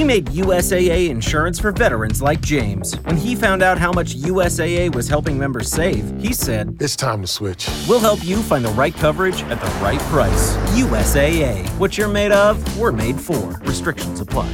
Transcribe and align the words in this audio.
We 0.00 0.04
made 0.04 0.28
USAA 0.28 1.10
insurance 1.10 1.60
for 1.60 1.72
veterans 1.72 2.22
like 2.22 2.40
James. 2.40 2.94
When 3.00 3.18
he 3.18 3.36
found 3.36 3.62
out 3.62 3.76
how 3.76 3.92
much 3.92 4.16
USAA 4.16 4.94
was 4.94 5.08
helping 5.08 5.38
members 5.38 5.70
save, 5.70 6.18
he 6.18 6.32
said, 6.32 6.78
It's 6.80 6.96
time 6.96 7.20
to 7.20 7.26
switch. 7.26 7.68
We'll 7.86 8.00
help 8.00 8.24
you 8.24 8.38
find 8.42 8.64
the 8.64 8.70
right 8.70 8.94
coverage 8.94 9.42
at 9.42 9.60
the 9.60 9.66
right 9.84 10.00
price. 10.08 10.56
USAA. 10.72 11.68
What 11.78 11.98
you're 11.98 12.08
made 12.08 12.32
of, 12.32 12.56
we're 12.78 12.92
made 12.92 13.20
for. 13.20 13.60
Restrictions 13.60 14.20
apply. 14.20 14.50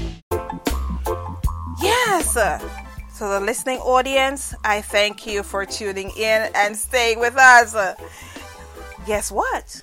Yes. 1.80 2.34
To 2.34 3.24
the 3.24 3.38
listening 3.38 3.78
audience, 3.78 4.52
I 4.64 4.80
thank 4.80 5.28
you 5.28 5.44
for 5.44 5.64
tuning 5.64 6.10
in 6.16 6.50
and 6.56 6.76
staying 6.76 7.20
with 7.20 7.36
us. 7.36 7.72
Guess 9.06 9.30
what? 9.30 9.80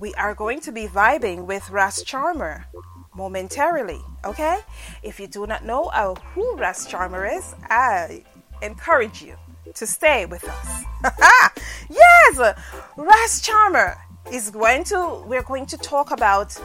We 0.00 0.12
are 0.14 0.34
going 0.34 0.58
to 0.62 0.72
be 0.72 0.88
vibing 0.88 1.46
with 1.46 1.70
Ras 1.70 2.02
Charmer 2.02 2.66
momentarily, 3.14 4.00
okay? 4.24 4.58
If 5.02 5.20
you 5.20 5.26
do 5.26 5.46
not 5.46 5.64
know 5.64 5.84
uh, 5.86 6.14
who 6.34 6.56
Ras 6.56 6.86
Charmer 6.86 7.26
is, 7.26 7.54
I 7.68 8.24
encourage 8.62 9.22
you 9.22 9.36
to 9.74 9.86
stay 9.86 10.26
with 10.26 10.44
us. 10.48 10.84
yes, 11.90 12.54
Ras 12.96 13.40
Charmer 13.40 13.96
is 14.30 14.50
going 14.50 14.84
to, 14.84 15.24
we're 15.26 15.42
going 15.42 15.66
to 15.66 15.76
talk 15.78 16.10
about 16.10 16.58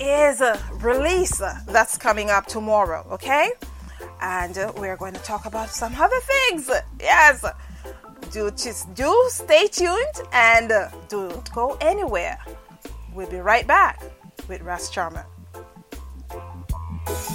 is 0.00 0.40
a 0.40 0.60
release 0.80 1.40
that's 1.68 1.96
coming 1.96 2.30
up 2.30 2.46
tomorrow, 2.46 3.06
okay? 3.12 3.50
And 4.20 4.56
uh, 4.58 4.72
we're 4.76 4.96
going 4.96 5.14
to 5.14 5.22
talk 5.22 5.46
about 5.46 5.68
some 5.70 5.94
other 5.94 6.20
things. 6.20 6.70
Yes. 7.00 7.44
Do 8.32 8.50
just 8.50 8.92
do 8.94 9.24
stay 9.28 9.68
tuned 9.68 10.20
and 10.32 10.72
uh, 10.72 10.88
don't 11.08 11.52
go 11.52 11.76
anywhere. 11.80 12.38
We'll 13.14 13.30
be 13.30 13.38
right 13.38 13.66
back 13.66 14.02
with 14.48 14.62
Ras 14.62 14.90
Charmer. 14.90 15.26
How 17.06 17.34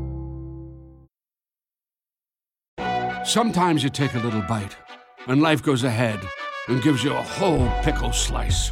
Sometimes 3.23 3.83
you 3.83 3.89
take 3.89 4.15
a 4.15 4.19
little 4.19 4.41
bite, 4.41 4.75
and 5.27 5.43
life 5.43 5.61
goes 5.61 5.83
ahead 5.83 6.19
and 6.67 6.81
gives 6.81 7.03
you 7.03 7.13
a 7.13 7.21
whole 7.21 7.69
pickle 7.83 8.11
slice. 8.11 8.71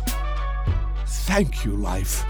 Thank 1.05 1.63
you, 1.63 1.75
life. 1.75 2.25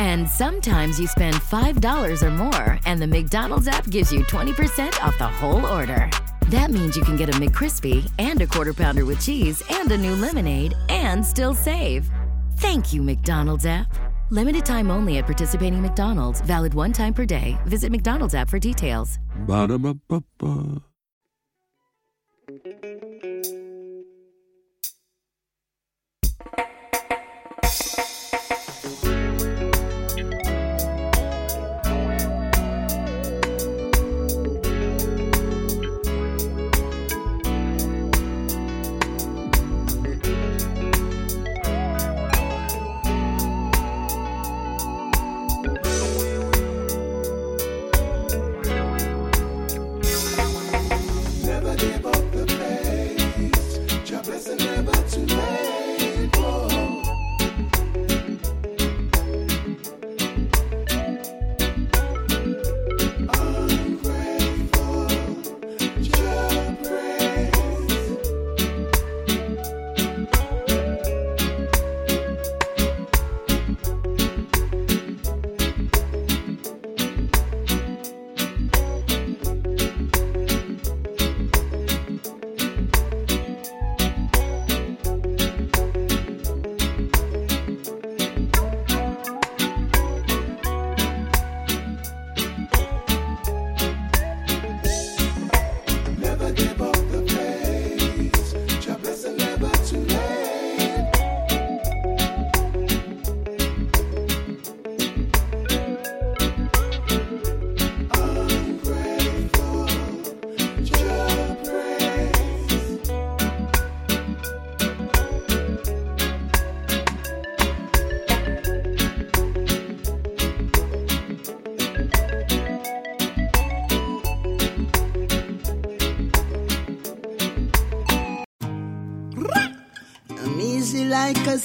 And 0.00 0.28
sometimes 0.28 0.98
you 0.98 1.06
spend 1.06 1.36
$5 1.36 2.22
or 2.22 2.30
more, 2.32 2.78
and 2.86 3.00
the 3.00 3.06
McDonald's 3.06 3.68
app 3.68 3.88
gives 3.88 4.12
you 4.12 4.24
20% 4.24 5.00
off 5.00 5.16
the 5.18 5.28
whole 5.28 5.64
order. 5.64 6.10
That 6.48 6.72
means 6.72 6.96
you 6.96 7.04
can 7.04 7.16
get 7.16 7.28
a 7.28 7.38
McCrispy 7.38 8.10
and 8.18 8.42
a 8.42 8.48
quarter 8.48 8.74
pounder 8.74 9.04
with 9.04 9.24
cheese 9.24 9.62
and 9.70 9.90
a 9.92 9.96
new 9.96 10.16
lemonade 10.16 10.74
and 10.88 11.24
still 11.24 11.54
save. 11.54 12.10
Thank 12.56 12.92
you, 12.92 13.00
McDonald's 13.00 13.64
app. 13.64 13.94
Limited 14.30 14.66
time 14.66 14.90
only 14.90 15.18
at 15.18 15.26
participating 15.26 15.80
McDonald's, 15.80 16.40
valid 16.40 16.74
one 16.74 16.92
time 16.92 17.14
per 17.14 17.24
day. 17.24 17.56
Visit 17.66 17.92
McDonald's 17.92 18.34
app 18.34 18.50
for 18.50 18.58
details. 18.58 19.20
Ba-da-ba-ba-ba. 19.46 20.82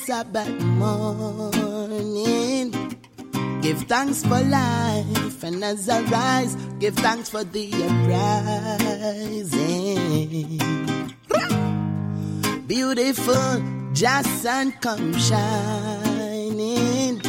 Sabbath 0.10 0.50
morning. 0.82 2.74
Give 3.62 3.78
thanks 3.84 4.24
for 4.24 4.42
life, 4.42 5.44
and 5.44 5.64
as 5.64 5.88
I 5.88 6.02
rise, 6.02 6.56
give 6.80 6.96
thanks 6.96 7.30
for 7.30 7.44
the 7.44 7.70
uprising. 9.30 10.58
Beautiful, 12.66 13.62
just 13.94 14.42
sun 14.42 14.72
come 14.82 15.14
shining. 15.14 17.22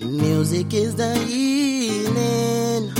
Music 0.00 0.72
is 0.72 0.96
the 0.96 1.14
healing. 1.18 2.94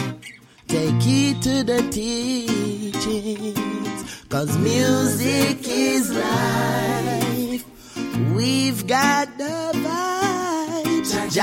Take 0.69 1.01
heed 1.01 1.41
to 1.41 1.65
the 1.65 1.81
teachings, 1.91 3.55
cause 4.29 4.59
music 4.59 5.32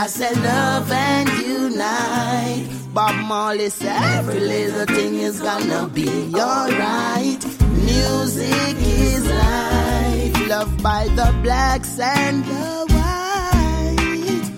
say 0.10 0.34
love 0.34 0.92
and 0.92 1.30
unite. 1.46 2.68
Bob 2.94 3.16
Marley 3.28 3.70
said 3.70 4.02
every 4.18 4.40
little 4.40 4.86
thing 4.88 5.16
is 5.16 5.40
gonna 5.40 5.88
be 5.88 6.34
alright. 6.34 7.46
Music 7.86 8.76
is 8.80 9.30
life, 9.30 10.48
loved 10.50 10.82
by 10.82 11.08
the 11.10 11.32
blacks 11.44 12.00
and 12.00 12.44
the 12.44 12.88
whites. 12.96 14.50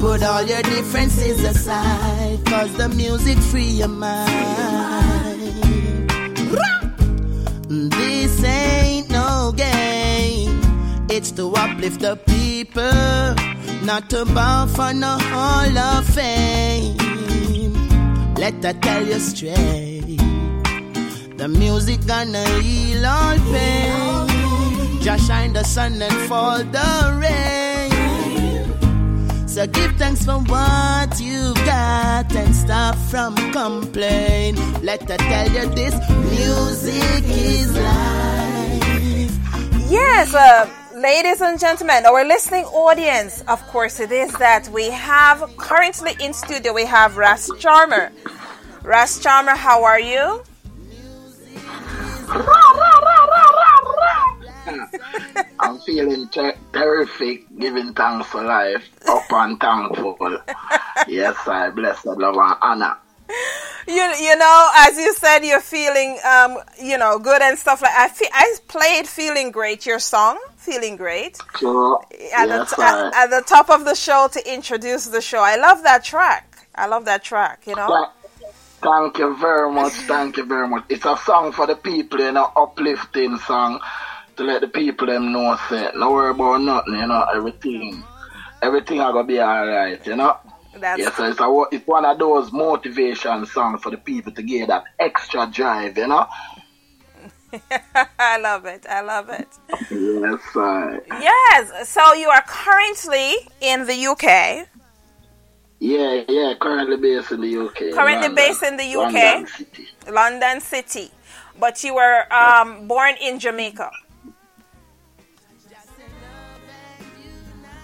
Put 0.00 0.22
all 0.22 0.44
your 0.44 0.62
differences 0.62 1.42
aside, 1.42 2.38
cause 2.46 2.72
the 2.76 2.88
music 2.90 3.38
free 3.38 3.72
your 3.82 3.88
mind. 3.88 4.22
This 7.68 8.44
ain't 8.44 9.10
no 9.10 9.52
game, 9.56 10.60
it's 11.10 11.32
to 11.32 11.52
uplift 11.52 12.00
the 12.00 12.14
people, 12.16 13.34
not 13.84 14.08
to 14.08 14.24
bow 14.24 14.66
for 14.66 14.94
no 14.94 15.18
hall 15.18 15.78
of 15.78 16.06
fame. 16.06 16.96
Let 18.36 18.62
that 18.62 18.80
tell 18.80 19.06
you 19.06 19.18
straight. 19.18 20.18
The 21.36 21.48
music 21.48 22.06
gonna 22.06 22.44
heal 22.60 23.04
all 23.04 23.36
pain. 23.52 25.00
Just 25.02 25.26
shine 25.26 25.52
the 25.52 25.64
sun 25.64 26.00
and 26.00 26.28
fall 26.28 26.58
the 26.58 27.18
rain. 27.20 27.90
So 29.46 29.66
give 29.66 29.94
thanks 29.96 30.24
for 30.24 30.38
what 30.38 31.20
you've 31.20 31.56
got 31.66 32.34
and 32.34 32.56
stop 32.56 32.96
from 33.10 33.36
complain. 33.52 34.56
Let 34.82 35.08
her 35.10 35.18
tell 35.18 35.50
you 35.50 35.66
this 35.74 35.94
music 36.30 37.24
is 37.28 37.76
life. 37.76 39.38
Yes, 39.90 40.34
uh, 40.34 40.68
ladies 40.94 41.40
and 41.40 41.58
gentlemen, 41.58 42.06
our 42.06 42.24
listening 42.24 42.64
audience, 42.66 43.42
of 43.48 43.60
course, 43.68 44.00
it 44.00 44.12
is 44.12 44.32
that 44.34 44.68
we 44.68 44.90
have 44.90 45.44
currently 45.56 46.12
in 46.20 46.32
studio, 46.32 46.72
we 46.72 46.84
have 46.84 47.16
Ras 47.16 47.50
Charmer. 47.58 48.12
Ras 48.82 49.18
Charmer, 49.20 49.56
how 49.56 49.82
are 49.84 50.00
you? 50.00 50.42
I'm 55.60 55.78
feeling 55.80 56.28
ter- 56.28 56.56
terrific, 56.72 57.44
giving 57.58 57.92
thanks 57.94 58.28
for 58.28 58.42
life, 58.42 58.88
up 59.08 59.24
and 59.30 59.58
thankful. 59.60 60.16
yes, 61.08 61.36
I 61.46 61.70
bless 61.70 62.02
the 62.02 62.12
love 62.12 62.36
and 62.36 62.56
honor. 62.62 62.96
You, 63.86 64.02
you 64.20 64.36
know, 64.36 64.68
as 64.76 64.96
you 64.96 65.12
said, 65.14 65.40
you're 65.44 65.60
feeling, 65.60 66.18
um, 66.24 66.56
you 66.82 66.96
know, 66.98 67.18
good 67.18 67.42
and 67.42 67.58
stuff 67.58 67.82
like. 67.82 67.92
I 67.94 68.08
fe- 68.08 68.30
I 68.32 68.54
played 68.68 69.06
"Feeling 69.06 69.50
Great," 69.50 69.84
your 69.86 69.98
song, 69.98 70.38
"Feeling 70.64 70.96
Great," 70.96 71.38
at, 71.38 72.46
the 72.48 72.66
at, 72.82 73.14
at 73.14 73.30
the 73.30 73.42
top 73.46 73.68
of 73.70 73.84
the 73.84 73.94
show 73.94 74.28
to 74.32 74.52
introduce 74.52 75.06
the 75.06 75.20
show. 75.20 75.40
I 75.40 75.56
love 75.56 75.82
that 75.84 76.04
track. 76.04 76.68
I 76.74 76.86
love 76.86 77.04
that 77.04 77.22
track. 77.22 77.66
You 77.66 77.76
know. 77.76 77.88
Tha- 77.88 78.10
Thank 78.84 79.18
you 79.18 79.34
very 79.36 79.72
much. 79.72 79.92
Thank 79.92 80.36
you 80.36 80.44
very 80.44 80.68
much. 80.68 80.84
It's 80.90 81.06
a 81.06 81.16
song 81.16 81.52
for 81.52 81.66
the 81.66 81.74
people, 81.74 82.20
you 82.20 82.32
know, 82.32 82.52
uplifting 82.54 83.38
song 83.38 83.80
to 84.36 84.44
let 84.44 84.60
the 84.60 84.68
people 84.68 85.06
them 85.06 85.32
know 85.32 85.56
say, 85.68 85.90
no 85.94 86.12
worry 86.12 86.30
about 86.30 86.60
nothing, 86.60 86.94
you 86.94 87.06
know, 87.06 87.24
everything, 87.34 88.04
everything 88.60 89.00
are 89.00 89.12
gonna 89.12 89.26
be 89.26 89.40
alright, 89.40 90.06
you 90.06 90.16
know. 90.16 90.36
That's 90.76 90.98
Yes, 90.98 91.16
so 91.16 91.24
it's, 91.30 91.40
a, 91.40 91.62
it's 91.72 91.86
one 91.86 92.04
of 92.04 92.18
those 92.18 92.52
motivation 92.52 93.46
songs 93.46 93.80
for 93.82 93.90
the 93.90 93.96
people 93.96 94.32
to 94.32 94.42
get 94.42 94.68
that 94.68 94.84
extra 94.98 95.46
drive, 95.46 95.96
you 95.96 96.08
know. 96.08 96.26
I 98.18 98.38
love 98.38 98.64
it. 98.66 98.86
I 98.88 99.00
love 99.00 99.28
it. 99.30 99.48
Yes. 99.90 100.40
Yes. 101.20 101.88
So 101.88 102.14
you 102.14 102.28
are 102.28 102.42
currently 102.46 103.34
in 103.60 103.86
the 103.86 104.06
UK. 104.06 104.68
Yeah, 105.80 106.24
yeah, 106.28 106.54
currently 106.60 106.96
based 106.96 107.32
in 107.32 107.40
the 107.40 107.58
UK. 107.58 107.92
Currently 107.92 108.28
London. 108.28 108.34
based 108.34 108.62
in 108.62 108.76
the 108.76 108.96
UK. 108.96 109.12
London 109.12 109.46
City. 109.46 109.88
London 110.10 110.60
City, 110.60 111.10
but 111.58 111.84
you 111.84 111.94
were 111.94 112.32
um, 112.32 112.88
born 112.88 113.14
in 113.20 113.38
Jamaica. 113.38 113.90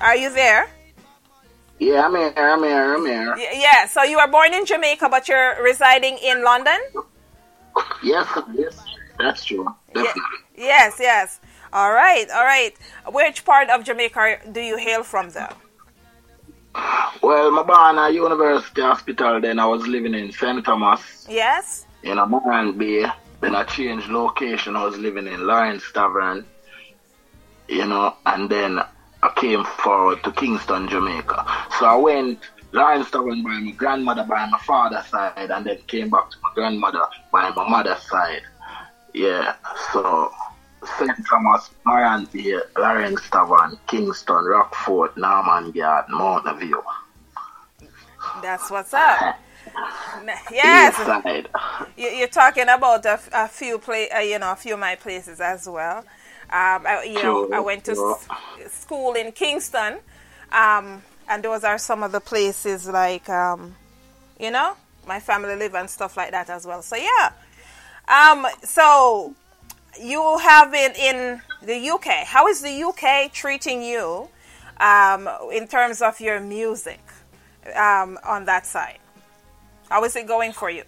Are 0.00 0.16
you 0.16 0.32
there? 0.32 0.70
Yeah, 1.78 2.06
I'm 2.06 2.14
here, 2.14 2.32
I'm 2.36 2.62
here, 2.62 2.94
I'm 2.94 3.06
here. 3.06 3.36
Yeah. 3.36 3.86
So 3.86 4.02
you 4.02 4.16
were 4.16 4.28
born 4.28 4.54
in 4.54 4.64
Jamaica, 4.64 5.08
but 5.10 5.28
you're 5.28 5.62
residing 5.62 6.18
in 6.24 6.42
London. 6.42 6.78
Yes, 8.02 8.26
yes, 8.54 8.82
that's 9.20 9.44
true. 9.44 9.66
Definitely. 9.94 10.22
Yes. 10.56 10.96
Yes. 11.00 11.40
All 11.72 11.92
right. 11.92 12.26
All 12.30 12.44
right. 12.44 12.74
Which 13.12 13.44
part 13.44 13.70
of 13.70 13.84
Jamaica 13.84 14.40
do 14.52 14.60
you 14.60 14.76
hail 14.76 15.02
from, 15.02 15.30
though? 15.30 15.54
Well, 17.22 17.50
my 17.50 17.62
born 17.62 17.98
at 17.98 18.14
University 18.14 18.80
Hospital, 18.80 19.40
then 19.40 19.58
I 19.58 19.66
was 19.66 19.86
living 19.86 20.14
in 20.14 20.30
St. 20.32 20.64
Thomas, 20.64 21.26
Yes. 21.28 21.86
in 22.02 22.18
a 22.18 22.72
Bay. 22.72 23.06
Then 23.40 23.54
I 23.54 23.64
changed 23.64 24.08
location, 24.08 24.76
I 24.76 24.84
was 24.84 24.96
living 24.98 25.26
in 25.26 25.46
Lawrence 25.46 25.84
Tavern, 25.92 26.44
you 27.68 27.86
know, 27.86 28.14
and 28.26 28.50
then 28.50 28.78
I 28.78 29.32
came 29.36 29.64
forward 29.64 30.22
to 30.24 30.32
Kingston, 30.32 30.88
Jamaica. 30.88 31.46
So 31.78 31.86
I 31.86 31.96
went 31.96 32.38
Lawrence 32.72 33.10
Tavern 33.10 33.42
by 33.42 33.58
my 33.58 33.70
grandmother 33.72 34.24
by 34.24 34.46
my 34.46 34.58
father's 34.58 35.06
side, 35.06 35.50
and 35.50 35.66
then 35.66 35.78
came 35.86 36.10
back 36.10 36.30
to 36.30 36.36
my 36.42 36.50
grandmother 36.54 37.02
by 37.32 37.50
my 37.50 37.68
mother's 37.68 38.02
side. 38.02 38.42
Yeah, 39.12 39.54
so 39.92 40.30
St. 40.98 41.26
Thomas, 41.28 41.70
Morant 41.84 42.30
Bay, 42.32 42.58
Lawrence 42.78 43.28
Tavern, 43.30 43.78
Kingston, 43.86 44.44
Rockford, 44.44 45.16
Norman 45.16 45.72
Yard, 45.74 46.06
Mountain 46.08 46.58
View. 46.58 46.82
That's 48.42 48.70
what's 48.70 48.94
up. 48.94 49.38
Yes. 50.50 50.94
East 50.98 51.06
side. 51.06 51.48
You- 51.96 52.08
You're 52.08 52.28
talking 52.28 52.68
about 52.68 53.04
a, 53.06 53.20
a 53.32 53.48
few 53.48 53.78
play, 53.78 54.08
uh, 54.10 54.20
you 54.20 54.38
know, 54.38 54.52
a 54.52 54.56
few 54.56 54.74
of 54.74 54.80
my 54.80 54.96
places 54.96 55.40
as 55.40 55.68
well. 55.68 55.98
Um, 55.98 56.86
I, 56.86 57.04
you 57.04 57.14
know, 57.22 57.48
I 57.52 57.60
went 57.60 57.84
to 57.84 57.94
sure. 57.94 58.18
s- 58.64 58.72
school 58.72 59.12
in 59.14 59.32
Kingston, 59.32 59.98
um, 60.50 61.02
and 61.28 61.42
those 61.44 61.62
are 61.62 61.78
some 61.78 62.02
of 62.02 62.10
the 62.12 62.20
places 62.20 62.88
like, 62.88 63.28
um, 63.28 63.76
you 64.38 64.50
know, 64.50 64.76
my 65.06 65.20
family 65.20 65.54
live 65.56 65.74
and 65.74 65.88
stuff 65.88 66.16
like 66.16 66.32
that 66.32 66.50
as 66.50 66.66
well. 66.66 66.82
So 66.82 66.96
yeah. 66.96 67.32
Um, 68.10 68.44
so 68.64 69.36
you 70.00 70.38
have 70.38 70.72
been 70.72 70.92
in 70.96 71.40
the 71.62 71.90
UK. 71.90 72.26
How 72.26 72.48
is 72.48 72.60
the 72.60 72.82
UK 72.82 73.32
treating 73.32 73.82
you 73.82 74.28
um, 74.80 75.28
in 75.52 75.68
terms 75.68 76.02
of 76.02 76.18
your 76.18 76.40
music 76.40 77.00
um, 77.76 78.18
on 78.24 78.46
that 78.46 78.66
side? 78.66 78.98
How 79.88 80.02
is 80.02 80.16
it 80.16 80.26
going 80.26 80.52
for 80.52 80.70
you? 80.70 80.82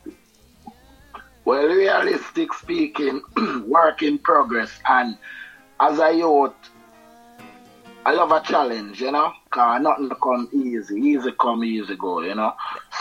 Well, 1.45 1.67
realistic 1.67 2.52
speaking, 2.55 3.23
work 3.67 4.02
in 4.02 4.19
progress. 4.19 4.73
And 4.88 5.17
as 5.79 6.00
a 6.00 6.12
youth, 6.12 6.55
I 8.05 8.14
love 8.14 8.33
a 8.33 8.41
challenge, 8.41 9.00
you 9.00 9.12
know, 9.12 9.33
because 9.45 9.81
nothing 9.81 10.11
come 10.21 10.49
easy. 10.52 11.00
Easy 11.00 11.31
come, 11.41 11.62
easy 11.62 11.95
go, 11.95 12.21
you 12.23 12.35
know. 12.35 12.55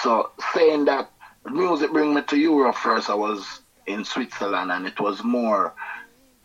So 0.03 0.29
saying 0.53 0.85
that 0.85 1.09
music 1.49 1.91
bring 1.91 2.13
me 2.13 2.21
to 2.21 2.37
Europe 2.37 2.75
first, 2.75 3.09
I 3.09 3.15
was 3.15 3.60
in 3.87 4.05
Switzerland 4.05 4.71
and 4.71 4.87
it 4.87 4.99
was 4.99 5.23
more 5.23 5.73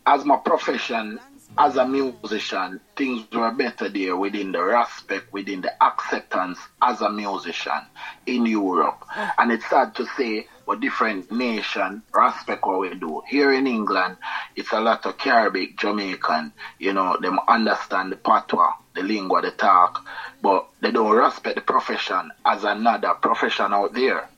as 0.05 0.23
my 0.25 0.37
profession 0.37 1.19
as 1.57 1.75
a 1.75 1.87
musician, 1.87 2.79
things 2.95 3.25
were 3.31 3.51
better 3.51 3.89
there 3.89 4.15
within 4.15 4.51
the 4.51 4.61
respect, 4.61 5.31
within 5.33 5.61
the 5.61 5.83
acceptance 5.83 6.59
as 6.81 7.01
a 7.01 7.09
musician 7.09 7.81
in 8.25 8.45
Europe. 8.45 9.03
Mm. 9.13 9.31
And 9.37 9.51
it's 9.51 9.69
sad 9.69 9.95
to 9.95 10.05
say 10.17 10.47
what 10.65 10.81
different 10.81 11.31
nation 11.31 12.03
respect 12.13 12.65
what 12.65 12.79
we 12.79 12.93
do. 12.95 13.23
Here 13.27 13.53
in 13.53 13.65
England, 13.65 14.17
it's 14.55 14.71
a 14.71 14.79
lot 14.79 15.05
of 15.05 15.17
Caribbean, 15.17 15.75
Jamaican, 15.77 16.53
you 16.77 16.93
know, 16.93 17.17
them 17.19 17.39
understand 17.47 18.11
the 18.11 18.17
patois, 18.17 18.73
the 18.93 19.01
lingua, 19.01 19.41
the 19.41 19.51
talk, 19.51 20.05
but 20.41 20.67
they 20.81 20.91
don't 20.91 21.15
respect 21.15 21.55
the 21.55 21.61
profession 21.61 22.31
as 22.45 22.65
another 22.65 23.13
profession 23.15 23.73
out 23.73 23.93
there. 23.93 24.29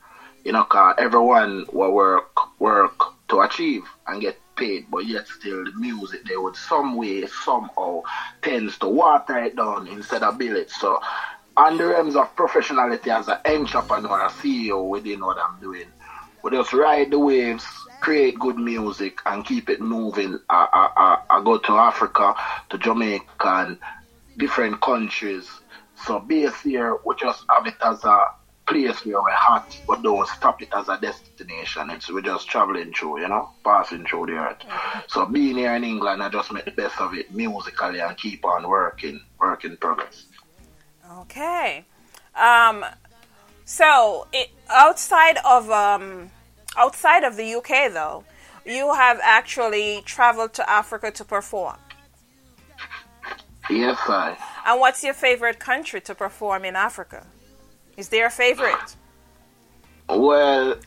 You 0.44 0.54
know, 0.54 0.64
cause 0.64 0.96
everyone 0.98 1.66
will 1.72 1.94
work, 1.94 2.60
work 2.60 2.94
to 3.30 3.42
achieve 3.42 3.84
and 4.08 4.22
get 4.22 4.40
paid, 4.56 4.86
but 4.92 5.06
yet 5.06 5.28
still 5.28 5.64
the 5.64 5.72
music 5.72 6.26
they 6.26 6.38
would 6.38 6.56
some 6.56 6.96
way, 6.96 7.26
somehow 7.28 8.02
tends 8.42 8.78
to 8.80 8.88
water 8.88 9.38
it 9.38 9.56
down 9.56 9.88
instead 9.88 10.24
of 10.24 10.38
build 10.38 10.58
it. 10.58 10.70
So 10.70 11.00
on 11.58 11.78
the 11.78 11.88
realms 11.88 12.16
of 12.16 12.36
professionality 12.36 13.08
as 13.08 13.28
an 13.28 13.38
entrepreneur, 13.46 14.22
a 14.22 14.30
CEO 14.30 14.88
within 14.88 15.20
what 15.22 15.38
I'm 15.38 15.60
doing, 15.60 15.86
we 16.42 16.52
just 16.52 16.74
ride 16.74 17.12
the 17.12 17.20
waves, 17.20 17.66
create 18.00 18.40
good 18.40 18.58
music 18.58 19.22
and 19.26 19.46
keep 19.46 19.70
it 19.70 19.82
moving. 19.82 20.38
I, 20.50 20.68
I, 20.72 20.90
I, 21.30 21.38
I 21.38 21.44
go 21.44 21.58
to 21.58 21.78
Africa, 21.78 22.34
to 22.70 22.78
Jamaica 22.78 23.26
and 23.46 23.78
different 24.38 24.80
countries. 24.82 25.50
So 26.06 26.20
base 26.20 26.62
here, 26.62 26.96
we 27.06 27.16
just 27.16 27.44
have 27.50 27.68
it 27.68 27.76
as 27.84 28.04
a 28.06 28.26
place 28.70 29.06
where 29.06 29.22
we're 29.22 29.32
hot, 29.32 29.78
but 29.88 30.04
don't 30.04 30.28
stop 30.30 30.62
it 30.62 30.70
as 30.74 30.88
a 30.90 30.98
destination. 31.00 31.90
It's 31.90 32.10
we're 32.10 32.22
just 32.22 32.48
traveling 32.48 32.94
through, 32.94 33.22
you 33.22 33.28
know, 33.28 33.50
passing 33.64 34.06
through 34.06 34.28
the 34.28 34.34
earth. 34.34 34.58
So 35.08 35.26
being 35.26 35.58
here 35.58 35.74
in 35.74 35.84
England, 35.84 36.22
I 36.22 36.30
just 36.30 36.52
make 36.54 36.66
the 36.66 36.72
best 36.72 37.02
of 37.02 37.14
it 37.16 37.34
musically 37.34 38.00
and 38.00 38.16
keep 38.16 38.46
on 38.46 38.68
working, 38.68 39.20
work 39.40 39.66
in 39.66 39.76
progress. 39.78 40.26
Okay. 41.22 41.86
Um, 42.36 42.86
so 43.66 44.28
it, 44.32 44.50
outside 44.70 45.38
of 45.44 45.70
um, 45.72 46.30
outside 46.78 47.24
of 47.24 47.36
the 47.36 47.56
UK, 47.56 47.92
though, 47.92 48.24
you 48.66 48.94
have 48.94 49.20
actually 49.24 50.04
traveled 50.06 50.54
to 50.54 50.70
Africa 50.70 51.12
to 51.12 51.26
perform. 51.26 51.78
Yes, 53.70 53.98
I. 54.08 54.38
And 54.66 54.80
what's 54.80 55.04
your 55.04 55.14
favorite 55.14 55.60
country 55.60 56.02
to 56.02 56.16
perform 56.16 56.66
in 56.66 56.76
Africa? 56.76 57.26
Is 58.00 58.08
there 58.08 58.28
a 58.28 58.30
favorite? 58.30 58.96
Well, 60.08 60.78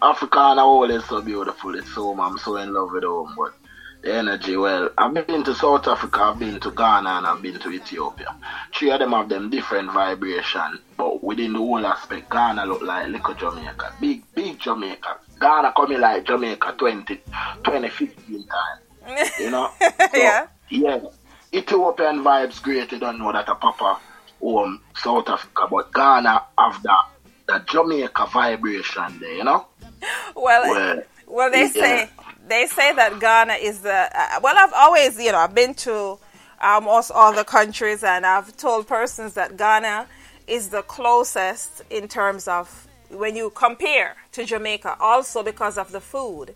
Africa 0.00 0.54
the 0.56 0.62
whole 0.62 0.90
is 0.90 1.04
so 1.04 1.20
beautiful. 1.20 1.74
It's 1.74 1.92
home. 1.92 2.22
I'm 2.22 2.38
so 2.38 2.56
in 2.56 2.72
love 2.72 2.90
with 2.90 3.04
home. 3.04 3.34
But 3.36 3.52
the 4.00 4.14
energy, 4.14 4.56
well, 4.56 4.88
I've 4.96 5.12
been 5.12 5.44
to 5.44 5.54
South 5.54 5.86
Africa, 5.86 6.22
I've 6.22 6.38
been 6.38 6.58
to 6.60 6.70
Ghana, 6.70 7.10
and 7.10 7.26
I've 7.26 7.42
been 7.42 7.58
to 7.58 7.70
Ethiopia. 7.70 8.34
Three 8.74 8.90
of 8.92 9.00
them 9.00 9.12
have 9.12 9.28
them 9.28 9.50
different 9.50 9.92
vibration, 9.92 10.78
but 10.96 11.22
within 11.22 11.52
the 11.52 11.58
whole 11.58 11.84
aspect, 11.84 12.30
Ghana 12.30 12.64
look 12.64 12.80
like 12.80 13.08
little 13.08 13.34
Jamaica. 13.34 13.92
Big, 14.00 14.22
big 14.34 14.58
Jamaica. 14.58 15.18
Ghana 15.38 15.74
coming 15.76 16.00
like 16.00 16.24
Jamaica 16.24 16.76
20, 16.78 17.14
2015 17.14 18.46
time. 18.46 19.28
You 19.38 19.50
know? 19.50 19.70
So, 19.80 20.08
yeah. 20.14 20.46
Yeah. 20.70 21.00
Ethiopian 21.52 22.24
vibes 22.24 22.62
great, 22.62 22.90
you 22.90 22.98
don't 22.98 23.18
know 23.18 23.30
that 23.32 23.50
a 23.50 23.54
papa 23.54 24.00
home 24.42 24.80
South 24.96 25.28
Africa, 25.28 25.66
but 25.70 25.92
Ghana 25.92 26.42
have 26.58 26.82
that 26.82 27.04
that 27.48 27.66
Jamaica 27.68 28.26
vibration 28.32 29.18
there, 29.20 29.34
you 29.34 29.44
know? 29.44 29.66
Well, 30.34 30.62
Well, 30.62 31.02
well, 31.26 31.50
they 31.50 31.62
yeah. 31.62 31.68
say 31.68 32.10
they 32.48 32.66
say 32.66 32.92
that 32.94 33.20
Ghana 33.20 33.54
is 33.54 33.80
the 33.80 34.10
uh, 34.14 34.40
well. 34.42 34.54
I've 34.58 34.72
always, 34.74 35.18
you 35.18 35.32
know, 35.32 35.38
I've 35.38 35.54
been 35.54 35.74
to 35.74 36.18
almost 36.60 37.10
all 37.10 37.32
the 37.32 37.44
countries, 37.44 38.02
and 38.02 38.26
I've 38.26 38.56
told 38.56 38.86
persons 38.86 39.34
that 39.34 39.56
Ghana 39.56 40.06
is 40.46 40.68
the 40.70 40.82
closest 40.82 41.82
in 41.90 42.08
terms 42.08 42.48
of 42.48 42.88
when 43.10 43.36
you 43.36 43.50
compare 43.50 44.16
to 44.32 44.44
Jamaica. 44.44 44.96
Also 45.00 45.42
because 45.42 45.78
of 45.78 45.92
the 45.92 46.00
food, 46.00 46.54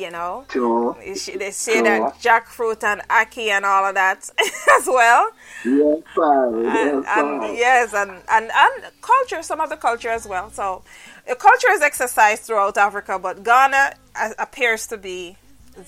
you 0.00 0.10
know. 0.10 0.44
True. 0.48 0.96
They 1.00 1.14
say- 1.14 1.74
Sure. 1.74 1.82
that 1.82 2.18
jackfruit 2.20 2.82
and 2.82 3.00
ackee 3.08 3.48
and 3.48 3.64
all 3.64 3.84
of 3.86 3.94
that 3.94 4.28
as 4.78 4.86
well. 4.86 5.28
Yes, 5.64 5.98
sir. 6.14 6.62
Yes, 6.62 6.86
and, 6.88 7.04
sir. 7.04 7.10
and 7.20 7.58
yes, 7.58 7.94
and, 7.94 8.10
and 8.30 8.50
and 8.54 8.92
culture, 9.02 9.42
some 9.42 9.60
of 9.60 9.68
the 9.70 9.76
culture 9.76 10.08
as 10.08 10.26
well. 10.26 10.50
So, 10.50 10.82
the 11.28 11.34
culture 11.36 11.70
is 11.70 11.82
exercised 11.82 12.42
throughout 12.44 12.76
Africa, 12.78 13.18
but 13.18 13.44
Ghana 13.44 13.94
a- 14.16 14.34
appears 14.38 14.86
to 14.88 14.96
be 14.96 15.36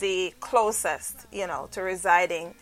the 0.00 0.32
closest, 0.40 1.26
you 1.32 1.46
know, 1.46 1.68
to 1.72 1.82
residing 1.82 2.54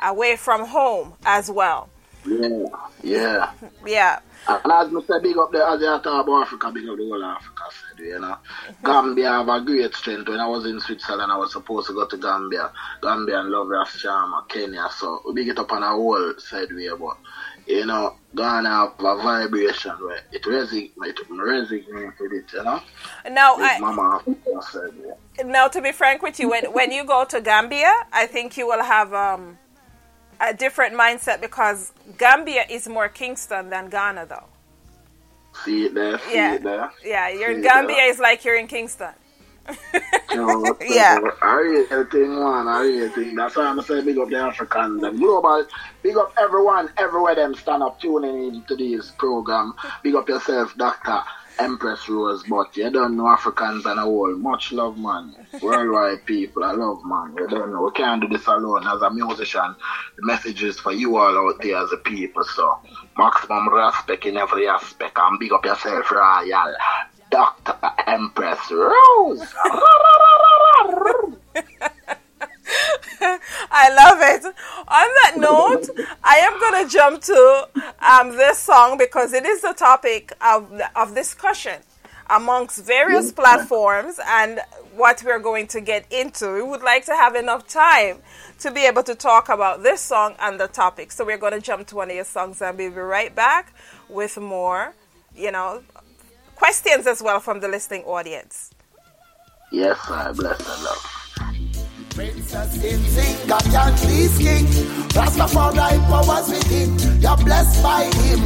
away 0.00 0.36
from 0.36 0.66
home 0.66 1.14
as 1.26 1.50
well. 1.50 1.88
Yeah, 2.26 2.66
yeah. 3.02 3.50
Yeah, 3.86 4.18
And 4.48 4.72
as 4.72 4.94
I 4.94 5.00
say, 5.06 5.22
big 5.22 5.36
up 5.38 5.52
the, 5.52 5.64
as 5.66 5.80
you 5.80 5.86
talk 5.86 6.06
about 6.26 6.42
Africa, 6.42 6.70
big 6.72 6.88
up 6.88 6.96
the 6.96 7.04
whole 7.08 7.24
Africa, 7.24 7.62
said, 7.70 8.04
you 8.04 8.18
know. 8.20 8.36
Gambia 8.84 9.30
have 9.30 9.48
a 9.48 9.60
great 9.60 9.94
strength. 9.94 10.28
When 10.28 10.40
I 10.40 10.46
was 10.46 10.66
in 10.66 10.80
Switzerland, 10.80 11.32
I 11.32 11.36
was 11.36 11.52
supposed 11.52 11.86
to 11.88 11.94
go 11.94 12.06
to 12.06 12.16
Gambia. 12.16 12.70
Gambia 13.02 13.40
and 13.40 13.50
love 13.50 13.68
Ras 13.68 13.98
Charmer, 14.00 14.42
Kenya, 14.48 14.88
so 14.90 15.22
we 15.26 15.34
big 15.34 15.48
it 15.48 15.58
up 15.58 15.72
on 15.72 15.82
a 15.82 15.88
whole 15.88 16.34
side 16.38 16.72
way, 16.72 16.88
but, 16.98 17.16
you 17.66 17.86
know, 17.86 18.16
Ghana 18.34 18.68
have 18.68 18.92
a 18.98 19.16
vibration 19.22 19.92
where 20.00 20.20
it 20.32 20.42
resonates, 20.42 20.92
it 21.02 21.16
resonates 21.28 22.20
with 22.20 22.32
it, 22.32 22.52
you 22.52 22.62
know. 22.64 22.80
Now, 23.30 23.56
Big 23.56 23.64
I, 23.64 23.78
Mama 23.78 24.16
Africa 24.20 24.60
said, 24.70 24.90
yeah. 25.04 25.44
now 25.44 25.68
to 25.68 25.80
be 25.80 25.92
frank 25.92 26.22
with 26.22 26.38
you, 26.38 26.50
when 26.50 26.66
when 26.72 26.92
you 26.92 27.04
go 27.04 27.24
to 27.24 27.40
Gambia, 27.40 27.92
I 28.12 28.26
think 28.26 28.56
you 28.56 28.66
will 28.66 28.82
have 28.82 29.14
um, 29.14 29.58
a 30.40 30.54
different 30.54 30.94
mindset 30.94 31.40
because 31.40 31.92
Gambia 32.18 32.64
is 32.70 32.88
more 32.88 33.08
Kingston 33.08 33.70
than 33.70 33.88
Ghana, 33.88 34.26
though. 34.26 34.44
See 35.64 35.86
it 35.86 35.94
there, 35.94 36.18
see 36.18 36.34
Yeah. 36.34 36.54
it 36.54 36.62
there. 36.62 36.90
Yeah, 37.04 37.28
your 37.30 37.52
See 37.54 37.60
it 37.60 37.62
Gambia 37.62 37.96
there. 37.96 38.10
is 38.10 38.18
like 38.18 38.44
you're 38.44 38.56
in 38.56 38.66
Kingston. 38.68 39.12
Yeah. 40.80 41.18
I 41.42 41.54
real 41.56 42.04
thing, 42.06 42.30
man. 42.38 42.68
I 42.68 42.82
real 42.82 43.08
thing. 43.10 43.34
That's 43.34 43.56
why 43.56 43.64
I'm 43.66 43.80
saying 43.82 44.04
big 44.04 44.18
up 44.18 44.28
the 44.28 44.36
Africans, 44.36 45.00
them 45.00 45.18
global. 45.18 45.66
Big 46.02 46.16
up 46.16 46.32
everyone, 46.38 46.90
everywhere 46.96 47.34
them 47.34 47.54
stand 47.54 47.82
up 47.82 48.00
tuning 48.00 48.54
into 48.54 48.76
this 48.76 49.10
program. 49.12 49.74
Big 50.02 50.14
up 50.14 50.28
yourself, 50.28 50.76
Doctor 50.76 51.20
Empress 51.58 52.08
Rose. 52.08 52.42
But 52.48 52.76
you 52.76 52.90
don't 52.90 53.16
know 53.16 53.28
Africans 53.28 53.84
and 53.86 53.98
a 53.98 54.02
whole. 54.02 54.34
Much 54.36 54.72
love, 54.72 54.98
man. 54.98 55.34
Worldwide 55.62 56.24
people, 56.26 56.64
I 56.64 56.72
love, 56.72 57.04
man. 57.04 57.34
You 57.38 57.48
don't 57.48 57.72
know. 57.72 57.82
We 57.82 57.90
can't 57.92 58.20
do 58.20 58.28
this 58.28 58.46
alone. 58.46 58.86
As 58.86 59.02
a 59.02 59.10
musician, 59.10 59.74
the 60.16 60.26
message 60.26 60.62
is 60.62 60.78
for 60.78 60.92
you 60.92 61.16
all 61.16 61.48
out 61.48 61.60
there 61.62 61.78
as 61.78 61.92
a 61.92 61.96
people. 61.96 62.44
So, 62.44 62.78
maximum 63.16 63.68
respect 63.68 64.26
in 64.26 64.36
every 64.36 64.68
aspect. 64.68 65.18
And 65.20 65.38
big 65.38 65.52
up 65.52 65.64
yourself, 65.64 66.10
Royal. 66.10 66.74
Dr. 67.30 67.76
Empress 68.06 68.70
Rose. 68.70 69.54
I 73.70 73.88
love 73.94 74.18
it. 74.20 74.44
On 74.44 74.54
that 74.86 75.34
note, 75.36 75.88
I 76.22 76.36
am 76.36 76.58
going 76.60 76.84
to 76.84 76.90
jump 76.90 77.22
to 77.22 77.68
um, 78.00 78.36
this 78.36 78.58
song 78.58 78.98
because 78.98 79.32
it 79.32 79.44
is 79.44 79.62
the 79.62 79.72
topic 79.72 80.32
of, 80.40 80.70
of 80.94 81.14
discussion 81.14 81.80
amongst 82.30 82.84
various 82.84 83.32
platforms 83.32 84.20
and 84.26 84.60
what 84.94 85.22
we're 85.24 85.38
going 85.38 85.66
to 85.68 85.80
get 85.80 86.10
into. 86.12 86.52
We 86.54 86.62
would 86.62 86.82
like 86.82 87.06
to 87.06 87.14
have 87.14 87.34
enough 87.34 87.66
time 87.66 88.18
to 88.60 88.70
be 88.70 88.86
able 88.86 89.02
to 89.04 89.14
talk 89.14 89.48
about 89.48 89.82
this 89.82 90.00
song 90.00 90.34
and 90.38 90.60
the 90.60 90.68
topic. 90.68 91.12
So 91.12 91.24
we're 91.24 91.38
going 91.38 91.54
to 91.54 91.60
jump 91.60 91.86
to 91.88 91.96
one 91.96 92.10
of 92.10 92.16
your 92.16 92.24
songs 92.24 92.60
and 92.60 92.76
we'll 92.76 92.90
be 92.90 92.96
right 92.96 93.34
back 93.34 93.72
with 94.08 94.36
more, 94.36 94.94
you 95.34 95.52
know, 95.52 95.82
questions 96.56 97.06
as 97.06 97.22
well 97.22 97.40
from 97.40 97.60
the 97.60 97.68
listening 97.68 98.02
audience. 98.04 98.70
Yes, 99.70 99.98
I 100.08 100.32
bless 100.32 100.58
and 100.60 100.84
love. 100.84 101.17
Princess 102.18 102.74
in 102.82 102.98
Zinga 103.14 103.58
Candice 103.70 104.38
King. 104.38 104.66
Rastafari 105.14 106.02
powers 106.10 106.48
within. 106.48 106.98
You're 107.22 107.36
blessed 107.36 107.80
by 107.80 108.10
him. 108.26 108.40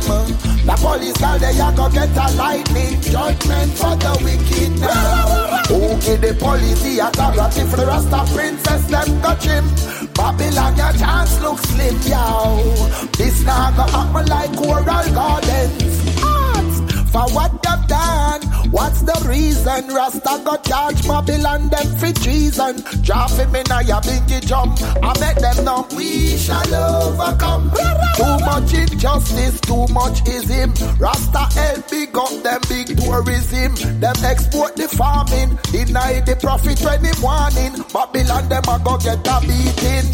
The 0.68 0.76
police 0.76 1.16
girl 1.16 1.38
they 1.38 1.56
ya 1.56 1.70
go 1.72 1.88
get 1.88 2.12
a 2.12 2.36
lightning 2.36 3.00
judgment 3.00 3.72
for 3.72 3.96
the 3.96 4.12
wicked. 4.20 4.76
Who 5.72 5.96
give 6.04 6.20
the 6.20 6.34
police 6.38 6.82
the 6.82 6.98
authority 7.00 7.64
for 7.70 7.76
the 7.78 7.86
Rasta 7.86 8.20
princess? 8.34 8.84
Them 8.92 9.20
got 9.22 9.42
him. 9.42 9.64
Babylon 10.12 10.76
your 10.76 10.92
chance 10.92 11.40
look 11.40 11.58
slim, 11.60 11.96
yo. 12.04 12.60
This 13.16 13.40
now 13.42 13.70
go 13.72 13.84
happen 13.88 14.26
like 14.26 14.54
coral 14.54 14.84
gardens. 14.84 15.96
For 17.10 17.24
what 17.32 17.52
they've 17.62 17.88
done, 17.88 18.40
what's 18.72 19.02
the 19.02 19.16
reason? 19.28 19.94
Rasta 19.94 20.42
got 20.44 20.64
charge 20.64 21.06
Babylon 21.06 21.68
them 21.68 21.86
for 21.96 22.12
treason. 22.12 22.82
Him 23.38 23.54
in 23.54 23.70
a 23.70 23.82
ya 23.82 24.00
bingy 24.00 24.44
jump. 24.44 24.80
I 25.02 25.12
bet 25.20 25.38
them 25.38 25.64
know 25.64 25.86
we 25.96 26.36
shall 26.36 26.74
overcome. 26.74 27.70
Too 28.16 28.36
much 28.44 28.74
injustice, 28.74 29.60
too 29.60 29.86
much 29.92 30.26
is 30.28 30.48
him. 30.48 30.72
Rasta 30.98 31.46
help 31.54 31.90
big 31.90 32.16
up 32.16 32.34
them 32.42 32.60
big 32.68 32.98
tourism. 32.98 34.00
Them 34.00 34.16
export 34.24 34.76
the 34.76 34.88
farming, 34.88 35.58
deny 35.70 36.20
the 36.20 36.36
profit 36.36 36.80
when 36.80 37.04
him 37.04 37.16
warning. 37.22 37.74
Babylon 37.92 38.48
them 38.48 38.64
a 38.68 38.78
go 38.82 38.98
get 38.98 39.26
a 39.26 39.40
beating. 39.40 40.08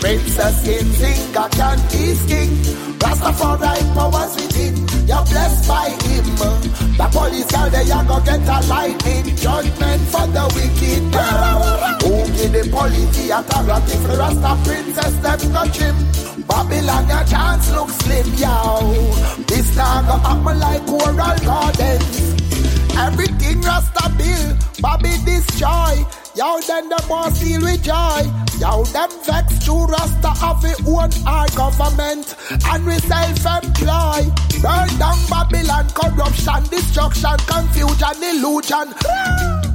Princess 0.00 0.62
Nzinga 0.62 1.50
can 1.50 1.78
is 2.00 2.22
king. 2.26 2.50
Rastafari 2.98 3.94
powers 3.94 4.36
within. 4.36 4.97
You're 5.08 5.24
blessed 5.24 5.66
by 5.66 5.88
him. 6.04 6.24
The 7.00 7.08
police 7.10 7.48
girl 7.48 7.70
they 7.70 7.88
a 7.88 8.04
go 8.04 8.20
get 8.20 8.44
a 8.44 8.58
lightning 8.68 9.36
judgment 9.36 10.02
for 10.12 10.26
the 10.28 10.44
wicked. 10.52 11.02
Who 12.04 12.12
give 12.36 12.52
the 12.52 12.68
police 12.68 13.30
authority 13.32 13.96
for 14.04 14.16
Rasta 14.20 14.52
princess 14.68 15.16
them 15.24 15.40
touch 15.52 15.78
him. 15.78 15.96
Babylon 16.44 17.08
your 17.08 17.24
chance 17.24 17.72
look 17.72 17.88
slim, 17.88 18.28
yo. 18.36 18.92
This 19.48 19.74
now 19.76 20.02
go 20.02 20.18
happen 20.20 20.58
like 20.60 20.84
coral 20.84 21.38
gardens. 21.40 22.18
Everything 22.98 23.62
Rasta 23.62 24.12
bill, 24.18 24.56
Bobby 24.80 25.16
destroy. 25.24 26.04
Yo, 26.38 26.60
then 26.60 26.88
the 26.88 27.04
boss 27.08 27.40
deal 27.40 27.60
with 27.60 27.82
joy. 27.82 28.22
Yo, 28.60 28.84
them 28.94 29.10
vex 29.26 29.58
to 29.66 29.74
Rasta 29.74 30.28
have 30.38 30.62
it 30.62 30.78
own 30.86 31.10
our 31.26 31.48
government. 31.58 32.36
And 32.64 32.86
we 32.86 32.94
self-employ. 33.02 34.22
Burn 34.62 34.86
down 35.02 35.18
Babylon, 35.26 35.90
corruption, 35.90 36.62
destruction, 36.70 37.34
confusion, 37.42 38.22
illusion. 38.22 38.94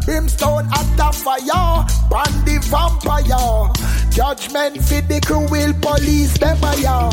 Brimstone 0.06 0.70
at 0.72 0.88
fire, 1.12 1.84
bandy 2.08 2.56
vampire. 2.72 3.68
Judgment 4.10 4.80
for 4.88 5.02
the 5.02 5.20
cruel 5.20 5.74
police, 5.84 6.38
them 6.38 6.64
a 6.64 6.78
ya. 6.80 7.12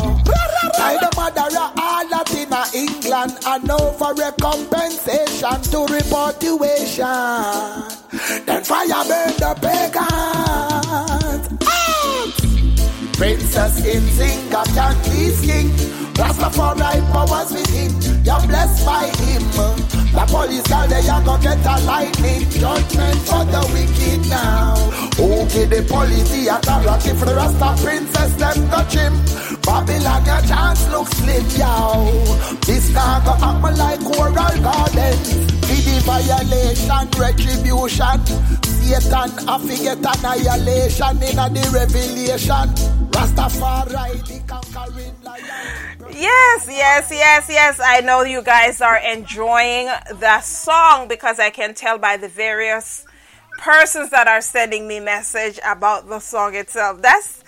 By 0.79 0.95
the 0.95 1.11
mother 1.17 1.49
all 1.75 2.07
that 2.07 2.31
England, 2.73 3.35
and 3.45 3.67
for 3.99 4.15
recompensation 4.15 5.61
to 5.71 5.85
reportuation. 5.91 8.00
Then 8.45 8.63
fire 8.63 9.03
burn 9.07 9.33
the 9.41 9.53
pagans. 9.61 11.47
Princess 13.17 13.85
in 13.85 14.03
Zinga 14.17 14.63
Candice 14.75 15.41
King. 15.45 15.69
Rastafari 16.13 17.01
powers 17.11 17.51
within. 17.51 17.91
You're 18.23 18.47
blessed 18.47 18.85
by 18.85 19.05
him. 19.25 19.41
The 20.11 20.25
police 20.27 20.67
girl 20.67 20.87
they 20.87 21.07
are 21.07 21.23
gonna 21.23 21.41
get 21.41 21.65
a 21.65 21.79
lightning 21.85 22.49
judgment 22.49 23.19
for 23.25 23.45
the 23.45 23.61
wicked 23.73 24.29
now. 24.29 24.75
Okay, 25.17 25.65
the 25.65 25.81
police 25.87 26.29
the 26.29 26.47
authority 26.47 27.17
for 27.17 27.25
the 27.25 27.35
Rasta 27.35 27.75
princess 27.81 28.33
them 28.35 28.69
touch 28.69 28.93
him. 28.93 29.13
Babylon 29.61 30.25
your 30.25 30.41
chance 30.41 30.87
looks 30.89 31.11
slim, 31.17 31.45
yo. 31.57 32.11
This 32.65 32.89
now 32.93 33.19
go 33.23 33.33
happen 33.33 33.77
like 33.77 33.99
coral 34.01 34.33
gardens. 34.61 35.60
The 35.75 36.01
violation, 36.05 37.07
retribution. 37.19 38.25
Satan, 38.91 39.31
I 39.47 39.57
forget 39.59 39.97
annihilation 39.99 41.23
in 41.23 41.53
the 41.53 41.63
revelation. 41.73 42.67
Rastafari, 43.11 44.25
the 44.27 44.41
conquering 44.47 45.15
lion. 45.23 45.45
Yes, 46.11 46.67
yes, 46.69 47.09
yes, 47.11 47.47
yes. 47.49 47.79
I 47.83 48.01
know 48.01 48.23
you 48.23 48.41
guys 48.41 48.81
are 48.81 48.97
enjoying 48.97 49.87
the 50.19 50.41
song 50.41 51.07
because 51.07 51.39
I 51.39 51.49
can 51.49 51.73
tell 51.73 51.97
by 51.97 52.17
the 52.17 52.27
various 52.27 53.05
persons 53.57 54.09
that 54.09 54.27
are 54.27 54.41
sending 54.41 54.87
me 54.87 54.99
message 54.99 55.59
about 55.65 56.09
the 56.09 56.19
song 56.19 56.55
itself. 56.55 57.01
That's 57.01 57.43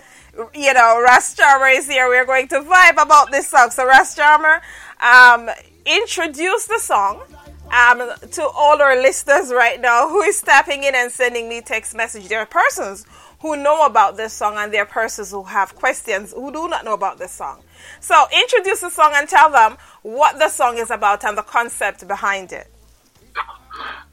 you 0.54 0.72
know, 0.72 1.00
Ras 1.02 1.34
Charmer 1.34 1.68
is 1.68 1.86
here. 1.86 2.08
We're 2.08 2.26
going 2.26 2.48
to 2.48 2.60
vibe 2.60 3.02
about 3.02 3.30
this 3.30 3.48
song. 3.48 3.70
So 3.70 3.86
Ras 3.86 4.14
Charmer, 4.14 4.60
um, 5.00 5.50
introduce 5.86 6.66
the 6.66 6.78
song 6.78 7.22
um, 7.70 8.10
to 8.32 8.42
all 8.46 8.80
our 8.80 8.96
listeners 8.96 9.52
right 9.52 9.80
now 9.80 10.08
who 10.08 10.22
is 10.22 10.40
tapping 10.40 10.84
in 10.84 10.94
and 10.94 11.10
sending 11.10 11.48
me 11.48 11.60
text 11.60 11.94
message. 11.94 12.28
There 12.28 12.40
are 12.40 12.46
persons 12.46 13.06
who 13.40 13.56
know 13.56 13.84
about 13.84 14.16
this 14.16 14.32
song 14.32 14.56
and 14.56 14.72
there 14.72 14.82
are 14.82 14.86
persons 14.86 15.30
who 15.30 15.42
have 15.44 15.74
questions 15.74 16.32
who 16.32 16.52
do 16.52 16.68
not 16.68 16.84
know 16.84 16.94
about 16.94 17.18
this 17.18 17.32
song. 17.32 17.62
So 18.00 18.24
introduce 18.32 18.80
the 18.80 18.90
song 18.90 19.12
and 19.14 19.28
tell 19.28 19.50
them 19.50 19.76
what 20.02 20.38
the 20.38 20.48
song 20.48 20.78
is 20.78 20.90
about 20.90 21.24
and 21.24 21.36
the 21.36 21.42
concept 21.42 22.06
behind 22.08 22.52
it. 22.52 22.68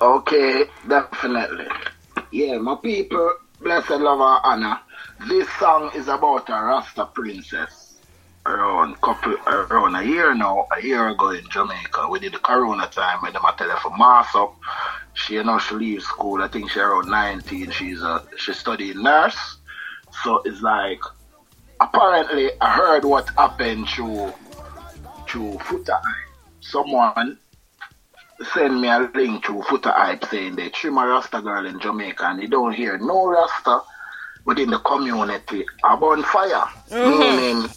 Okay, 0.01 0.65
definitely. 0.87 1.67
Yeah, 2.31 2.57
my 2.57 2.75
people, 2.75 3.35
blessed 3.61 3.91
lover 3.91 4.39
Anna. 4.43 4.81
This 5.27 5.47
song 5.59 5.91
is 5.95 6.07
about 6.07 6.49
a 6.49 6.53
Rasta 6.53 7.05
princess 7.05 7.80
around 8.45 8.99
couple 9.01 9.35
around 9.47 9.95
a 9.95 10.03
year 10.03 10.33
now, 10.33 10.67
a 10.75 10.83
year 10.83 11.09
ago 11.09 11.31
in 11.31 11.47
Jamaica. 11.49 12.07
We 12.09 12.19
did 12.19 12.33
the 12.33 12.39
corona 12.39 12.87
time 12.87 13.21
when 13.21 13.33
them 13.33 13.45
a 13.45 13.53
tell 13.57 13.69
her 13.69 13.77
for 13.77 13.95
mass 13.97 14.33
up. 14.35 14.55
She 15.13 15.35
you 15.35 15.43
know 15.43 15.59
she 15.59 15.75
leaves 15.75 16.05
school, 16.05 16.41
I 16.41 16.47
think 16.47 16.71
she 16.71 16.79
around 16.79 17.09
nineteen, 17.09 17.71
she's 17.71 18.01
a 18.01 18.23
she 18.37 18.53
studying 18.53 19.03
nurse. 19.03 19.57
So 20.23 20.41
it's 20.45 20.61
like 20.61 20.99
apparently 21.79 22.49
I 22.59 22.71
heard 22.71 23.05
what 23.05 23.29
happened 23.29 23.87
to 23.89 24.33
to 25.27 25.57
Hype. 25.59 26.03
Someone 26.59 27.37
send 28.53 28.81
me 28.81 28.87
a 28.87 29.09
link 29.13 29.45
to 29.45 29.53
Foota 29.61 29.93
Hype 29.93 30.25
saying 30.25 30.55
they 30.55 30.69
trim 30.69 30.97
a 30.97 31.05
Rasta 31.05 31.41
girl 31.41 31.65
in 31.65 31.79
Jamaica 31.79 32.25
and 32.25 32.39
they 32.41 32.47
don't 32.47 32.73
hear 32.73 32.97
no 32.97 33.27
Rasta 33.27 33.81
within 34.45 34.71
the 34.71 34.79
community 34.79 35.63
about 35.83 36.25
fire. 36.25 36.65
Mm-hmm. 36.89 37.19
Meaning 37.19 37.69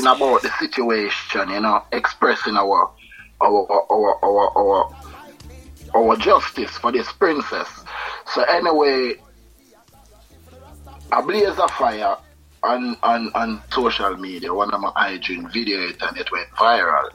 disputing 0.00 0.28
about 0.28 0.42
the 0.42 0.50
situation, 0.58 1.50
you 1.50 1.60
know, 1.60 1.82
expressing 1.92 2.56
our 2.56 2.90
our 3.40 3.66
our 3.70 4.24
our 4.24 4.58
our, 4.58 4.96
our 5.94 6.16
justice 6.16 6.76
for 6.78 6.92
this 6.92 7.10
princess. 7.12 7.68
So 8.34 8.42
anyway, 8.42 9.14
a 11.12 11.22
blaze 11.22 11.58
of 11.58 11.70
fire 11.72 12.16
on, 12.62 12.96
on, 13.02 13.32
on 13.34 13.62
social 13.70 14.16
media, 14.18 14.52
one 14.52 14.70
of 14.70 14.80
my 14.80 14.92
hygiene 14.94 15.48
video 15.48 15.80
it 15.80 15.96
and 16.02 16.16
it 16.18 16.30
went 16.30 16.48
viral. 16.50 17.08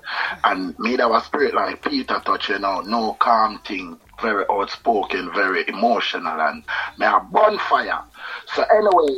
And 0.44 0.76
that 0.98 1.10
was 1.10 1.26
spirit 1.26 1.54
like 1.54 1.84
Peter 1.84 2.20
Tosh, 2.26 2.50
you 2.50 2.58
know, 2.58 2.82
no 2.82 3.14
calm 3.20 3.60
thing, 3.60 4.00
very 4.22 4.44
outspoken, 4.50 5.32
very 5.34 5.64
emotional 5.68 6.42
and 6.42 6.64
me 6.98 7.06
a 7.06 7.20
bonfire. 7.32 8.02
So 8.56 8.64
anyway, 8.64 9.18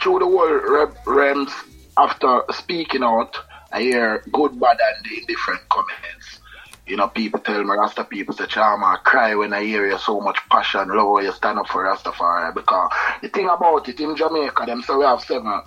through 0.00 0.18
the 0.18 0.26
world 0.26 0.96
realms 1.06 1.52
after 1.98 2.42
speaking 2.52 3.02
out, 3.02 3.36
I 3.72 3.82
hear 3.82 4.22
good, 4.32 4.58
bad, 4.58 4.78
and 4.80 5.06
indifferent 5.12 5.68
comments. 5.68 6.40
You 6.86 6.96
know, 6.96 7.08
people 7.08 7.40
tell 7.40 7.62
me, 7.62 7.74
Rasta 7.74 8.04
people 8.04 8.34
say, 8.34 8.46
Charmer, 8.46 8.86
I 8.86 8.96
cry 9.04 9.34
when 9.34 9.52
I 9.52 9.62
hear 9.64 9.86
you 9.86 9.98
so 9.98 10.20
much 10.20 10.38
passion, 10.50 10.88
love 10.88 11.22
you 11.22 11.32
stand 11.32 11.58
up 11.58 11.68
for 11.68 11.84
Rastafari. 11.84 12.54
Because 12.54 12.90
the 13.20 13.28
thing 13.28 13.48
about 13.48 13.88
it, 13.88 14.00
in 14.00 14.16
Jamaica, 14.16 14.64
them 14.64 14.82
say 14.82 14.94
we 14.94 15.04
have 15.04 15.20
seven 15.20 15.60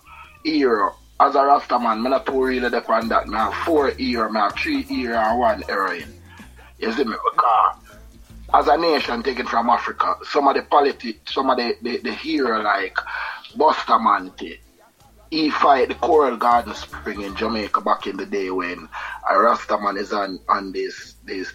euro. 0.46 0.96
As 1.20 1.36
a 1.36 1.44
Rasta 1.44 1.78
man, 1.78 2.04
I'm 2.04 2.04
not 2.04 2.26
too 2.26 2.44
really 2.44 2.70
depend 2.70 3.12
that. 3.12 3.28
I 3.32 3.38
have 3.38 3.54
four 3.66 3.92
euro, 3.92 4.36
I 4.36 4.40
have 4.46 4.56
three 4.56 4.84
euro 4.90 5.18
and 5.18 5.40
one 5.40 5.62
heroin. 5.64 6.22
You 6.80 6.92
see 6.94 7.04
me? 7.04 7.16
Because 7.32 7.76
as 8.54 8.68
a 8.68 8.78
nation 8.78 9.22
taken 9.22 9.46
from 9.46 9.70
Africa, 9.70 10.16
some 10.24 10.48
of 10.48 10.56
the 10.56 10.64
politics, 10.64 11.34
some 11.34 11.52
of 11.52 11.58
the, 11.58 11.76
the, 11.84 11.98
the 11.98 12.14
hero 12.14 12.64
like 12.64 12.98
Bustamante, 13.56 14.60
he 15.32 15.50
fight 15.50 15.88
the 15.88 15.96
Coral 15.96 16.36
Garden 16.36 16.76
Spring 16.76 17.22
in 17.22 17.36
Jamaica 17.36 17.80
back 17.82 18.06
in 18.06 18.18
the 18.18 18.26
day 18.26 18.52
when 18.52 18.90
a 19.30 19.34
Rastaman 19.34 19.98
is 19.98 20.12
on, 20.12 20.40
on 20.50 20.74
this 20.74 21.16
this 21.24 21.54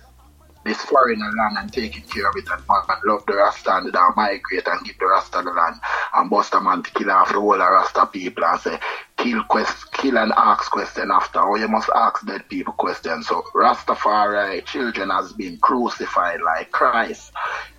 this 0.64 0.80
foreign 0.82 1.20
land 1.20 1.56
and 1.58 1.72
taking 1.72 2.02
care 2.02 2.28
of 2.28 2.34
it 2.36 2.48
and 2.50 2.64
man 2.68 2.98
love 3.06 3.24
the 3.26 3.34
Rasta 3.34 3.76
and 3.76 3.92
they 3.92 3.98
migrate 4.16 4.66
and 4.66 4.84
give 4.84 4.98
the 4.98 5.06
Rasta 5.06 5.42
the 5.42 5.52
land 5.52 5.76
and 6.14 6.28
Bustaman 6.28 6.82
to 6.82 6.90
kill 6.90 7.10
off 7.12 7.28
the 7.28 7.38
whole 7.38 7.56
Rasta 7.56 8.06
people 8.06 8.44
and 8.44 8.60
say 8.60 8.78
kill 9.16 9.44
quest 9.44 9.92
kill 9.92 10.18
and 10.18 10.32
ask 10.36 10.70
question 10.72 11.10
after 11.12 11.40
or 11.40 11.58
you 11.58 11.68
must 11.68 11.88
ask 11.94 12.26
dead 12.26 12.48
people 12.48 12.72
questions. 12.72 13.28
So 13.28 13.44
Rastafari 13.54 14.64
children 14.64 15.10
has 15.10 15.32
been 15.34 15.58
crucified 15.58 16.40
like 16.40 16.72
Christ 16.72 17.30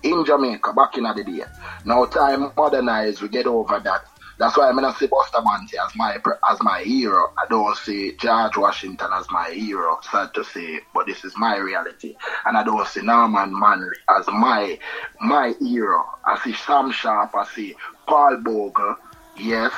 in 0.02 0.24
Jamaica 0.24 0.72
back 0.72 0.96
in 0.96 1.04
the 1.04 1.24
day. 1.24 1.44
Now 1.84 2.06
time 2.06 2.52
modernized 2.56 3.20
we 3.20 3.28
get 3.28 3.46
over 3.46 3.80
that 3.80 4.04
that's 4.38 4.56
why 4.56 4.68
I'm 4.68 4.76
gonna 4.76 4.94
say 4.94 5.06
Bustamante 5.06 5.76
as 5.76 5.94
my 5.96 6.16
as 6.48 6.62
my 6.62 6.82
hero. 6.82 7.32
I 7.36 7.46
don't 7.50 7.76
see 7.76 8.12
George 8.12 8.56
Washington 8.56 9.08
as 9.12 9.26
my 9.30 9.50
hero, 9.50 9.98
sad 10.12 10.32
to 10.34 10.44
say, 10.44 10.80
but 10.94 11.06
this 11.06 11.24
is 11.24 11.36
my 11.36 11.56
reality. 11.56 12.14
And 12.46 12.56
I 12.56 12.62
don't 12.62 12.86
see 12.86 13.02
Norman 13.02 13.58
Manley 13.58 13.96
as 14.08 14.26
my 14.28 14.78
my 15.20 15.54
hero. 15.58 16.04
I 16.24 16.38
see 16.44 16.54
Sam 16.54 16.92
Sharpe, 16.92 17.34
I 17.34 17.46
see 17.46 17.74
Paul 18.06 18.36
Bogle, 18.38 18.96
yes. 19.36 19.72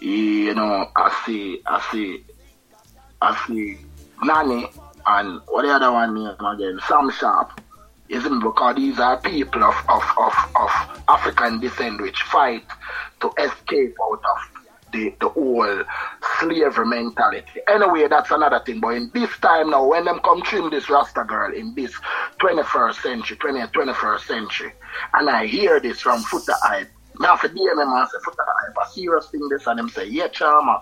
You 0.00 0.54
know, 0.54 0.90
I 0.96 1.22
see 1.24 1.62
I 1.64 1.86
see 1.92 2.24
I 3.22 3.46
see 3.46 3.78
Nanny 4.22 4.66
and 5.06 5.40
what 5.46 5.62
the 5.62 5.70
other 5.70 5.92
one 5.92 6.14
name 6.14 6.34
again? 6.44 6.80
Sam 6.88 7.10
Sharpe. 7.10 7.60
Isn't 8.06 8.40
because 8.40 8.76
these 8.76 8.98
are 8.98 9.16
people 9.16 9.64
of, 9.64 9.74
of, 9.88 10.02
of, 10.18 10.34
of 10.60 10.70
African 11.08 11.58
descent 11.58 12.02
which 12.02 12.20
fight 12.22 12.62
to 13.24 13.42
escape 13.42 13.96
out 14.02 14.20
of 14.22 14.64
the, 14.92 15.14
the 15.20 15.28
whole 15.28 15.82
slavery 16.38 16.86
mentality. 16.86 17.60
Anyway, 17.68 18.06
that's 18.08 18.30
another 18.30 18.60
thing. 18.64 18.80
But 18.80 18.90
in 18.90 19.10
this 19.12 19.36
time 19.38 19.70
now, 19.70 19.86
when 19.86 20.04
them 20.04 20.20
come 20.24 20.42
trim 20.42 20.70
this 20.70 20.88
Rasta 20.88 21.24
girl 21.24 21.52
in 21.52 21.74
this 21.74 21.92
21st 22.40 23.02
century, 23.02 23.36
20th, 23.38 23.72
21st 23.72 24.20
century, 24.20 24.72
and 25.14 25.28
I 25.28 25.46
hear 25.46 25.80
this 25.80 26.00
from 26.00 26.22
Foota 26.22 26.54
Hype, 26.62 26.90
have 27.22 27.40
to 27.42 27.48
DM 27.48 27.80
and 27.80 28.08
say, 28.08 28.18
Foota 28.18 28.44
Hype, 28.46 28.76
a 28.82 28.90
serious 28.90 29.28
thing 29.28 29.48
this, 29.48 29.66
and 29.66 29.78
him 29.78 29.88
say, 29.88 30.06
yeah, 30.08 30.28
charmer. 30.28 30.78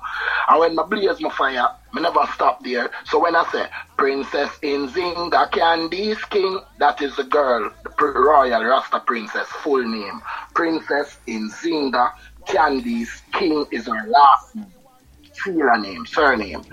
And 0.48 0.60
when 0.60 0.78
I 0.78 0.82
blaze 0.84 1.20
my 1.20 1.30
fire, 1.30 1.68
me 1.92 2.02
never 2.02 2.26
stop 2.34 2.62
there. 2.64 2.90
So 3.04 3.22
when 3.22 3.36
I 3.36 3.44
say, 3.52 3.66
Princess 3.96 4.50
Nzinga 4.62 5.50
Candice 5.50 6.28
King, 6.30 6.60
that 6.78 7.02
is 7.02 7.14
the 7.16 7.24
girl, 7.24 7.70
the 7.84 8.06
royal 8.06 8.64
Rasta 8.64 9.00
princess, 9.00 9.46
full 9.46 9.82
name. 9.82 10.22
Princess 10.54 11.18
Nzinga 11.26 12.12
Candice 12.46 13.22
King 13.32 13.66
is 13.70 13.86
her 13.86 14.06
last 14.08 14.54
name, 14.56 15.82
name, 15.82 16.06
surname. 16.06 16.64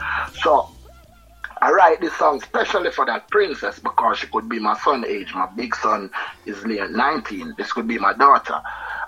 So 0.41 0.69
I 1.61 1.71
write 1.71 1.99
this 1.99 2.15
song 2.15 2.37
especially 2.37 2.91
for 2.91 3.05
that 3.05 3.29
princess 3.29 3.79
because 3.79 4.19
she 4.19 4.27
could 4.27 4.47
be 4.47 4.59
my 4.59 4.77
son 4.79 5.05
age. 5.05 5.33
My 5.33 5.47
big 5.47 5.75
son 5.75 6.09
is 6.45 6.63
near 6.65 6.87
19. 6.87 7.55
This 7.57 7.73
could 7.73 7.87
be 7.87 7.97
my 7.97 8.13
daughter. 8.13 8.61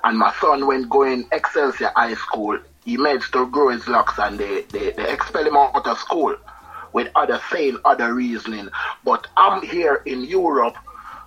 And 0.03 0.17
my 0.17 0.33
son, 0.41 0.67
when 0.67 0.89
going 0.89 1.27
Excelsior 1.31 1.91
High 1.95 2.15
School, 2.15 2.59
he 2.83 2.97
managed 2.97 3.31
to 3.33 3.47
grow 3.47 3.69
his 3.69 3.87
locks 3.87 4.17
and 4.17 4.37
they, 4.37 4.63
they, 4.63 4.91
they 4.91 5.11
expel 5.11 5.45
him 5.45 5.55
out 5.55 5.87
of 5.87 5.97
school 5.97 6.35
with 6.93 7.09
other 7.15 7.39
saying, 7.51 7.77
other 7.85 8.13
reasoning. 8.13 8.69
But 9.05 9.27
I'm 9.37 9.61
here 9.61 10.01
in 10.05 10.25
Europe 10.25 10.75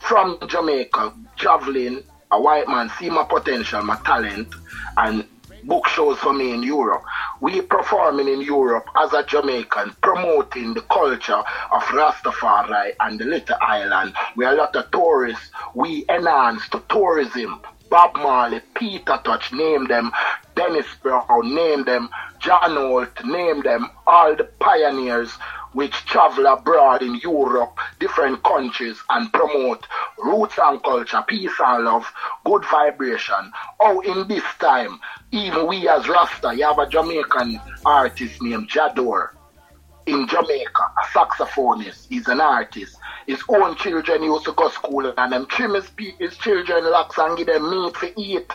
from 0.01 0.39
Jamaica, 0.47 1.15
traveling. 1.37 2.03
A 2.33 2.41
white 2.41 2.69
man 2.69 2.91
see 2.99 3.09
my 3.09 3.25
potential, 3.25 3.83
my 3.83 3.97
talent, 4.05 4.49
and 4.97 5.25
book 5.65 5.87
shows 5.89 6.19
for 6.19 6.33
me 6.33 6.53
in 6.53 6.63
Europe. 6.63 7.03
We 7.41 7.61
performing 7.63 8.29
in 8.29 8.41
Europe 8.43 8.87
as 8.97 9.13
a 9.13 9.23
Jamaican, 9.25 9.97
promoting 10.03 10.75
the 10.75 10.83
culture 10.83 11.43
of 11.73 11.83
Rastafari 11.85 12.93
and 13.01 13.19
the 13.19 13.25
little 13.25 13.57
island. 13.61 14.15
We 14.37 14.45
are 14.45 14.55
a 14.55 14.57
lot 14.57 14.77
of 14.77 14.91
tourists. 14.91 15.51
We 15.75 16.05
enhance 16.09 16.69
the 16.69 16.81
tourism. 16.89 17.61
Bob 17.91 18.17
Marley, 18.17 18.61
Peter 18.75 19.21
Tosh, 19.25 19.53
name 19.53 19.87
them. 19.87 20.11
Dennis 20.57 20.87
Brown, 21.03 21.55
name 21.55 21.85
them. 21.85 22.09
John 22.41 22.77
Holt, 22.77 23.25
name 23.25 23.63
them. 23.63 23.91
All 24.07 24.35
the 24.37 24.45
pioneers 24.59 25.31
which 25.75 25.93
travel 26.07 26.47
abroad 26.47 27.03
in 27.03 27.17
Europe, 27.17 27.79
different 28.01 28.43
countries, 28.43 28.97
and 29.11 29.33
promote 29.33 29.87
roots 30.19 30.55
and 30.59 30.83
culture, 30.83 31.23
peace 31.29 31.53
and 31.65 31.85
love, 31.85 32.07
good 32.45 32.65
vibration. 32.65 33.53
Oh, 33.81 34.01
in 34.01 34.27
this 34.29 34.45
time, 34.59 34.99
even 35.33 35.67
we 35.67 35.89
as 35.89 36.09
Rasta, 36.09 36.55
you 36.57 36.65
have 36.65 36.79
a 36.79 36.89
Jamaican 36.89 37.61
artist 37.85 38.41
named 38.41 38.69
Jador 38.71 39.31
in 40.07 40.29
Jamaica, 40.29 40.93
a 41.03 41.07
saxophonist. 41.07 42.07
He's 42.09 42.29
an 42.29 42.41
artist. 42.41 42.97
His 43.27 43.43
own 43.49 43.75
children 43.77 44.23
used 44.23 44.45
to 44.45 44.53
go 44.53 44.69
school 44.69 45.13
and 45.17 45.33
them 45.33 45.47
trim 45.47 45.75
his, 45.75 45.91
his 46.19 46.37
children 46.37 46.91
locks 46.91 47.19
and 47.19 47.37
give 47.37 47.47
them 47.47 47.71
meat 47.71 47.95
to 47.95 48.21
eat. 48.21 48.53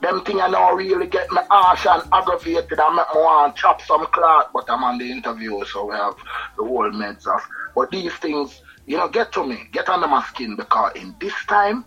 Them 0.00 0.22
thing 0.24 0.40
I 0.40 0.48
now 0.48 0.72
really 0.72 1.06
get 1.06 1.30
me 1.32 1.38
harsh 1.50 1.86
and 1.86 2.02
aggravated 2.12 2.78
and 2.78 2.96
make 2.96 3.06
me 3.14 3.20
want 3.20 3.56
chop 3.56 3.80
some 3.80 4.06
cloth, 4.06 4.48
but 4.52 4.64
I'm 4.68 4.84
on 4.84 4.98
the 4.98 5.10
interview, 5.10 5.64
so 5.64 5.86
we 5.86 5.94
have 5.94 6.14
the 6.56 6.64
whole 6.64 6.90
meds 6.90 7.26
off. 7.26 7.46
But 7.74 7.90
these 7.90 8.12
things, 8.14 8.60
you 8.86 8.96
know, 8.96 9.08
get 9.08 9.32
to 9.32 9.46
me, 9.46 9.68
get 9.72 9.88
under 9.88 10.06
my 10.06 10.22
skin 10.24 10.56
because 10.56 10.92
in 10.96 11.14
this 11.20 11.34
time, 11.48 11.84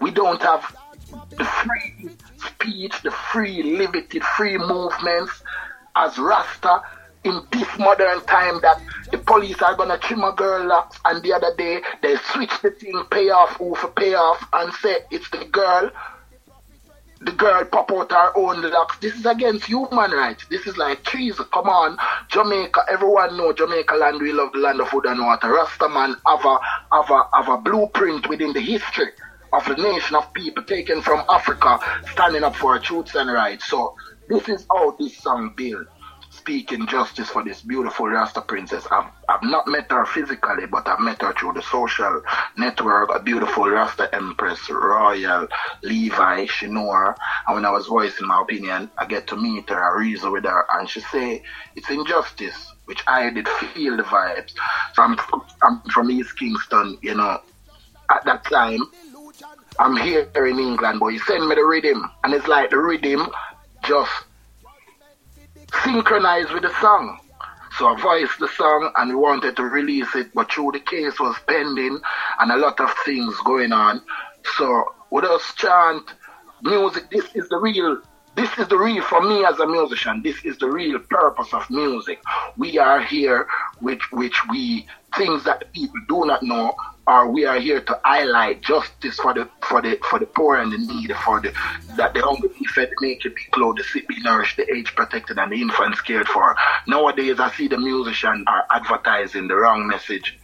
we 0.00 0.10
don't 0.10 0.40
have 0.42 0.64
the 1.36 1.44
free 1.44 2.10
speech, 2.38 2.94
the 3.02 3.10
free 3.10 3.62
liberty, 3.62 4.20
free 4.20 4.58
movements 4.58 5.42
as 5.96 6.18
Rasta 6.18 6.82
in 7.24 7.40
this 7.52 7.68
modern 7.78 8.20
time 8.26 8.60
that 8.62 8.78
the 9.10 9.18
police 9.18 9.60
are 9.62 9.76
gonna 9.76 9.98
trim 9.98 10.24
a 10.24 10.32
girl 10.32 10.66
locks 10.66 10.98
and 11.04 11.22
the 11.22 11.32
other 11.32 11.54
day 11.56 11.80
they 12.02 12.16
switch 12.32 12.52
the 12.62 12.70
thing 12.70 13.00
pay 13.10 13.30
off 13.30 13.50
who 13.58 13.74
for 13.74 13.88
pay 13.88 14.14
off 14.14 14.44
and 14.54 14.72
say 14.74 14.98
it's 15.10 15.28
the 15.30 15.44
girl 15.52 15.90
the 17.24 17.32
girl 17.32 17.64
pop 17.64 17.90
out 17.92 18.10
her 18.10 18.36
own 18.36 18.62
locks. 18.62 18.98
This 18.98 19.14
is 19.14 19.26
against 19.26 19.66
human 19.66 20.10
rights. 20.10 20.44
This 20.50 20.66
is 20.66 20.76
like 20.76 21.04
treason. 21.04 21.46
Come 21.52 21.68
on. 21.68 21.96
Jamaica, 22.28 22.84
everyone 22.90 23.36
know 23.36 23.52
Jamaica 23.52 23.94
land, 23.94 24.20
we 24.20 24.32
love 24.32 24.52
the 24.52 24.58
land 24.58 24.80
of 24.80 24.88
food 24.88 25.06
and 25.06 25.20
water. 25.20 25.48
Rastaman 25.48 26.16
have 26.26 26.44
a 26.44 26.58
have 26.92 27.10
a 27.10 27.22
have 27.34 27.48
a 27.48 27.58
blueprint 27.58 28.28
within 28.28 28.52
the 28.52 28.60
history 28.60 29.10
of 29.52 29.64
the 29.66 29.76
nation 29.76 30.16
of 30.16 30.32
people 30.32 30.64
taken 30.64 31.00
from 31.02 31.24
Africa 31.28 31.78
standing 32.12 32.42
up 32.42 32.56
for 32.56 32.78
truths 32.78 33.14
and 33.14 33.30
rights. 33.32 33.68
So 33.68 33.94
this 34.28 34.48
is 34.48 34.66
how 34.70 34.96
this 34.98 35.16
song 35.18 35.54
built 35.56 35.86
speaking 36.42 36.88
justice 36.88 37.28
for 37.28 37.44
this 37.44 37.60
beautiful 37.60 38.08
Rasta 38.08 38.40
princess. 38.40 38.84
I've, 38.90 39.08
I've 39.28 39.44
not 39.44 39.68
met 39.68 39.88
her 39.92 40.04
physically, 40.04 40.66
but 40.66 40.88
I've 40.88 40.98
met 40.98 41.22
her 41.22 41.32
through 41.34 41.52
the 41.52 41.62
social 41.62 42.20
network. 42.58 43.14
A 43.14 43.22
beautiful 43.22 43.70
Rasta 43.70 44.12
Empress, 44.12 44.68
Royal, 44.68 45.46
Levi, 45.84 46.46
she 46.46 46.66
know 46.66 46.90
her. 46.90 47.14
And 47.46 47.54
when 47.54 47.64
I 47.64 47.70
was 47.70 47.86
voicing 47.86 48.26
my 48.26 48.42
opinion, 48.42 48.90
I 48.98 49.06
get 49.06 49.28
to 49.28 49.36
meet 49.36 49.70
her, 49.70 49.80
I 49.80 50.00
reason 50.00 50.32
with 50.32 50.42
her, 50.42 50.66
and 50.72 50.88
she 50.88 50.98
say 51.00 51.44
it's 51.76 51.88
injustice, 51.90 52.72
which 52.86 53.04
I 53.06 53.30
did 53.30 53.46
feel 53.48 53.96
the 53.96 54.02
vibes. 54.02 54.50
So 54.94 55.04
I'm, 55.04 55.16
I'm 55.62 55.80
from 55.92 56.10
East 56.10 56.36
Kingston, 56.36 56.98
you 57.02 57.14
know. 57.14 57.40
At 58.10 58.24
that 58.24 58.42
time, 58.46 58.80
I'm 59.78 59.96
here 59.96 60.28
in 60.34 60.58
England, 60.58 60.98
but 60.98 61.06
he 61.08 61.18
send 61.18 61.48
me 61.48 61.54
the 61.54 61.64
rhythm, 61.64 62.10
and 62.24 62.34
it's 62.34 62.48
like 62.48 62.70
the 62.70 62.78
rhythm 62.78 63.28
just 63.84 64.10
synchronized 65.84 66.52
with 66.52 66.62
the 66.62 66.80
song. 66.80 67.18
So 67.78 67.86
I 67.86 68.00
voiced 68.00 68.38
the 68.38 68.48
song 68.48 68.92
and 68.96 69.10
we 69.10 69.16
wanted 69.16 69.56
to 69.56 69.62
release 69.62 70.14
it, 70.14 70.32
but 70.34 70.52
through 70.52 70.72
the 70.72 70.80
case 70.80 71.18
was 71.18 71.36
pending 71.46 71.98
and 72.38 72.52
a 72.52 72.56
lot 72.56 72.78
of 72.80 72.92
things 73.04 73.34
going 73.44 73.72
on. 73.72 74.02
So 74.56 74.94
with 75.10 75.24
us 75.24 75.54
chant 75.56 76.12
music, 76.62 77.10
this 77.10 77.34
is 77.34 77.48
the 77.48 77.56
real 77.56 78.02
this 78.34 78.58
is 78.58 78.66
the 78.68 78.78
real 78.78 79.02
for 79.02 79.20
me 79.20 79.44
as 79.44 79.58
a 79.58 79.66
musician, 79.66 80.22
this 80.22 80.42
is 80.44 80.56
the 80.56 80.66
real 80.66 80.98
purpose 80.98 81.52
of 81.52 81.68
music. 81.68 82.18
We 82.56 82.78
are 82.78 83.02
here 83.02 83.46
with 83.82 84.00
which 84.10 84.36
we 84.50 84.86
things 85.16 85.44
that 85.44 85.70
people 85.74 86.00
do 86.08 86.24
not 86.24 86.42
know 86.42 86.74
or 87.06 87.28
we 87.30 87.44
are 87.44 87.58
here 87.58 87.80
to 87.80 88.00
highlight 88.04 88.62
justice 88.62 89.16
for 89.16 89.34
the 89.34 89.48
for 89.62 89.82
the 89.82 89.98
for 90.08 90.18
the 90.18 90.26
poor 90.26 90.56
and 90.56 90.72
the 90.72 90.78
needy, 90.78 91.14
for 91.14 91.40
the 91.40 91.52
that 91.96 92.14
the 92.14 92.22
hungry 92.22 92.50
be 92.58 92.64
fed, 92.66 92.90
the 92.90 93.06
naked 93.06 93.34
be 93.34 93.42
clothed, 93.50 93.78
the 93.78 93.84
sick 93.84 94.06
be 94.08 94.20
nourished, 94.22 94.56
the 94.56 94.72
aged 94.72 94.94
protected, 94.94 95.38
and 95.38 95.52
the 95.52 95.60
infants 95.60 96.00
cared 96.00 96.28
for. 96.28 96.56
Nowadays, 96.86 97.40
I 97.40 97.50
see 97.50 97.68
the 97.68 97.78
musicians 97.78 98.44
are 98.46 98.64
advertising 98.70 99.48
the 99.48 99.56
wrong 99.56 99.86
message 99.86 100.38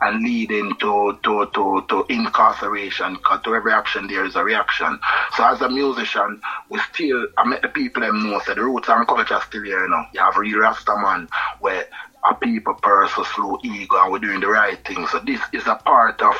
and 0.00 0.22
leading 0.22 0.74
to, 0.76 1.18
to, 1.22 1.46
to, 1.54 1.84
to 1.88 2.06
incarceration 2.08 3.14
because 3.14 3.42
to 3.42 3.54
every 3.54 3.72
action 3.72 4.06
there 4.06 4.24
is 4.24 4.36
a 4.36 4.44
reaction. 4.44 4.98
So 5.36 5.44
as 5.44 5.60
a 5.60 5.68
musician, 5.68 6.40
we 6.68 6.78
still, 6.92 7.26
I 7.36 7.46
make 7.46 7.62
the 7.62 7.68
people 7.68 8.02
them 8.02 8.30
know, 8.30 8.40
so 8.40 8.54
the 8.54 8.62
roots 8.62 8.88
and 8.88 9.06
culture 9.06 9.40
still 9.46 9.62
here, 9.62 9.84
you 9.84 9.90
know. 9.90 10.04
You 10.12 10.20
have 10.20 10.36
real 10.36 10.58
Rasta 10.58 10.94
man 11.02 11.28
where 11.60 11.86
a 12.28 12.34
people 12.34 12.74
person 12.74 13.24
slow 13.34 13.58
ego 13.64 13.96
and 14.02 14.12
we're 14.12 14.18
doing 14.18 14.40
the 14.40 14.48
right 14.48 14.78
thing. 14.86 15.06
So 15.06 15.20
this 15.20 15.40
is 15.52 15.66
a 15.66 15.76
part 15.76 16.20
of 16.20 16.36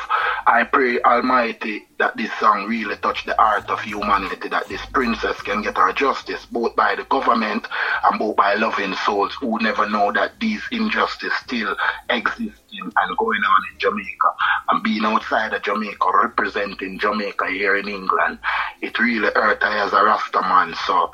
I 0.51 0.65
pray 0.65 0.99
Almighty 1.03 1.87
that 1.97 2.17
this 2.17 2.29
song 2.37 2.67
really 2.67 2.97
touch 2.97 3.23
the 3.23 3.33
heart 3.35 3.69
of 3.69 3.79
humanity, 3.79 4.49
that 4.49 4.67
this 4.67 4.85
princess 4.87 5.41
can 5.41 5.61
get 5.61 5.77
her 5.77 5.93
justice 5.93 6.45
both 6.45 6.75
by 6.75 6.93
the 6.95 7.05
government 7.05 7.65
and 8.03 8.19
both 8.19 8.35
by 8.35 8.55
loving 8.55 8.93
souls 9.05 9.33
who 9.39 9.59
never 9.59 9.87
know 9.89 10.11
that 10.11 10.37
these 10.41 10.61
injustices 10.73 11.31
still 11.39 11.73
existing 12.09 12.51
and 12.81 13.17
going 13.17 13.39
on 13.41 13.61
in 13.71 13.79
Jamaica. 13.79 14.33
And 14.67 14.83
being 14.83 15.05
outside 15.05 15.53
of 15.53 15.61
Jamaica, 15.61 16.11
representing 16.21 16.99
Jamaica 16.99 17.47
here 17.47 17.77
in 17.77 17.87
England, 17.87 18.39
it 18.81 18.99
really 18.99 19.31
hurt 19.33 19.63
I 19.63 19.85
as 19.85 19.93
a 19.93 20.03
Rasta 20.03 20.41
man. 20.41 20.75
So 20.85 21.13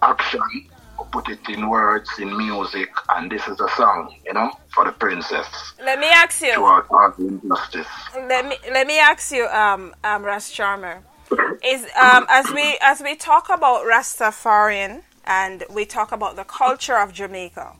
action 0.00 0.70
put 1.04 1.28
it 1.28 1.48
in 1.48 1.68
words, 1.68 2.08
in 2.18 2.36
music, 2.36 2.90
and 3.10 3.30
this 3.30 3.46
is 3.48 3.60
a 3.60 3.68
song, 3.70 4.14
you 4.24 4.32
know, 4.32 4.50
for 4.74 4.84
the 4.84 4.92
princess. 4.92 5.46
Let 5.82 5.98
me 5.98 6.08
ask 6.08 6.40
you. 6.42 6.54
Throughout 6.54 6.86
all 6.90 7.12
the 7.16 7.26
injustice. 7.28 7.86
Let 8.14 8.46
me 8.46 8.56
let 8.70 8.86
me 8.86 8.98
ask 8.98 9.32
you, 9.32 9.46
um, 9.46 9.94
um, 10.04 10.22
Ras 10.22 10.50
Charmer, 10.50 11.02
is 11.64 11.84
um, 12.00 12.26
as 12.28 12.50
we 12.52 12.78
as 12.80 13.00
we 13.02 13.14
talk 13.16 13.48
about 13.48 13.84
Rastafarian 13.84 15.02
and 15.24 15.64
we 15.70 15.84
talk 15.84 16.12
about 16.12 16.36
the 16.36 16.44
culture 16.44 16.98
of 16.98 17.12
Jamaica, 17.12 17.72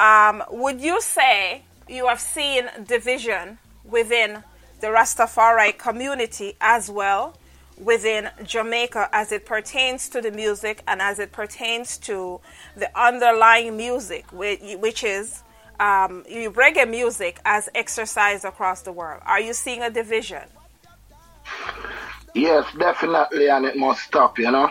um, 0.00 0.42
would 0.50 0.80
you 0.80 1.00
say 1.00 1.62
you 1.88 2.08
have 2.08 2.20
seen 2.20 2.68
division 2.86 3.58
within 3.84 4.42
the 4.80 4.88
Rastafari 4.88 5.76
community 5.76 6.56
as 6.60 6.90
well? 6.90 7.36
Within 7.82 8.30
Jamaica 8.44 9.08
as 9.12 9.32
it 9.32 9.44
pertains 9.44 10.08
to 10.10 10.20
the 10.20 10.30
music 10.30 10.82
and 10.86 11.02
as 11.02 11.18
it 11.18 11.32
pertains 11.32 11.98
to 11.98 12.40
the 12.76 12.88
underlying 12.98 13.76
music, 13.76 14.26
which 14.32 15.04
is 15.04 15.42
um, 15.80 16.24
reggae 16.24 16.88
music 16.88 17.40
as 17.44 17.68
exercised 17.74 18.44
across 18.44 18.82
the 18.82 18.92
world. 18.92 19.22
Are 19.26 19.40
you 19.40 19.52
seeing 19.52 19.82
a 19.82 19.90
division? 19.90 20.42
Yes, 22.34 22.64
definitely, 22.78 23.48
and 23.48 23.66
it 23.66 23.76
must 23.76 24.02
stop, 24.02 24.38
you 24.38 24.50
know, 24.50 24.70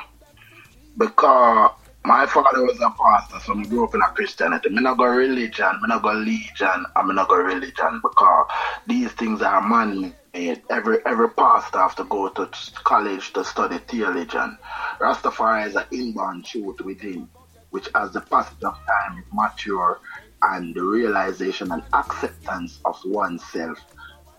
because 0.97 1.71
my 2.03 2.25
father 2.25 2.63
was 2.63 2.79
a 2.81 2.89
pastor, 2.89 3.39
so 3.45 3.59
I 3.59 3.63
grew 3.63 3.83
up 3.83 3.93
in 3.93 4.01
a 4.01 4.07
Christianity. 4.07 4.69
I 4.75 4.81
not 4.81 4.97
go 4.97 5.05
religion, 5.05 5.65
I 5.65 5.87
not 5.87 6.01
go 6.01 6.13
legion, 6.13 6.85
I'm 6.95 7.13
not 7.13 7.27
go 7.27 7.35
religion 7.35 8.01
because 8.01 8.47
these 8.87 9.11
things 9.11 9.41
are 9.41 9.61
man 9.61 10.15
every 10.33 10.99
every 11.05 11.29
pastor 11.31 11.79
have 11.79 11.95
to 11.95 12.03
go 12.05 12.29
to 12.29 12.49
college 12.83 13.33
to 13.33 13.43
study 13.43 13.79
theology. 13.79 14.37
Rastafari 15.01 15.67
is 15.67 15.75
an 15.75 15.85
inborn 15.91 16.43
truth 16.43 16.81
within, 16.81 17.29
which 17.71 17.89
as 17.95 18.13
the 18.13 18.21
passage 18.21 18.63
of 18.63 18.75
time 18.87 19.25
mature 19.33 19.99
and 20.43 20.73
the 20.75 20.83
realization 20.83 21.71
and 21.71 21.83
acceptance 21.93 22.79
of 22.85 22.97
oneself, 23.05 23.77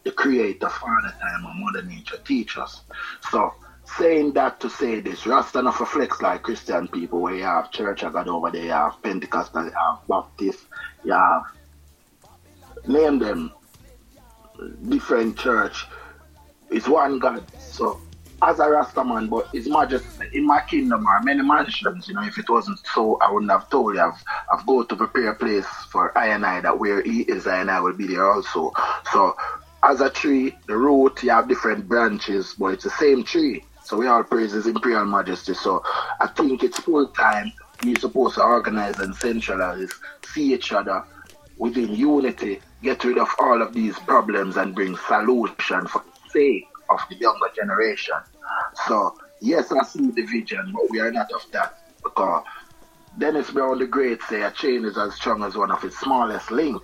the 0.04 0.12
creator, 0.12 0.68
father 0.68 1.14
time 1.20 1.44
and 1.46 1.64
mother 1.64 1.82
nature 1.86 2.18
teach 2.24 2.58
us. 2.58 2.82
So 3.30 3.52
saying 3.84 4.32
that 4.34 4.60
to 4.60 4.70
say 4.70 5.00
this, 5.00 5.26
Rasta 5.26 5.62
not 5.62 5.78
reflects 5.80 6.22
like 6.22 6.42
Christian 6.42 6.88
people 6.88 7.20
where 7.20 7.34
you 7.34 7.44
have 7.44 7.70
church 7.70 8.02
of 8.02 8.14
God 8.14 8.28
over 8.28 8.50
there, 8.50 8.64
you 8.64 8.70
have 8.70 9.02
Pentecostal, 9.02 9.64
you 9.64 9.72
have 9.72 9.98
Baptist, 10.08 10.60
you 11.04 11.12
have 11.12 11.42
name 12.86 13.18
them 13.18 13.52
different 14.88 15.38
church. 15.38 15.86
It's 16.70 16.88
one 16.88 17.18
God. 17.18 17.44
So 17.58 18.00
as 18.42 18.58
a 18.58 18.64
Rastaman, 18.64 19.30
but 19.30 19.48
His 19.52 19.68
Majesty 19.68 20.26
in 20.32 20.46
my 20.46 20.60
kingdom 20.62 21.06
are 21.06 21.22
many 21.22 21.42
mansions. 21.42 22.08
You 22.08 22.14
know, 22.14 22.24
if 22.24 22.38
it 22.38 22.48
wasn't 22.48 22.80
so, 22.92 23.18
I 23.20 23.30
wouldn't 23.30 23.52
have 23.52 23.70
told 23.70 23.94
you. 23.94 24.00
I've, 24.00 24.22
I've 24.52 24.66
go 24.66 24.82
to 24.82 24.96
prepare 24.96 25.30
a 25.30 25.34
place 25.34 25.66
for 25.90 26.16
I 26.18 26.28
and 26.28 26.44
I 26.44 26.60
that 26.60 26.78
where 26.78 27.02
He 27.02 27.22
is, 27.22 27.46
I 27.46 27.60
and 27.60 27.70
I 27.70 27.80
will 27.80 27.92
be 27.92 28.08
there 28.08 28.30
also. 28.30 28.72
So, 29.12 29.36
as 29.84 30.00
a 30.00 30.10
tree, 30.10 30.56
the 30.66 30.76
root, 30.76 31.22
you 31.22 31.30
have 31.30 31.48
different 31.48 31.88
branches, 31.88 32.54
but 32.58 32.74
it's 32.74 32.84
the 32.84 32.90
same 32.90 33.24
tree. 33.24 33.64
So 33.84 33.96
we 33.96 34.06
all 34.06 34.22
praise 34.22 34.52
His 34.52 34.66
Imperial 34.66 35.04
Majesty. 35.04 35.54
So 35.54 35.82
I 36.20 36.26
think 36.28 36.62
it's 36.62 36.78
full 36.78 37.08
time. 37.08 37.52
We're 37.84 37.96
supposed 37.96 38.36
to 38.36 38.42
organize 38.42 38.98
and 39.00 39.14
centralize, 39.14 39.90
see 40.24 40.54
each 40.54 40.72
other 40.72 41.04
within 41.58 41.94
unity, 41.94 42.60
get 42.82 43.04
rid 43.04 43.18
of 43.18 43.28
all 43.38 43.62
of 43.62 43.72
these 43.72 43.98
problems 44.00 44.56
and 44.56 44.74
bring 44.74 44.96
solution 44.96 45.86
for 45.86 46.02
the 46.02 46.30
sake 46.30 46.68
of 46.90 47.00
the 47.08 47.16
younger 47.16 47.48
generation. 47.54 48.16
So, 48.86 49.16
yes, 49.40 49.72
I 49.72 49.84
see 49.84 50.10
the 50.10 50.22
vision, 50.22 50.72
but 50.72 50.90
we 50.90 51.00
are 51.00 51.10
not 51.10 51.30
of 51.32 51.44
that 51.52 51.78
because 52.02 52.44
Dennis 53.18 53.50
Brown 53.50 53.78
the 53.78 53.86
Great 53.86 54.22
say 54.22 54.42
a 54.42 54.50
chain 54.50 54.84
is 54.84 54.98
as 54.98 55.14
strong 55.14 55.42
as 55.42 55.56
one 55.56 55.70
of 55.70 55.84
its 55.84 55.98
smallest 55.98 56.50
link. 56.50 56.82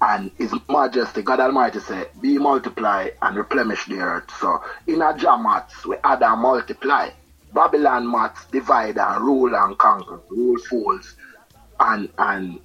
And 0.00 0.30
His 0.38 0.54
Majesty, 0.68 1.22
God 1.22 1.40
Almighty 1.40 1.80
say, 1.80 2.06
be 2.20 2.38
multiply 2.38 3.08
and 3.20 3.36
replenish 3.36 3.86
the 3.86 3.98
earth. 3.98 4.30
So, 4.40 4.62
in 4.86 5.02
a 5.02 5.12
jamats, 5.12 5.84
we 5.84 5.96
add 6.04 6.22
and 6.22 6.40
multiply. 6.40 7.10
Babylon 7.52 8.10
mats 8.10 8.44
divide 8.46 8.98
and 8.98 9.24
rule 9.24 9.54
and 9.54 9.76
conquer, 9.78 10.20
rule 10.30 10.58
fools 10.68 11.16
and 11.80 12.08
and 12.18 12.60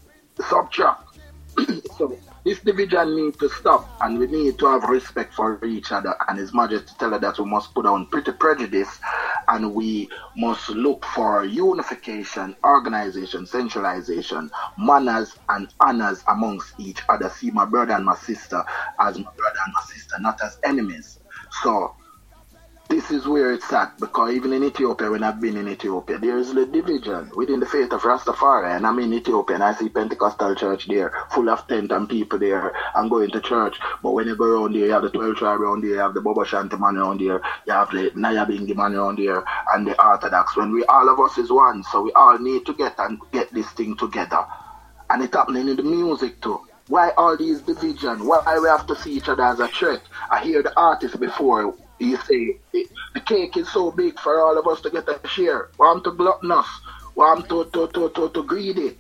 subtract. 0.48 1.20
so 1.98 2.18
this 2.46 2.60
division 2.62 3.16
need 3.16 3.40
to 3.40 3.50
stop 3.50 3.90
and 4.02 4.20
we 4.20 4.28
need 4.28 4.60
to 4.60 4.66
have 4.68 4.84
respect 4.84 5.34
for 5.34 5.64
each 5.66 5.92
other 5.92 6.16
and 6.28 6.38
His 6.40 6.54
Majesty 6.54 6.96
tell 7.00 7.14
us 7.14 7.22
that 7.22 7.40
we 7.40 7.46
must 7.46 7.74
put 7.76 7.86
down 7.86 8.08
pretty 8.12 8.34
prejudice 8.34 9.00
and 9.50 9.74
we 9.74 10.10
must 10.36 10.70
look 10.70 11.06
for 11.06 11.44
unification, 11.46 12.56
organization, 12.66 13.46
centralization, 13.46 14.50
manners 14.78 15.34
and 15.50 15.70
honors 15.82 16.24
amongst 16.30 16.74
each 16.80 17.02
other. 17.10 17.30
See 17.30 17.52
my 17.52 17.66
brother 17.66 17.94
and 17.94 18.06
my 18.06 18.16
sister 18.16 18.64
as 19.00 19.18
my 19.18 19.32
brother 19.38 19.60
and 19.66 19.74
my 19.76 19.82
sister, 19.94 20.16
not 20.20 20.38
as 20.44 20.58
enemies. 20.66 21.20
So 21.64 21.94
this 22.94 23.10
is 23.10 23.28
where 23.28 23.52
it's 23.52 23.74
at 23.74 23.98
because 24.00 24.36
even 24.36 24.54
in 24.54 24.64
Ethiopia, 24.64 25.10
when 25.10 25.24
I've 25.24 25.42
been 25.42 25.58
in 25.58 25.68
Ethiopia, 25.68 26.20
there 26.20 26.38
is 26.38 26.52
a 26.52 26.64
division 26.64 27.32
within 27.36 27.60
the 27.60 27.66
faith 27.66 27.92
of 27.92 28.04
Rastafari. 28.04 28.76
And 28.76 28.86
I'm 28.86 29.00
in 29.00 29.12
Ethiopia 29.12 29.56
and 29.56 29.64
I 29.64 29.74
see 29.74 29.90
Pentecostal 29.90 30.54
church 30.54 30.88
there, 30.88 31.12
full 31.32 31.50
of 31.50 31.68
tent 31.68 31.92
and 31.92 32.08
people 32.08 32.38
there 32.38 32.72
and 32.94 33.10
going 33.10 33.32
to 33.32 33.42
church. 33.42 33.80
But 34.04 34.12
when 34.12 34.28
you 34.28 34.36
go 34.36 34.46
around 34.46 34.76
there, 34.76 34.86
you 34.86 34.92
have 34.92 35.02
the 35.02 35.10
12 35.10 35.38
tribe 35.38 35.62
around 35.62 35.82
there, 35.82 35.90
you 35.90 35.98
have 35.98 36.14
the 36.14 36.22
Bobo 36.22 36.44
Shanti 36.44 36.80
man 36.80 36.98
around 36.98 37.20
there, 37.20 37.42
you 37.66 37.74
have 37.74 37.90
the 37.90 38.12
Nyabingi 38.12 38.76
man 38.76 38.94
around 38.94 39.18
there, 39.18 39.44
and 39.74 39.88
the 39.88 40.00
Orthodox. 40.00 40.56
When 40.56 40.72
we 40.72 40.86
all 40.86 41.10
of 41.10 41.20
us 41.20 41.40
is 41.40 41.52
one, 41.52 41.82
so 41.82 42.04
we 42.04 42.12
all 42.12 42.38
need 42.38 42.64
to 42.68 42.76
get 42.76 42.94
and 43.00 43.20
get 43.32 43.52
this 43.52 43.70
thing 43.72 43.98
together. 43.98 44.46
And 45.10 45.24
it's 45.24 45.36
happening 45.36 45.68
in 45.68 45.78
the 45.78 45.84
music 45.84 46.42
too. 46.42 46.60
Why 46.90 47.10
all 47.18 47.38
these 47.38 47.62
division? 47.62 48.28
Why 48.28 48.60
we 48.60 48.68
have 48.68 48.86
to 48.86 48.96
see 48.96 49.14
each 49.14 49.30
other 49.30 49.44
as 49.44 49.60
a 49.60 49.68
threat? 49.68 50.02
I 50.30 50.44
hear 50.44 50.62
the 50.62 50.78
artist 50.78 51.20
before 51.20 51.74
you 52.00 52.18
say 52.18 52.58
the 53.14 53.20
cake 53.20 53.58
is 53.58 53.72
so 53.72 53.92
big 53.92 54.20
for 54.20 54.40
all 54.42 54.58
of 54.58 54.68
us 54.68 54.82
to 54.82 54.90
get 54.90 55.08
a 55.08 55.28
share. 55.28 55.70
Want 55.78 56.04
to 56.06 56.12
gluttonous, 56.12 56.68
want 57.16 57.48
to 57.50 57.66
to 57.66 57.88
to 57.88 58.10
to, 58.10 58.30
to 58.30 58.44
greedy. 58.44 58.98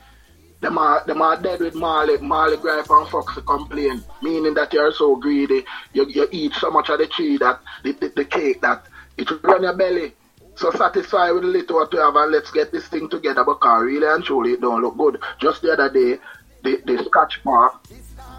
Them 0.61 0.77
are, 0.77 1.03
them 1.05 1.21
are 1.21 1.35
dead 1.41 1.59
with 1.59 1.75
Marley, 1.75 2.17
Marley 2.19 2.55
gripe 2.55 2.89
and 2.89 3.05
Fox 3.09 3.37
complain, 3.45 4.01
meaning 4.21 4.53
that 4.53 4.71
you're 4.71 4.93
so 4.93 5.17
greedy, 5.17 5.65
you, 5.91 6.07
you 6.07 6.25
eat 6.31 6.53
so 6.53 6.71
much 6.71 6.87
of 6.87 6.99
the 6.99 7.07
tree 7.07 7.37
that 7.37 7.59
the, 7.83 7.91
the, 7.91 8.13
the 8.15 8.23
cake 8.23 8.61
that 8.61 8.85
it 9.17 9.29
will 9.29 9.39
run 9.39 9.63
your 9.63 9.75
belly. 9.75 10.13
So 10.55 10.71
satisfied 10.71 11.31
with 11.31 11.41
the 11.43 11.49
little 11.49 11.75
what 11.75 11.91
we 11.91 11.99
have 11.99 12.15
and 12.15 12.31
let's 12.31 12.49
get 12.49 12.71
this 12.71 12.87
thing 12.87 13.09
together 13.09 13.43
because 13.43 13.83
really 13.83 14.07
and 14.07 14.23
truly 14.23 14.51
it 14.51 14.61
don't 14.61 14.81
look 14.81 14.95
good. 14.95 15.19
Just 15.41 15.63
the 15.63 15.73
other 15.73 15.89
day, 15.89 16.19
the, 16.63 16.81
the 16.85 17.03
Scotch 17.03 17.43
Park, 17.43 17.85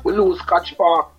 we 0.02 0.14
lose 0.14 0.38
Scotch 0.38 0.78
Park 0.78 1.13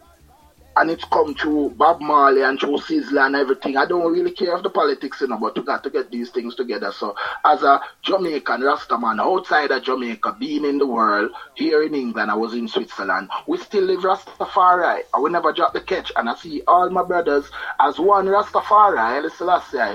and 0.77 0.91
it's 0.91 1.05
come 1.05 1.33
through 1.35 1.69
Bob 1.77 2.01
Marley 2.01 2.41
and 2.41 2.59
through 2.59 2.77
Sizzla 2.77 3.27
and 3.27 3.35
everything. 3.35 3.77
I 3.77 3.85
don't 3.85 4.11
really 4.11 4.31
care 4.31 4.55
of 4.55 4.63
the 4.63 4.69
politics, 4.69 5.21
you 5.21 5.27
know, 5.27 5.37
but 5.37 5.55
you 5.55 5.63
got 5.63 5.83
to 5.83 5.89
get 5.89 6.11
these 6.11 6.29
things 6.31 6.55
together. 6.55 6.91
So, 6.91 7.15
as 7.45 7.63
a 7.63 7.79
Jamaican 8.01 8.61
Rastaman 8.61 9.19
outside 9.19 9.71
of 9.71 9.83
Jamaica, 9.83 10.35
being 10.39 10.65
in 10.65 10.77
the 10.77 10.87
world, 10.87 11.31
here 11.55 11.83
in 11.83 11.95
England, 11.95 12.29
I 12.29 12.35
was 12.35 12.53
in 12.53 12.67
Switzerland, 12.67 13.29
we 13.47 13.57
still 13.57 13.83
live 13.83 14.01
Rastafari. 14.01 15.03
I 15.13 15.19
will 15.19 15.31
never 15.31 15.53
drop 15.53 15.73
the 15.73 15.81
catch, 15.81 16.11
and 16.15 16.29
I 16.29 16.35
see 16.35 16.61
all 16.67 16.89
my 16.89 17.03
brothers 17.03 17.49
as 17.79 17.97
one 17.97 18.25
Rastafari. 18.25 19.29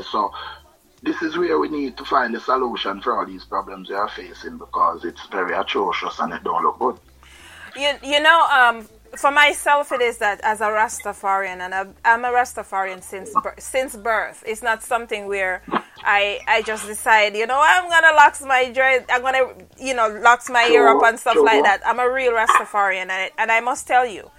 So, 0.04 0.32
this 1.02 1.20
is 1.22 1.36
where 1.36 1.58
we 1.58 1.68
need 1.68 1.96
to 1.96 2.04
find 2.04 2.34
a 2.34 2.40
solution 2.40 3.00
for 3.00 3.18
all 3.18 3.26
these 3.26 3.44
problems 3.44 3.88
we 3.88 3.94
are 3.94 4.08
facing 4.08 4.58
because 4.58 5.04
it's 5.04 5.26
very 5.28 5.54
atrocious 5.54 6.18
and 6.18 6.32
it 6.32 6.44
don't 6.44 6.62
look 6.62 6.78
good. 6.78 6.98
You, 7.76 7.92
you 8.02 8.20
know, 8.20 8.46
um, 8.50 8.86
for 9.16 9.30
myself, 9.30 9.92
it 9.92 10.00
is 10.00 10.18
that 10.18 10.40
as 10.42 10.60
a 10.60 10.66
Rastafarian, 10.66 11.60
and 11.60 11.74
I'm 12.04 12.24
a 12.24 12.28
Rastafarian 12.28 13.02
since 13.02 13.32
since 13.58 13.96
birth. 13.96 14.42
It's 14.46 14.62
not 14.62 14.82
something 14.82 15.26
where 15.26 15.62
I 16.02 16.40
I 16.46 16.62
just 16.62 16.86
decide, 16.86 17.34
you 17.36 17.46
know, 17.46 17.60
I'm 17.62 17.88
gonna 17.88 18.14
locks 18.14 18.42
my 18.42 18.70
dread, 18.70 19.06
I'm 19.08 19.22
gonna, 19.22 19.54
you 19.78 19.94
know, 19.94 20.08
locks 20.08 20.48
my 20.48 20.66
ear 20.66 20.88
up 20.88 21.02
and 21.02 21.18
stuff 21.18 21.36
like 21.42 21.62
that. 21.64 21.80
I'm 21.84 21.98
a 21.98 22.10
real 22.10 22.32
Rastafarian, 22.32 23.02
and 23.02 23.12
I, 23.12 23.30
and 23.38 23.50
I 23.50 23.60
must 23.60 23.86
tell 23.86 24.06
you, 24.06 24.30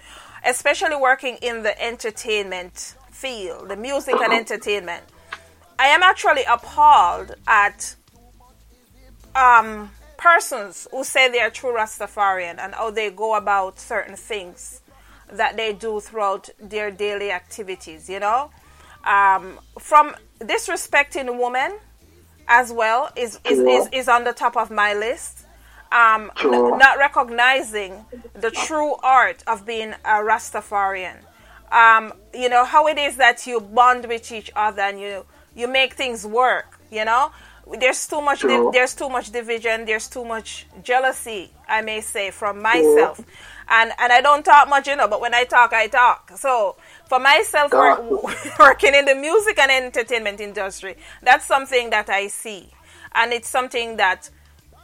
especially 0.44 0.96
working 0.96 1.36
in 1.42 1.62
the 1.62 1.80
entertainment 1.82 2.96
field, 3.10 3.68
the 3.68 3.76
music 3.76 4.16
and 4.20 4.32
entertainment, 4.32 5.04
I 5.78 5.88
am 5.88 6.02
actually 6.02 6.44
appalled 6.44 7.34
at 7.46 7.94
um 9.34 9.90
persons 10.22 10.86
who 10.92 11.02
say 11.02 11.28
they 11.28 11.40
are 11.40 11.50
true 11.50 11.74
Rastafarian 11.74 12.56
and 12.58 12.74
how 12.74 12.90
they 12.90 13.10
go 13.10 13.34
about 13.34 13.80
certain 13.80 14.14
things 14.14 14.80
that 15.32 15.56
they 15.56 15.72
do 15.72 15.98
throughout 15.98 16.48
their 16.60 16.90
daily 16.92 17.32
activities, 17.32 18.08
you 18.08 18.20
know. 18.20 18.50
Um, 19.04 19.58
from 19.80 20.14
disrespecting 20.38 21.26
women 21.40 21.76
as 22.46 22.72
well 22.72 23.10
is, 23.16 23.40
is, 23.44 23.58
is, 23.58 23.88
is, 23.92 24.08
on 24.08 24.22
the 24.22 24.32
top 24.32 24.56
of 24.56 24.70
my 24.70 24.94
list. 24.94 25.44
Um, 25.90 26.30
n- 26.44 26.78
not 26.78 26.98
recognizing 26.98 28.04
the 28.34 28.50
true 28.50 28.94
art 29.02 29.42
of 29.46 29.66
being 29.66 29.92
a 30.04 30.22
Rastafarian. 30.30 31.16
Um, 31.72 32.12
you 32.32 32.48
know, 32.48 32.64
how 32.64 32.86
it 32.86 32.96
is 32.96 33.16
that 33.16 33.46
you 33.46 33.60
bond 33.60 34.06
with 34.06 34.30
each 34.30 34.50
other 34.54 34.82
and 34.82 35.00
you, 35.00 35.26
you 35.56 35.66
make 35.66 35.94
things 35.94 36.24
work, 36.24 36.78
you 36.90 37.04
know 37.04 37.32
there's 37.78 38.06
too 38.06 38.20
much 38.20 38.42
there's 38.72 38.94
too 38.94 39.08
much 39.08 39.30
division 39.30 39.84
there's 39.84 40.08
too 40.08 40.24
much 40.24 40.66
jealousy 40.82 41.50
i 41.68 41.80
may 41.82 42.00
say 42.00 42.30
from 42.30 42.60
myself. 42.60 43.20
And 43.68 43.92
and 43.98 44.12
i 44.12 44.20
don't 44.20 44.44
talk 44.44 44.68
much 44.68 44.86
you 44.88 44.96
know 44.96 45.08
but 45.08 45.20
when 45.20 45.34
i 45.34 45.44
talk 45.44 45.72
i 45.72 45.86
talk. 45.86 46.32
So 46.36 46.76
for 47.06 47.18
myself 47.18 47.72
work, 47.72 48.00
working 48.58 48.94
in 48.94 49.04
the 49.04 49.14
music 49.14 49.58
and 49.58 49.70
entertainment 49.70 50.40
industry 50.40 50.96
that's 51.22 51.46
something 51.46 51.90
that 51.90 52.08
i 52.08 52.28
see. 52.28 52.70
And 53.14 53.32
it's 53.32 53.48
something 53.48 53.96
that 53.98 54.30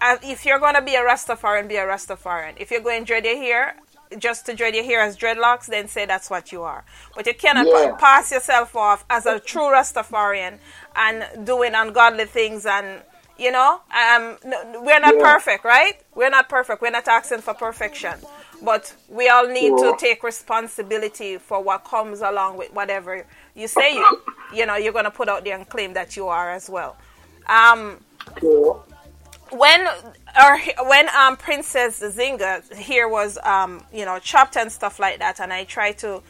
uh, 0.00 0.16
if 0.22 0.44
you're 0.44 0.58
going 0.58 0.74
to 0.74 0.82
be 0.82 0.94
a 0.94 1.00
rastafarian 1.00 1.68
be 1.68 1.76
a 1.76 1.84
rastafarian. 1.84 2.54
If 2.56 2.70
you're 2.70 2.82
going 2.82 3.00
to 3.00 3.06
dread 3.06 3.24
your 3.24 3.36
hair 3.36 3.76
just 4.18 4.46
to 4.46 4.54
dread 4.54 4.74
your 4.74 4.84
hair 4.84 5.00
as 5.00 5.16
dreadlocks, 5.16 5.66
then 5.66 5.88
say 5.88 6.06
that's 6.06 6.30
what 6.30 6.52
you 6.52 6.62
are. 6.62 6.84
But 7.14 7.26
you 7.26 7.34
cannot 7.34 7.66
yeah. 7.66 7.94
pass 7.98 8.32
yourself 8.32 8.74
off 8.76 9.04
as 9.10 9.26
a 9.26 9.38
true 9.38 9.70
Rastafarian 9.70 10.58
and 10.96 11.46
doing 11.46 11.72
ungodly 11.74 12.24
things 12.24 12.66
and 12.66 13.02
you 13.38 13.52
know 13.52 13.80
um, 13.96 14.36
we're 14.82 14.98
not 14.98 15.14
yeah. 15.14 15.22
perfect 15.22 15.64
right 15.64 16.02
we're 16.16 16.28
not 16.28 16.48
perfect 16.48 16.82
we're 16.82 16.90
not 16.90 17.06
asking 17.06 17.38
for 17.38 17.54
perfection 17.54 18.12
but 18.62 18.92
we 19.08 19.28
all 19.28 19.46
need 19.46 19.68
yeah. 19.68 19.76
to 19.76 19.96
take 19.96 20.24
responsibility 20.24 21.38
for 21.38 21.62
what 21.62 21.84
comes 21.84 22.20
along 22.20 22.56
with 22.56 22.72
whatever 22.74 23.24
you 23.54 23.68
say 23.68 23.94
you 23.94 24.22
you 24.52 24.66
know 24.66 24.74
you're 24.74 24.92
going 24.92 25.04
to 25.04 25.10
put 25.10 25.28
out 25.28 25.44
there 25.44 25.56
and 25.56 25.68
claim 25.68 25.92
that 25.92 26.16
you 26.16 26.26
are 26.26 26.50
as 26.50 26.68
well 26.68 26.96
um. 27.46 27.98
When 29.50 29.86
or 29.86 30.58
when 30.88 31.08
um, 31.10 31.36
princess 31.36 32.00
zinga 32.00 32.74
here 32.74 33.08
was 33.08 33.38
um, 33.44 33.82
you 33.92 34.04
know 34.04 34.18
chopped 34.18 34.56
and 34.56 34.70
stuff 34.70 34.98
like 34.98 35.18
that 35.18 35.40
and 35.40 35.52
i 35.52 35.64
tried 35.64 35.98
to 35.98 36.22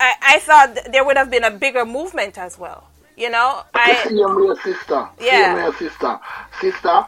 I, 0.00 0.14
I 0.22 0.38
thought 0.40 0.92
there 0.92 1.04
would 1.04 1.16
have 1.16 1.30
been 1.30 1.44
a 1.44 1.50
bigger 1.50 1.84
movement 1.84 2.38
as 2.38 2.58
well 2.58 2.88
you 3.16 3.30
know, 3.30 3.62
I. 3.74 3.94
Same 4.08 4.48
way, 4.48 4.54
sister. 4.62 5.08
Yeah. 5.20 5.68
Way, 5.68 5.76
sister. 5.76 6.18
Sister, 6.60 7.06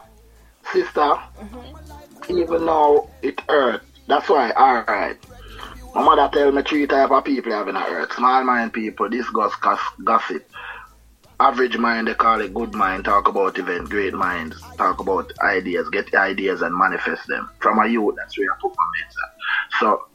sister. 0.71 0.99
Mm-hmm. 0.99 2.37
Even 2.37 2.65
now 2.65 3.09
it 3.21 3.41
hurt. 3.49 3.83
That's 4.07 4.29
why. 4.29 4.51
All 4.51 4.83
right. 4.83 5.17
My 5.95 6.03
mother 6.03 6.29
tell 6.31 6.51
me 6.51 6.61
three 6.61 6.85
type 6.87 7.11
of 7.11 7.23
people 7.23 7.51
having 7.51 7.75
a 7.75 7.79
hurt. 7.79 8.13
Small 8.13 8.43
mind 8.43 8.73
people, 8.73 9.09
discuss 9.09 9.53
gossip. 10.03 10.49
Average 11.39 11.77
mind, 11.77 12.07
they 12.07 12.15
call 12.15 12.41
it 12.41 12.53
good 12.53 12.73
mind. 12.73 13.05
Talk 13.05 13.27
about 13.27 13.59
event. 13.59 13.89
Great 13.89 14.13
minds, 14.13 14.59
talk 14.77 14.99
about 14.99 15.31
ideas. 15.39 15.87
Get 15.91 16.13
ideas 16.15 16.63
and 16.63 16.75
manifest 16.75 17.27
them. 17.27 17.49
From 17.59 17.77
a 17.77 17.87
youth, 17.87 18.15
that's 18.17 18.37
where 18.37 18.51
I 18.51 18.55
put 18.59 18.73
my 18.75 18.85
mates 18.97 19.15
at. 19.23 19.79
So, 19.79 20.05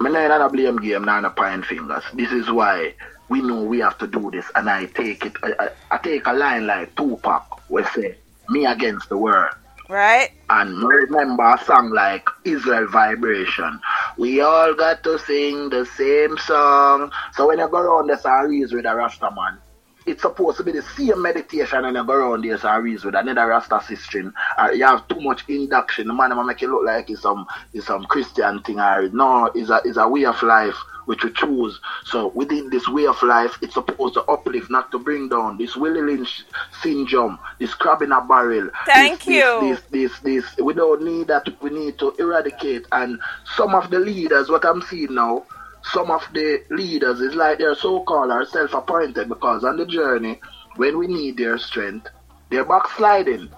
I'm 0.00 0.12
not 0.12 0.40
a 0.40 0.48
blame 0.48 0.76
game, 0.76 1.04
not 1.04 1.24
a 1.24 1.30
pine 1.30 1.62
fingers. 1.62 2.04
This 2.12 2.30
is 2.30 2.50
why 2.50 2.94
we 3.28 3.42
know 3.42 3.62
we 3.62 3.80
have 3.80 3.98
to 3.98 4.06
do 4.06 4.30
this, 4.30 4.46
and 4.54 4.70
I 4.70 4.86
take 4.86 5.24
it. 5.24 5.32
I, 5.42 5.52
I, 5.58 5.68
I 5.92 5.98
take 5.98 6.26
a 6.26 6.32
line 6.32 6.66
like 6.66 6.94
Tupac, 6.94 7.68
where 7.68 7.86
say, 7.86 8.16
"Me 8.48 8.66
against 8.66 9.08
the 9.08 9.16
world." 9.16 9.54
Right. 9.88 10.30
And 10.48 10.82
remember 10.82 11.42
a 11.42 11.62
song 11.64 11.90
like 11.90 12.26
Israel 12.44 12.86
Vibration. 12.86 13.80
We 14.16 14.40
all 14.40 14.74
got 14.74 15.02
to 15.04 15.18
sing 15.18 15.70
the 15.70 15.84
same 15.84 16.38
song. 16.38 17.12
So 17.34 17.48
when 17.48 17.58
you 17.58 17.68
go 17.68 17.78
around 17.78 18.06
the 18.08 18.16
series 18.16 18.72
with 18.72 18.86
a 18.86 18.94
Rasta 18.94 19.30
man, 19.30 19.58
it's 20.06 20.22
supposed 20.22 20.58
to 20.58 20.64
be 20.64 20.72
the 20.72 20.82
same 20.82 21.20
meditation 21.22 21.84
and 21.84 21.96
you 21.96 22.04
go 22.04 22.12
around 22.12 22.44
there 22.44 22.58
series 22.58 23.04
with 23.04 23.14
another 23.14 23.46
Rasta 23.46 23.82
system. 23.82 24.34
Uh, 24.58 24.70
you 24.70 24.84
have 24.84 25.06
too 25.08 25.20
much 25.20 25.48
induction. 25.48 26.08
The 26.08 26.14
man 26.14 26.36
will 26.36 26.44
make 26.44 26.62
it 26.62 26.68
look 26.68 26.84
like 26.84 27.10
it's 27.10 27.22
some 27.22 27.46
it's 27.72 27.86
some 27.86 28.04
Christian 28.04 28.62
thing 28.62 28.80
or 28.80 29.08
no, 29.08 29.50
it's 29.54 29.70
a 29.70 29.80
it's 29.84 29.96
a 29.96 30.08
way 30.08 30.24
of 30.24 30.42
life 30.42 30.76
which 31.06 31.24
we 31.24 31.32
choose. 31.32 31.80
So 32.04 32.28
within 32.28 32.70
this 32.70 32.88
way 32.88 33.06
of 33.06 33.22
life, 33.22 33.58
it's 33.62 33.74
supposed 33.74 34.14
to 34.14 34.22
uplift, 34.22 34.70
not 34.70 34.90
to 34.92 34.98
bring 34.98 35.28
down. 35.28 35.58
This 35.58 35.76
Willie 35.76 36.00
Lynch 36.00 36.44
syndrome, 36.82 37.38
this 37.58 37.74
crab 37.74 38.02
in 38.02 38.12
a 38.12 38.22
barrel. 38.22 38.70
Thank 38.86 39.24
this, 39.24 39.34
you. 39.34 39.60
This, 39.60 39.80
this, 39.90 40.18
this, 40.20 40.46
this, 40.54 40.64
we 40.64 40.74
don't 40.74 41.02
need 41.02 41.28
that. 41.28 41.46
We 41.62 41.70
need 41.70 41.98
to 41.98 42.14
eradicate. 42.18 42.86
And 42.92 43.20
some 43.56 43.74
of 43.74 43.90
the 43.90 43.98
leaders, 43.98 44.48
what 44.48 44.64
I'm 44.64 44.82
seeing 44.82 45.14
now, 45.14 45.44
some 45.92 46.10
of 46.10 46.26
the 46.32 46.60
leaders 46.70 47.20
is 47.20 47.34
like 47.34 47.58
they're 47.58 47.74
so-called 47.74 48.30
or 48.30 48.44
self-appointed 48.44 49.28
because 49.28 49.64
on 49.64 49.76
the 49.76 49.86
journey, 49.86 50.38
when 50.76 50.98
we 50.98 51.06
need 51.06 51.36
their 51.36 51.58
strength, 51.58 52.08
they're 52.50 52.64
backsliding. 52.64 53.50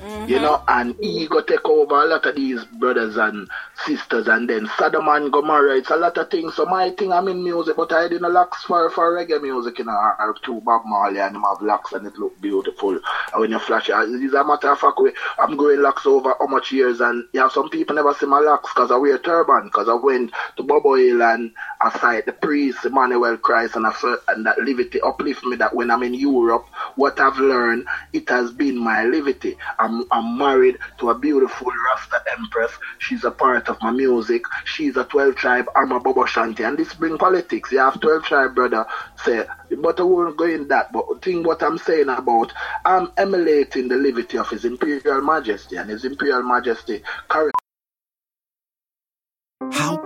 Mm-hmm. 0.00 0.28
You 0.30 0.38
know, 0.40 0.62
and 0.66 0.96
ego 1.00 1.42
take 1.42 1.68
over 1.68 1.94
a 1.94 2.06
lot 2.06 2.24
of 2.24 2.34
these 2.34 2.64
brothers 2.64 3.16
and 3.16 3.48
sisters, 3.84 4.28
and 4.28 4.48
then 4.48 4.68
Sodom 4.78 5.08
and 5.08 5.30
Gomorrah. 5.30 5.76
It's 5.76 5.90
a 5.90 5.96
lot 5.96 6.16
of 6.16 6.30
things. 6.30 6.54
So 6.56 6.64
my 6.64 6.90
thing, 6.90 7.12
I'm 7.12 7.28
in 7.28 7.44
music, 7.44 7.76
but 7.76 7.92
I 7.92 8.08
didn't 8.08 8.32
locks 8.32 8.64
for 8.64 8.88
for 8.90 9.14
reggae 9.14 9.42
music, 9.42 9.78
you 9.78 9.84
know, 9.84 9.92
or 9.92 10.34
to 10.44 10.60
Bob 10.62 10.82
Marley, 10.86 11.20
and 11.20 11.36
him 11.36 11.42
have 11.42 11.60
locks, 11.60 11.92
and 11.92 12.06
it 12.06 12.16
look 12.16 12.40
beautiful. 12.40 12.92
And 12.92 13.40
when 13.40 13.50
you 13.50 13.58
flash 13.58 13.90
it, 13.90 13.94
it's 13.94 14.34
a 14.34 14.44
matter 14.44 14.70
of 14.70 14.78
fact, 14.78 14.98
I'm 15.38 15.56
going 15.56 15.82
locks 15.82 16.06
over 16.06 16.34
how 16.38 16.46
much 16.46 16.72
years, 16.72 17.00
and 17.00 17.24
yeah, 17.32 17.48
some 17.48 17.68
people 17.68 17.94
never 17.96 18.14
see 18.14 18.26
my 18.26 18.40
locks 18.40 18.72
because 18.74 18.90
I 18.90 18.96
wear 18.96 19.18
turban, 19.18 19.64
because 19.64 19.88
I 19.88 19.94
went 19.94 20.32
to 20.56 20.62
Bobo 20.62 20.94
Hill 20.94 21.22
and 21.22 21.52
I 21.82 21.98
sight 21.98 22.26
the 22.26 22.32
priest, 22.32 22.84
Emmanuel 22.84 23.36
Christ, 23.36 23.76
and 23.76 23.86
I 23.86 23.92
felt, 23.92 24.20
and 24.28 24.46
that 24.46 24.58
liberty 24.58 25.00
uplift 25.02 25.44
me. 25.44 25.56
That 25.56 25.74
when 25.74 25.90
I'm 25.90 26.02
in 26.02 26.14
Europe, 26.14 26.66
what 26.96 27.20
I've 27.20 27.38
learned, 27.38 27.86
it 28.12 28.28
has 28.30 28.50
been 28.50 28.78
my 28.78 29.04
liberty. 29.04 29.56
I'm 29.78 29.89
I'm 30.10 30.38
married 30.38 30.78
to 30.98 31.10
a 31.10 31.18
beautiful 31.18 31.68
Rasta 31.86 32.22
Empress. 32.38 32.72
She's 32.98 33.24
a 33.24 33.30
part 33.30 33.68
of 33.68 33.80
my 33.82 33.90
music. 33.90 34.42
She's 34.64 34.96
a 34.96 35.04
12 35.04 35.34
tribe. 35.36 35.66
I'm 35.76 35.92
a 35.92 36.00
Bobo 36.00 36.24
Shanti. 36.24 36.66
And 36.66 36.78
this 36.78 36.94
bring 36.94 37.18
politics. 37.18 37.72
You 37.72 37.78
have 37.78 38.00
12 38.00 38.24
tribe 38.24 38.54
brother 38.54 38.86
say, 39.24 39.46
but 39.78 40.00
I 40.00 40.02
won't 40.02 40.36
go 40.36 40.44
in 40.44 40.68
that. 40.68 40.92
But 40.92 41.22
think 41.22 41.46
what 41.46 41.62
I'm 41.62 41.78
saying 41.78 42.08
about, 42.08 42.52
I'm 42.84 43.12
emulating 43.16 43.88
the 43.88 43.96
liberty 43.96 44.38
of 44.38 44.48
His 44.48 44.64
Imperial 44.64 45.20
Majesty 45.22 45.76
and 45.76 45.88
His 45.90 46.04
Imperial 46.04 46.42
Majesty 46.42 47.02
current. 47.28 47.54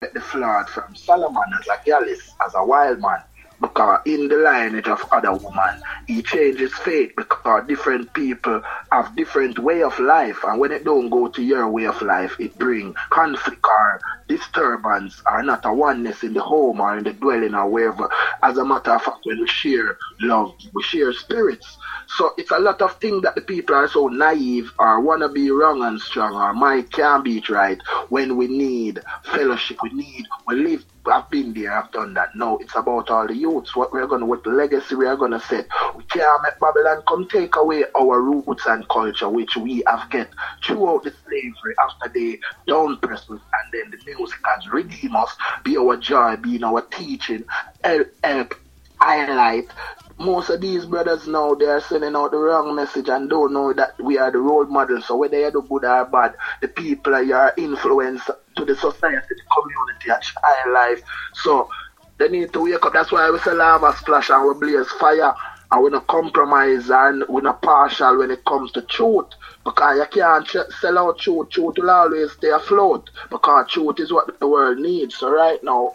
The 0.00 0.20
flood 0.20 0.68
from 0.68 0.94
Solomon 0.94 1.42
as 1.58 1.66
a 1.66 1.84
gallus, 1.84 2.32
as 2.46 2.54
a 2.54 2.64
wild 2.64 3.00
man. 3.00 3.20
Because 3.60 4.00
in 4.06 4.28
the 4.28 4.36
lineage 4.36 4.86
of 4.86 5.04
other 5.10 5.32
women, 5.32 5.82
he 6.06 6.22
changes 6.22 6.72
fate 6.72 7.16
because 7.16 7.66
different 7.66 8.12
people 8.14 8.62
have 8.92 9.16
different 9.16 9.58
way 9.58 9.82
of 9.82 9.98
life. 9.98 10.38
And 10.44 10.60
when 10.60 10.70
it 10.70 10.84
don't 10.84 11.10
go 11.10 11.26
to 11.26 11.42
your 11.42 11.68
way 11.68 11.86
of 11.86 12.00
life, 12.00 12.36
it 12.38 12.56
bring 12.56 12.94
conflict 13.10 13.64
or 13.64 14.00
disturbance 14.28 15.20
or 15.28 15.42
not 15.42 15.64
a 15.64 15.72
oneness 15.72 16.22
in 16.22 16.34
the 16.34 16.42
home 16.42 16.80
or 16.80 16.98
in 16.98 17.02
the 17.02 17.12
dwelling 17.12 17.56
or 17.56 17.68
wherever. 17.68 18.08
As 18.44 18.58
a 18.58 18.64
matter 18.64 18.92
of 18.92 19.02
fact, 19.02 19.18
when 19.24 19.40
we 19.40 19.48
share 19.48 19.98
love, 20.20 20.54
we 20.72 20.82
share 20.84 21.12
spirits. 21.12 21.77
So 22.06 22.32
it's 22.36 22.50
a 22.50 22.58
lot 22.58 22.80
of 22.82 22.96
things 22.96 23.22
that 23.22 23.34
the 23.34 23.40
people 23.40 23.74
are 23.74 23.88
so 23.88 24.08
naive 24.08 24.72
or 24.78 25.00
want 25.00 25.22
to 25.22 25.28
be 25.28 25.50
wrong 25.50 25.82
and 25.82 26.00
strong 26.00 26.34
or 26.34 26.52
might 26.52 26.90
can't 26.90 27.24
be 27.24 27.42
right 27.48 27.80
when 28.08 28.36
we 28.36 28.46
need 28.48 29.00
fellowship, 29.24 29.78
we 29.82 29.90
need, 29.90 30.26
we 30.46 30.56
live 30.56 30.84
I've 31.10 31.30
been 31.30 31.54
there, 31.54 31.72
I've 31.72 31.90
done 31.92 32.14
that. 32.14 32.34
No, 32.34 32.58
it's 32.58 32.76
about 32.76 33.10
all 33.10 33.26
the 33.26 33.34
youths, 33.34 33.74
what 33.74 33.92
we're 33.92 34.06
gonna 34.06 34.26
what 34.26 34.46
legacy 34.46 34.94
we 34.94 35.06
are 35.06 35.16
gonna 35.16 35.40
set. 35.40 35.66
We 35.96 36.04
can't 36.04 36.42
make 36.42 36.58
Babylon 36.60 37.02
come 37.08 37.26
take 37.28 37.56
away 37.56 37.84
our 37.98 38.20
roots 38.20 38.66
and 38.66 38.86
culture 38.88 39.28
which 39.28 39.56
we 39.56 39.82
have 39.86 40.10
get 40.10 40.30
throughout 40.64 41.04
the 41.04 41.14
slavery 41.24 41.74
after 41.82 42.08
they 42.12 42.38
down 42.66 42.98
press 42.98 43.22
us 43.30 43.40
and 43.40 43.72
then 43.72 43.90
the 43.90 43.98
music 44.04 44.38
has 44.44 44.68
redeem 44.68 45.16
us, 45.16 45.34
be 45.64 45.76
our 45.76 45.96
joy, 45.96 46.36
be 46.36 46.62
our 46.62 46.82
teaching, 46.82 47.44
help, 47.82 48.08
help 48.22 48.54
highlight 49.00 49.68
most 50.18 50.50
of 50.50 50.60
these 50.60 50.84
brothers 50.86 51.26
now 51.28 51.54
they 51.54 51.66
are 51.66 51.80
sending 51.80 52.16
out 52.16 52.32
the 52.32 52.38
wrong 52.38 52.74
message 52.74 53.08
and 53.08 53.30
don't 53.30 53.52
know 53.52 53.72
that 53.72 53.92
we 54.02 54.18
are 54.18 54.30
the 54.30 54.38
role 54.38 54.66
models. 54.66 55.06
So 55.06 55.16
whether 55.16 55.38
you 55.38 55.50
do 55.50 55.66
good 55.68 55.84
or 55.84 56.04
bad, 56.06 56.34
the 56.60 56.68
people 56.68 57.14
are 57.14 57.22
your 57.22 57.52
influence 57.56 58.24
to 58.56 58.64
the 58.64 58.74
society, 58.74 59.26
the 59.30 59.42
community, 59.54 60.10
and 60.10 60.22
child 60.22 60.74
life. 60.74 61.02
So 61.34 61.68
they 62.18 62.28
need 62.28 62.52
to 62.52 62.64
wake 62.64 62.84
up. 62.84 62.92
That's 62.92 63.12
why 63.12 63.30
we 63.30 63.38
say 63.38 63.52
lava 63.54 63.94
splash 63.96 64.30
and 64.30 64.46
we 64.46 64.54
blaze 64.54 64.90
fire. 64.92 65.34
And 65.70 65.82
we're 65.82 65.90
not 65.90 66.06
compromise 66.06 66.90
and 66.90 67.24
we're 67.28 67.42
not 67.42 67.60
partial 67.62 68.18
when 68.18 68.30
it 68.30 68.44
comes 68.46 68.72
to 68.72 68.82
truth. 68.82 69.26
Because 69.64 69.98
you 69.98 70.06
can't 70.22 70.48
sell 70.80 70.98
out 70.98 71.18
truth. 71.18 71.50
Truth 71.50 71.74
will 71.78 71.90
always 71.90 72.32
stay 72.32 72.48
afloat. 72.48 73.10
Because 73.30 73.70
truth 73.70 74.00
is 74.00 74.12
what 74.12 74.40
the 74.40 74.48
world 74.48 74.78
needs. 74.78 75.16
So 75.16 75.30
right 75.30 75.58
now, 75.62 75.94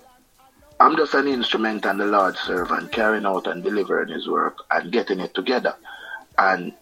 I'm 0.83 0.97
just 0.97 1.13
an 1.13 1.29
instrument 1.29 1.85
and 1.85 1.97
the 1.97 2.05
Lord's 2.05 2.41
servant, 2.41 2.91
carrying 2.91 3.25
out 3.25 3.47
and 3.47 3.63
delivering 3.63 4.09
His 4.09 4.27
work 4.27 4.57
and 4.69 4.91
getting 4.91 5.21
it 5.21 5.33
together. 5.33 5.73
And 6.37 6.73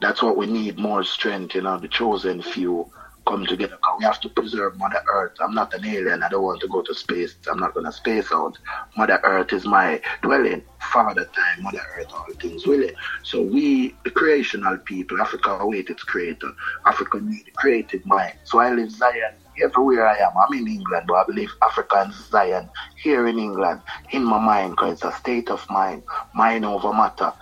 that's 0.00 0.20
what 0.20 0.36
we 0.36 0.46
need 0.46 0.80
more 0.80 1.04
strength, 1.04 1.54
you 1.54 1.62
know, 1.62 1.78
the 1.78 1.86
chosen 1.86 2.42
few 2.42 2.90
come 3.28 3.46
together. 3.46 3.78
we 4.00 4.04
have 4.04 4.20
to 4.22 4.28
preserve 4.30 4.76
Mother 4.78 5.00
Earth. 5.12 5.36
I'm 5.38 5.54
not 5.54 5.72
an 5.74 5.84
alien. 5.84 6.24
I 6.24 6.28
don't 6.28 6.42
want 6.42 6.60
to 6.62 6.66
go 6.66 6.82
to 6.82 6.92
space. 6.92 7.36
I'm 7.48 7.60
not 7.60 7.72
going 7.72 7.86
to 7.86 7.92
space 7.92 8.32
out. 8.32 8.58
Mother 8.96 9.20
Earth 9.22 9.52
is 9.52 9.64
my 9.64 10.00
dwelling. 10.22 10.64
Father 10.92 11.26
time, 11.26 11.62
Mother 11.62 11.82
Earth, 11.96 12.08
all 12.12 12.26
things 12.40 12.66
willing. 12.66 12.96
So 13.22 13.42
we, 13.42 13.94
the 14.02 14.10
creational 14.10 14.76
people, 14.78 15.20
Africa 15.20 15.50
await 15.50 15.88
its 15.88 16.02
creator. 16.02 16.50
Africa 16.84 17.20
need 17.20 17.46
a 17.46 17.52
creative 17.52 18.04
mind. 18.04 18.34
So 18.42 18.58
I 18.58 18.72
live 18.72 18.90
Zion 18.90 19.34
everywhere 19.62 20.06
I 20.08 20.16
am. 20.18 20.32
I'm 20.36 20.58
in 20.58 20.68
England, 20.68 21.06
but 21.08 21.14
I 21.14 21.24
believe 21.26 21.50
Africa 21.62 22.02
and 22.04 22.14
Zion 22.14 22.70
here 23.02 23.26
in 23.26 23.38
England, 23.38 23.82
in 24.12 24.24
my 24.24 24.38
mind, 24.38 24.72
because 24.72 24.94
it's 24.94 25.04
a 25.04 25.12
state 25.12 25.50
of 25.50 25.64
mind, 25.70 26.04
mind 26.34 26.64
over 26.64 26.92
matter. 26.92 27.32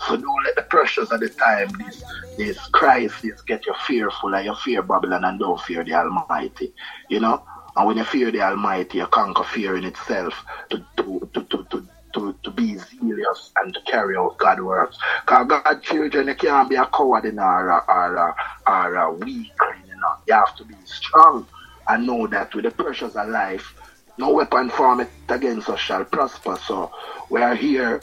So 0.00 0.16
don't 0.16 0.44
let 0.44 0.56
the 0.56 0.62
pressures 0.62 1.10
of 1.10 1.20
the 1.20 1.30
time, 1.30 1.68
this 1.78 2.04
this 2.36 2.58
crisis, 2.68 3.42
get 3.42 3.66
you 3.66 3.74
fearful 3.86 4.34
and 4.34 4.44
you 4.46 4.54
fear 4.56 4.82
Babylon 4.82 5.24
and 5.24 5.40
don't 5.40 5.60
fear 5.60 5.84
the 5.84 5.94
Almighty. 5.94 6.74
You 7.08 7.20
know? 7.20 7.42
And 7.76 7.86
when 7.86 7.98
you 7.98 8.04
fear 8.04 8.30
the 8.30 8.42
Almighty, 8.42 8.98
you 8.98 9.06
conquer 9.06 9.44
fear 9.44 9.76
in 9.76 9.84
itself 9.84 10.44
to 10.70 10.84
to 10.98 11.30
to 11.34 11.44
to, 11.44 11.64
to 11.70 11.88
to, 12.14 12.36
to 12.44 12.50
be 12.52 12.76
zealous 12.76 13.52
and 13.56 13.74
to 13.74 13.80
carry 13.86 14.16
out 14.16 14.38
God's 14.38 14.62
works. 14.62 14.98
Because 15.26 15.48
God's 15.48 15.84
children, 15.86 16.28
you 16.28 16.34
can't 16.34 16.68
be 16.70 16.76
a 16.76 16.86
coward 16.86 17.26
in 17.26 17.38
or 17.38 17.72
or 17.90 18.16
a, 18.16 18.34
or 18.66 18.94
a 18.96 19.12
weak, 19.12 19.52
you 19.86 19.96
know. 19.96 20.14
You 20.26 20.34
have 20.34 20.56
to 20.56 20.64
be 20.64 20.76
strong 20.84 21.46
and 21.88 22.06
know 22.06 22.26
that 22.28 22.54
with 22.54 22.64
the 22.64 22.70
pressures 22.70 23.16
of 23.16 23.28
life, 23.28 23.74
no 24.18 24.30
weapon 24.30 24.70
formed 24.70 25.08
against 25.28 25.68
us 25.68 25.80
shall 25.80 26.04
prosper. 26.04 26.56
So 26.66 26.90
we 27.30 27.42
are 27.42 27.54
here. 27.54 28.02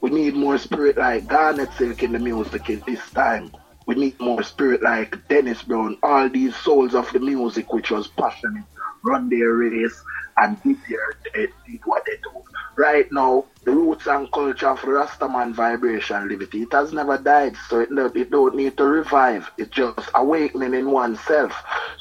We 0.00 0.10
need 0.10 0.34
more 0.34 0.58
spirit 0.58 0.98
like 0.98 1.26
Garnet 1.28 1.72
Silk 1.74 2.02
in 2.02 2.12
the 2.12 2.18
music 2.18 2.68
in 2.68 2.82
this 2.86 3.00
time. 3.12 3.52
We 3.86 3.94
need 3.94 4.20
more 4.20 4.42
spirit 4.42 4.82
like 4.82 5.16
Dennis 5.28 5.62
Brown, 5.62 5.98
all 6.02 6.28
these 6.28 6.56
souls 6.56 6.94
of 6.94 7.10
the 7.12 7.20
music 7.20 7.72
which 7.72 7.90
was 7.90 8.08
passionate, 8.08 8.64
run 9.04 9.28
their 9.28 9.52
race 9.52 10.02
and 10.38 10.62
did 10.62 10.76
their 10.88 10.98
they 11.34 11.46
did 11.66 11.80
what 11.84 12.04
they 12.06 12.12
do. 12.22 12.42
Right 12.76 13.06
now, 13.12 13.46
the 13.64 13.72
roots 13.72 14.06
and 14.06 14.30
culture 14.32 14.68
of 14.68 14.80
Rastaman 14.80 15.54
vibration 15.54 16.28
liberty, 16.28 16.62
it 16.62 16.72
has 16.72 16.92
never 16.92 17.18
died, 17.18 17.56
so 17.68 17.80
it, 17.80 17.88
it 18.16 18.30
don't 18.30 18.56
need 18.56 18.76
to 18.78 18.84
revive. 18.84 19.50
It's 19.58 19.70
just 19.70 20.10
awakening 20.14 20.74
in 20.74 20.90
oneself. 20.90 21.52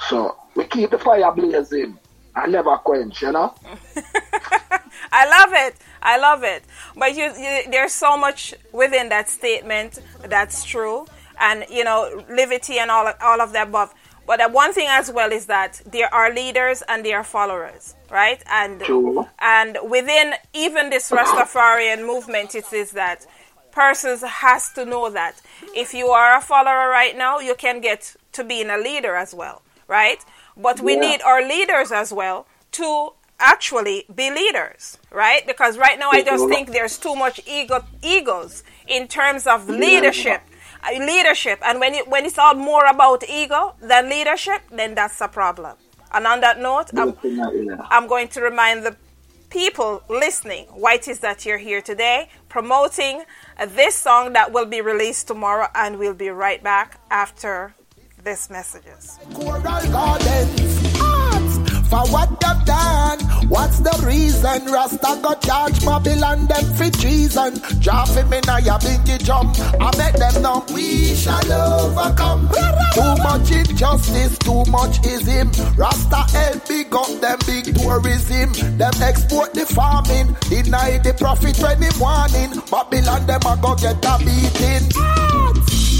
So 0.09 0.35
we 0.55 0.65
keep 0.65 0.91
the 0.91 0.99
fire 0.99 1.31
blazing. 1.31 1.97
I 2.35 2.47
never 2.47 2.75
quench, 2.77 3.21
you 3.21 3.31
know. 3.31 3.53
I 5.11 5.29
love 5.29 5.53
it. 5.53 5.75
I 6.01 6.17
love 6.17 6.43
it. 6.43 6.63
But 6.95 7.15
you, 7.15 7.25
you, 7.25 7.71
there's 7.71 7.93
so 7.93 8.17
much 8.17 8.53
within 8.71 9.09
that 9.09 9.29
statement 9.29 9.99
that's 10.23 10.63
true, 10.63 11.05
and 11.39 11.65
you 11.69 11.83
know, 11.83 12.23
liberty 12.29 12.79
and 12.79 12.89
all 12.89 13.11
all 13.21 13.41
of 13.41 13.53
the 13.53 13.61
above. 13.61 13.93
But 14.25 14.39
the 14.39 14.49
one 14.49 14.73
thing 14.73 14.87
as 14.89 15.11
well 15.11 15.31
is 15.31 15.47
that 15.47 15.81
there 15.85 16.11
are 16.13 16.33
leaders 16.33 16.81
and 16.87 17.05
there 17.05 17.17
are 17.17 17.23
followers, 17.23 17.93
right? 18.09 18.41
And 18.49 18.79
True. 18.81 19.27
and 19.39 19.77
within 19.89 20.33
even 20.53 20.89
this 20.89 21.11
Rastafarian 21.11 22.05
movement, 22.07 22.55
it 22.55 22.71
is 22.71 22.91
that 22.91 23.25
persons 23.71 24.21
has 24.23 24.71
to 24.73 24.85
know 24.85 25.09
that 25.09 25.41
if 25.75 25.93
you 25.93 26.07
are 26.07 26.37
a 26.37 26.41
follower 26.41 26.89
right 26.89 27.17
now, 27.17 27.39
you 27.39 27.55
can 27.55 27.81
get 27.81 28.15
to 28.31 28.43
being 28.43 28.69
a 28.69 28.77
leader 28.77 29.15
as 29.15 29.33
well, 29.33 29.61
right? 29.87 30.23
But 30.57 30.79
we 30.81 30.93
Yeah. 30.93 30.99
need 31.01 31.21
our 31.21 31.41
leaders 31.41 31.91
as 31.91 32.13
well 32.13 32.45
to 32.73 33.13
actually 33.39 34.05
be 34.13 34.29
leaders, 34.29 34.97
right? 35.11 35.45
Because 35.45 35.77
right 35.77 35.99
now 35.99 36.11
I 36.11 36.21
just 36.23 36.47
think 36.47 36.71
there's 36.71 36.97
too 36.97 37.15
much 37.15 37.41
ego 37.45 37.83
egos 38.01 38.63
in 38.87 39.07
terms 39.07 39.47
of 39.47 39.69
leadership. 39.69 40.41
Uh, 40.85 40.99
Leadership, 40.99 41.59
and 41.63 41.79
when 41.79 41.93
it, 41.93 42.09
when 42.09 42.25
it's 42.25 42.37
all 42.37 42.55
more 42.55 42.85
about 42.85 43.23
ego 43.29 43.73
than 43.81 44.09
leadership, 44.09 44.61
then 44.69 44.93
that's 44.95 45.21
a 45.21 45.29
problem. 45.29 45.77
And 46.11 46.27
on 46.27 46.41
that 46.41 46.59
note, 46.59 46.91
I'm, 46.97 47.15
I'm 47.89 48.05
going 48.05 48.27
to 48.29 48.41
remind 48.41 48.83
the 48.85 48.97
people 49.49 50.03
listening 50.09 50.65
why 50.71 50.95
it 50.95 51.07
is 51.07 51.19
that 51.19 51.45
you're 51.45 51.57
here 51.57 51.81
today, 51.81 52.27
promoting 52.49 53.23
this 53.65 53.95
song 53.95 54.33
that 54.33 54.51
will 54.51 54.65
be 54.65 54.81
released 54.81 55.25
tomorrow, 55.27 55.67
and 55.73 55.99
we'll 55.99 56.13
be 56.13 56.27
right 56.29 56.61
back 56.61 56.99
after 57.09 57.75
this 58.23 58.49
messages. 58.49 59.19
For 61.89 62.07
what 62.09 62.29
they've 62.41 62.65
done, 62.65 63.19
what's 63.49 63.79
the 63.79 64.03
reason? 64.05 64.65
Rasta 64.71 65.19
got 65.21 65.41
charge 65.41 65.85
Babylon 65.85 66.47
them 66.47 66.65
for 66.75 66.89
treason. 66.89 67.61
Drop 67.81 68.09
in 68.09 68.49
a 68.49 68.59
ya 68.61 68.79
bingy 68.79 69.23
jump. 69.23 69.55
I 69.79 69.91
make 69.97 70.15
them 70.15 70.41
know 70.41 70.65
we 70.73 71.13
shall 71.15 71.51
overcome. 71.51 72.49
Too 72.93 73.15
much 73.21 73.51
injustice, 73.51 74.37
too 74.39 74.63
much 74.71 75.05
is 75.05 75.27
him. 75.27 75.51
Rasta 75.77 76.25
help 76.31 76.67
big 76.67 76.95
up 76.95 77.07
them 77.21 77.39
big 77.45 77.75
tourism. 77.75 78.77
Them 78.77 78.93
export 79.01 79.53
the 79.53 79.65
farming, 79.65 80.35
deny 80.49 80.97
the 80.97 81.13
profit 81.13 81.59
when 81.59 81.79
the 81.79 81.93
morning. 81.99 82.61
Babylon 82.71 83.25
them 83.27 83.41
a 83.45 83.57
go 83.61 83.75
get 83.75 84.03
a 84.03 84.17
beating. 84.19 85.92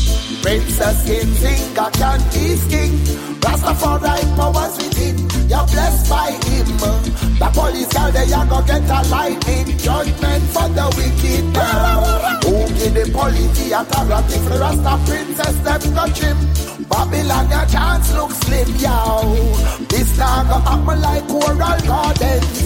Princess 0.44 1.10
in 1.10 1.28
Zinga 1.39 1.88
can 1.94 2.20
is 2.36 2.68
king. 2.68 2.91
Rastafari 3.39 4.20
powers 4.36 4.76
within. 4.76 5.18
You're 5.48 5.66
blessed 5.72 6.10
by 6.10 6.32
him. 6.32 6.68
The 7.39 7.50
police 7.56 7.88
girl 7.88 8.12
they 8.12 8.28
a 8.28 8.44
go 8.52 8.60
get 8.68 8.84
a 8.84 9.08
lightning 9.08 9.78
judgment 9.78 10.44
for 10.52 10.68
the 10.68 10.86
wicked. 11.00 11.46
Who 12.44 12.68
give 12.76 12.94
the 12.94 13.06
police 13.16 13.56
the 13.56 13.72
authority 13.80 14.38
for 14.44 14.60
Rasta 14.60 14.94
princess 15.08 15.58
them 15.64 15.82
touch 15.96 16.20
him. 16.20 16.38
Babylon 16.91 17.50
your 17.50 17.66
chance 17.68 18.14
look 18.14 18.32
slim, 18.44 18.68
yo. 18.84 19.24
This 19.88 20.18
now 20.18 20.44
go 20.44 20.60
happen 20.60 21.00
like 21.02 21.26
coral 21.30 21.80
gardens. 21.88 22.60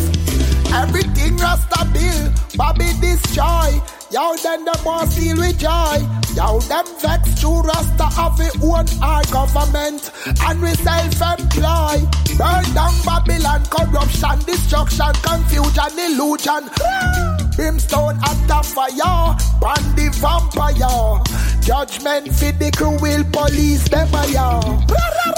Everything 0.73 1.37
Rasta 1.37 1.85
bill, 1.93 2.33
Bobby 2.57 2.89
destroy. 2.99 3.79
Yo, 4.09 4.35
then 4.37 4.63
them 4.63 4.75
want 4.85 5.11
steal 5.11 5.37
with 5.37 5.59
joy. 5.59 5.97
Yo, 6.33 6.59
them 6.61 6.85
vex 6.99 7.41
to 7.41 7.61
Rasta 7.61 8.05
have 8.05 8.39
it 8.39 8.55
own 8.63 8.85
our 9.03 9.23
government 9.25 10.11
and 10.43 10.61
we 10.61 10.73
self-employ. 10.75 11.99
Burn 12.37 12.73
down 12.73 12.93
Babylon, 13.03 13.65
corruption, 13.65 14.39
destruction, 14.45 15.13
confusion, 15.23 15.99
illusion. 15.99 17.36
Brimstone 17.57 18.15
at 18.23 18.37
the 18.47 18.61
fire, 18.61 19.35
bandy 19.59 20.09
vampire. 20.21 21.23
Judgment 21.59 22.27
for 22.27 22.51
the 22.53 22.69
cruel 22.77 23.23
police, 23.33 23.89
them 23.89 24.13
a 24.13 24.27
ya. 24.29 24.61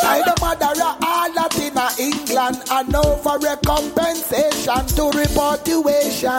I 0.04 0.22
the 0.28 0.36
mother 0.42 0.76
of 0.84 1.00
all 1.02 1.32
that 1.32 1.56
in 1.56 1.80
England 1.98 2.58
and 2.70 2.94
over 2.94 3.40
recompensation 3.40 4.86
to 4.98 5.10
reportuation. 5.18 6.30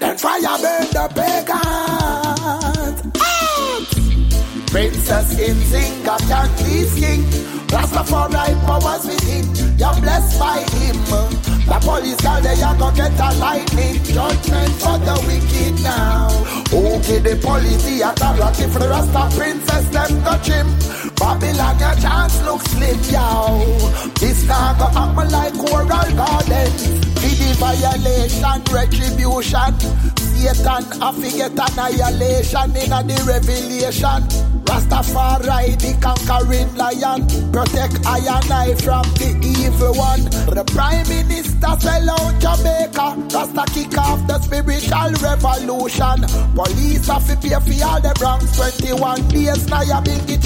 Then 0.00 0.16
fire 0.16 0.56
burn 0.64 0.88
the 0.96 1.08
pagans. 1.12 2.98
Princess 4.70 5.34
Nzinga 5.34 6.16
can 6.26 6.48
please 6.56 6.94
king. 6.94 7.22
Rastafari 7.68 8.56
powers 8.64 9.04
within. 9.04 9.44
You're 9.76 10.00
blessed 10.00 10.40
by 10.40 10.60
him. 10.72 11.47
The 11.68 11.78
police 11.84 12.20
girl 12.22 12.40
they 12.40 12.56
a 12.62 12.72
go 12.78 12.90
get 12.96 13.12
a 13.20 13.30
lightning 13.38 14.02
judgment 14.02 14.72
for 14.80 14.96
the 15.04 15.16
wicked 15.28 15.82
now. 15.84 16.28
Okay, 16.72 17.18
the 17.20 17.36
police 17.36 17.84
the 17.84 18.08
authority 18.08 18.64
for 18.72 18.78
the 18.78 18.88
Rasta 18.88 19.36
princess 19.36 19.88
them 19.90 20.22
touch 20.24 20.48
him. 20.48 20.66
Babylon 21.18 21.78
your 21.78 21.94
chance 21.96 22.42
look 22.42 22.62
slim, 22.62 22.98
yo. 23.10 23.58
This 24.20 24.44
now 24.46 24.74
go 24.78 24.86
happen 24.86 25.30
like 25.30 25.54
coral 25.54 25.88
gardens. 25.88 26.82
For 27.18 27.34
the 27.34 27.54
violation, 27.58 28.62
retribution. 28.72 30.18
Satan, 30.38 30.86
I 31.02 31.12
forget 31.12 31.50
annihilation 31.50 32.70
in 32.78 32.90
the 33.10 33.18
revelation. 33.26 34.22
Rastafari, 34.64 35.74
the 35.82 35.98
conquering 36.00 36.72
lion. 36.76 37.26
Protect 37.50 38.06
I 38.06 38.18
and 38.18 38.52
I 38.52 38.74
from 38.76 39.02
the 39.18 39.34
evil 39.42 39.94
one. 39.94 40.24
The 40.54 40.64
Prime 40.72 41.08
Minister 41.08 41.74
sell 41.80 42.10
out 42.10 42.38
Jamaica. 42.38 43.18
Rasta 43.34 43.64
kick 43.74 43.98
off 43.98 44.24
the 44.28 44.38
spiritual 44.38 45.10
revolution. 45.18 46.22
Police 46.54 47.08
have 47.08 47.26
to 47.26 47.36
pay 47.36 47.58
for 47.58 47.84
all 47.84 48.00
the 48.00 48.14
wrongs. 48.22 48.54
21 48.56 49.28
days 49.28 49.66
now 49.68 49.82
you 49.82 50.00
been 50.02 50.24
the 50.26 50.36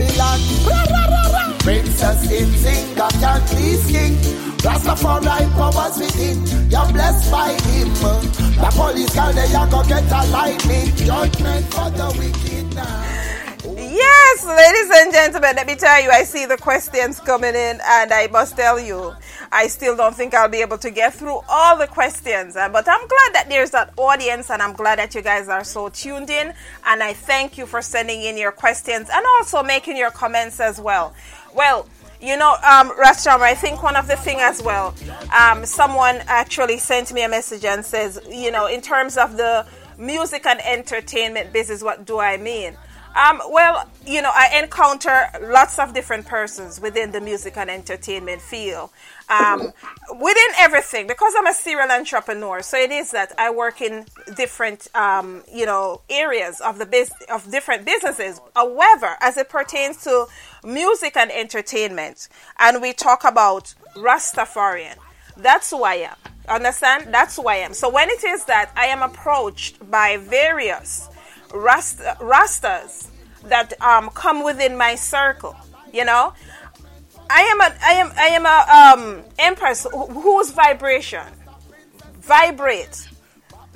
Babylon. 0.00 1.58
Princess 1.60 2.30
in 2.30 2.48
Zinga 2.62 3.08
Candice 3.20 3.90
King. 3.90 4.16
Rastafari 4.64 5.50
powers 5.56 5.98
within. 5.98 6.38
You're 6.70 6.92
blessed 6.92 7.30
by 7.30 7.52
him. 7.52 7.88
The 7.94 8.70
police 8.76 9.14
girl 9.14 9.32
they 9.32 9.46
a 9.46 9.66
go 9.70 9.82
get 9.84 10.04
a 10.10 10.30
lightning 10.30 10.94
judgment 10.96 11.66
for 11.72 11.90
the 11.90 12.08
wicked 12.18 12.74
now. 12.74 13.29
Yes, 14.00 14.46
ladies 14.46 14.90
and 14.94 15.12
gentlemen, 15.12 15.56
let 15.56 15.66
me 15.66 15.74
tell 15.74 16.02
you, 16.02 16.08
I 16.10 16.22
see 16.24 16.46
the 16.46 16.56
questions 16.56 17.20
coming 17.20 17.54
in, 17.54 17.80
and 17.84 18.10
I 18.12 18.28
must 18.32 18.56
tell 18.56 18.80
you, 18.80 19.12
I 19.52 19.66
still 19.66 19.94
don't 19.94 20.14
think 20.16 20.32
I'll 20.32 20.48
be 20.48 20.62
able 20.62 20.78
to 20.78 20.90
get 20.90 21.12
through 21.12 21.40
all 21.50 21.76
the 21.76 21.86
questions. 21.86 22.56
uh, 22.56 22.70
But 22.70 22.88
I'm 22.88 23.06
glad 23.06 23.34
that 23.34 23.46
there's 23.50 23.72
that 23.72 23.92
audience, 23.98 24.48
and 24.50 24.62
I'm 24.62 24.72
glad 24.72 24.98
that 25.00 25.14
you 25.14 25.20
guys 25.20 25.50
are 25.50 25.64
so 25.64 25.90
tuned 25.90 26.30
in. 26.30 26.54
And 26.86 27.02
I 27.02 27.12
thank 27.12 27.58
you 27.58 27.66
for 27.66 27.82
sending 27.82 28.22
in 28.22 28.38
your 28.38 28.52
questions 28.52 29.10
and 29.12 29.26
also 29.38 29.62
making 29.62 29.98
your 29.98 30.10
comments 30.10 30.60
as 30.60 30.80
well. 30.80 31.12
Well, 31.54 31.86
you 32.22 32.38
know, 32.38 32.52
um, 32.64 32.90
Rastram, 32.96 33.40
I 33.40 33.54
think 33.54 33.82
one 33.82 33.96
of 33.96 34.06
the 34.08 34.16
thing 34.16 34.38
as 34.40 34.62
well, 34.62 34.94
um, 35.38 35.66
someone 35.66 36.22
actually 36.26 36.78
sent 36.78 37.12
me 37.12 37.22
a 37.22 37.28
message 37.28 37.66
and 37.66 37.84
says, 37.84 38.18
you 38.30 38.50
know, 38.50 38.64
in 38.66 38.80
terms 38.80 39.18
of 39.18 39.36
the 39.36 39.66
music 39.98 40.46
and 40.46 40.58
entertainment 40.64 41.52
business, 41.52 41.82
what 41.82 42.06
do 42.06 42.18
I 42.18 42.38
mean? 42.38 42.76
Um, 43.14 43.42
well, 43.50 43.88
you 44.06 44.22
know, 44.22 44.30
I 44.32 44.60
encounter 44.62 45.26
lots 45.42 45.78
of 45.78 45.92
different 45.92 46.26
persons 46.26 46.80
within 46.80 47.10
the 47.10 47.20
music 47.20 47.56
and 47.56 47.68
entertainment 47.68 48.40
field, 48.40 48.90
um, 49.28 49.72
within 50.20 50.50
everything, 50.58 51.06
because 51.08 51.34
I'm 51.36 51.46
a 51.46 51.52
serial 51.52 51.90
entrepreneur. 51.90 52.62
So 52.62 52.78
it 52.78 52.92
is 52.92 53.10
that 53.10 53.32
I 53.36 53.50
work 53.50 53.80
in 53.80 54.06
different, 54.36 54.86
um, 54.94 55.42
you 55.52 55.66
know, 55.66 56.02
areas 56.08 56.60
of 56.60 56.78
the 56.78 56.86
biz- 56.86 57.12
of 57.32 57.50
different 57.50 57.84
businesses. 57.84 58.40
However, 58.54 59.16
as 59.20 59.36
it 59.36 59.48
pertains 59.48 60.04
to 60.04 60.26
music 60.62 61.16
and 61.16 61.32
entertainment, 61.32 62.28
and 62.58 62.80
we 62.80 62.92
talk 62.92 63.24
about 63.24 63.74
Rastafarian, 63.96 64.96
that's 65.36 65.70
who 65.70 65.82
I 65.82 65.94
am. 65.94 66.16
Understand? 66.48 67.12
That's 67.12 67.36
who 67.36 67.48
I 67.48 67.56
am. 67.56 67.74
So 67.74 67.88
when 67.88 68.08
it 68.08 68.24
is 68.24 68.44
that 68.46 68.70
I 68.76 68.86
am 68.86 69.02
approached 69.02 69.90
by 69.90 70.16
various 70.16 71.08
Rasta, 71.52 72.16
Rastas 72.20 73.08
that 73.44 73.80
um, 73.80 74.10
come 74.10 74.44
within 74.44 74.76
my 74.76 74.94
circle, 74.94 75.56
you 75.92 76.04
know, 76.04 76.32
I 77.28 77.42
am 77.42 77.60
a 77.60 77.74
I 77.82 77.92
am 77.92 78.12
I 78.16 78.26
am 78.26 78.46
a 78.46 79.02
um, 79.02 79.24
empress 79.38 79.86
whose 79.92 80.50
vibration 80.50 81.26
vibrates 82.20 83.08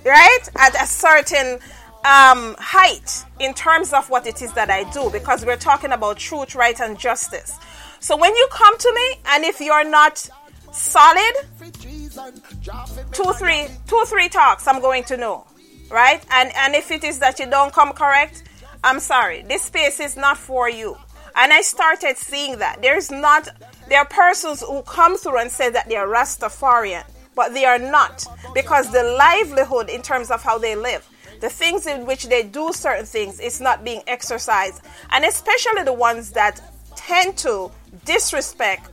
right 0.04 0.48
at 0.56 0.74
a 0.80 0.86
certain 0.86 1.58
um, 2.04 2.54
height 2.58 3.24
in 3.40 3.54
terms 3.54 3.92
of 3.92 4.10
what 4.10 4.26
it 4.26 4.42
is 4.42 4.52
that 4.52 4.70
I 4.70 4.84
do 4.92 5.08
because 5.10 5.44
we're 5.44 5.56
talking 5.56 5.92
about 5.92 6.18
truth, 6.18 6.54
right, 6.54 6.78
and 6.80 6.98
justice. 6.98 7.58
So 8.00 8.16
when 8.16 8.34
you 8.36 8.46
come 8.50 8.76
to 8.76 8.92
me, 8.94 9.20
and 9.30 9.44
if 9.44 9.60
you're 9.60 9.88
not 9.88 10.28
solid, 10.72 11.34
two, 13.12 13.32
three, 13.32 13.68
two, 13.86 14.02
three 14.06 14.28
talks, 14.28 14.66
I'm 14.68 14.82
going 14.82 15.04
to 15.04 15.16
know, 15.16 15.46
right? 15.94 16.22
And 16.30 16.52
and 16.56 16.74
if 16.74 16.90
it 16.90 17.04
is 17.04 17.20
that 17.20 17.38
you 17.38 17.46
don't 17.46 17.72
come 17.72 17.92
correct, 17.92 18.42
I'm 18.82 19.00
sorry. 19.00 19.42
This 19.42 19.62
space 19.62 20.00
is 20.00 20.16
not 20.16 20.36
for 20.36 20.68
you. 20.68 20.96
And 21.36 21.52
I 21.52 21.62
started 21.62 22.16
seeing 22.16 22.58
that. 22.58 22.82
There's 22.82 23.10
not, 23.10 23.48
there 23.88 23.98
are 23.98 24.06
persons 24.06 24.60
who 24.60 24.82
come 24.82 25.16
through 25.16 25.38
and 25.38 25.50
say 25.50 25.68
that 25.70 25.88
they 25.88 25.96
are 25.96 26.06
Rastafarian, 26.06 27.04
but 27.34 27.54
they 27.54 27.64
are 27.64 27.78
not 27.78 28.24
because 28.54 28.92
the 28.92 29.02
livelihood 29.02 29.88
in 29.88 30.02
terms 30.02 30.30
of 30.30 30.42
how 30.42 30.58
they 30.58 30.76
live, 30.76 31.08
the 31.40 31.48
things 31.48 31.86
in 31.86 32.06
which 32.06 32.28
they 32.28 32.44
do 32.44 32.72
certain 32.72 33.04
things, 33.04 33.40
is 33.40 33.60
not 33.60 33.82
being 33.82 34.02
exercised. 34.06 34.82
And 35.10 35.24
especially 35.24 35.82
the 35.82 35.92
ones 35.92 36.30
that 36.32 36.60
tend 36.94 37.36
to 37.38 37.70
disrespect 38.04 38.90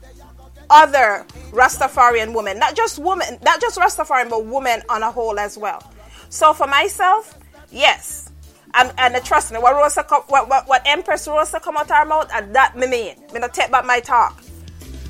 other 0.71 1.25
Rastafarian 1.51 2.33
women, 2.33 2.57
not 2.57 2.75
just 2.75 2.97
women, 2.97 3.37
not 3.43 3.61
just 3.61 3.77
Rastafarian, 3.77 4.29
but 4.29 4.45
women 4.45 4.81
on 4.89 5.03
a 5.03 5.11
whole 5.11 5.37
as 5.37 5.57
well. 5.57 5.90
So 6.31 6.53
for 6.53 6.65
myself, 6.65 7.37
yes. 7.71 8.31
And, 8.73 8.91
and 8.97 9.15
uh, 9.15 9.19
trust 9.19 9.51
me, 9.51 9.59
what, 9.59 9.75
Rosa 9.75 10.05
what, 10.29 10.47
what, 10.47 10.65
what 10.65 10.81
Empress 10.85 11.27
Rosa 11.27 11.59
come 11.59 11.75
out 11.75 11.89
her 11.89 12.05
mouth, 12.05 12.31
and 12.33 12.55
that 12.55 12.77
me 12.77 12.87
mean. 12.87 13.15
Me 13.33 13.39
not 13.41 13.53
take 13.53 13.69
back 13.69 13.85
my 13.85 13.99
talk. 13.99 14.41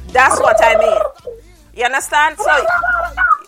That's 0.08 0.40
what 0.40 0.58
I 0.60 0.76
mean. 0.80 1.36
You 1.76 1.86
understand? 1.86 2.38
So, 2.40 2.52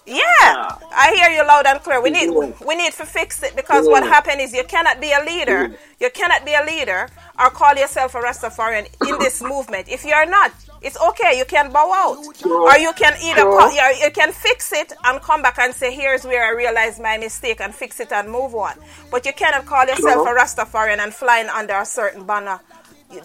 yeah, 0.05 0.77
I 0.91 1.13
hear 1.15 1.29
you 1.35 1.45
loud 1.47 1.65
and 1.65 1.79
clear. 1.81 1.99
We 1.99 2.11
need 2.11 2.29
we 2.29 2.75
need 2.75 2.93
to 2.93 3.05
fix 3.05 3.41
it 3.41 3.55
because 3.55 3.87
what 3.87 4.03
happened 4.03 4.39
is 4.39 4.53
you 4.53 4.63
cannot 4.63 5.01
be 5.01 5.11
a 5.11 5.25
leader. 5.25 5.75
You 5.99 6.09
cannot 6.11 6.45
be 6.45 6.53
a 6.53 6.63
leader 6.63 7.09
or 7.39 7.49
call 7.49 7.73
yourself 7.75 8.13
a 8.13 8.19
Rastafarian 8.19 8.87
in 9.09 9.17
this 9.19 9.41
movement. 9.41 9.89
If 9.89 10.05
you're 10.05 10.27
not, 10.27 10.53
it's 10.83 10.99
okay. 10.99 11.37
You 11.37 11.45
can 11.45 11.71
bow 11.71 11.91
out, 11.93 12.45
or 12.45 12.77
you 12.77 12.91
can 12.93 13.13
either 13.23 13.43
call, 13.43 13.71
you 13.71 14.11
can 14.11 14.31
fix 14.33 14.73
it 14.73 14.91
and 15.05 15.21
come 15.21 15.41
back 15.41 15.57
and 15.57 15.73
say, 15.73 15.93
"Here's 15.93 16.25
where 16.25 16.45
I 16.45 16.51
realized 16.51 17.01
my 17.01 17.17
mistake," 17.17 17.61
and 17.61 17.73
fix 17.73 17.99
it 17.99 18.11
and 18.11 18.29
move 18.29 18.53
on. 18.53 18.73
But 19.09 19.25
you 19.25 19.33
cannot 19.33 19.65
call 19.65 19.85
yourself 19.85 20.27
a 20.27 20.31
Rastafarian 20.31 20.99
and 20.99 21.13
flying 21.13 21.47
under 21.47 21.75
a 21.75 21.85
certain 21.85 22.25
banner. 22.25 22.59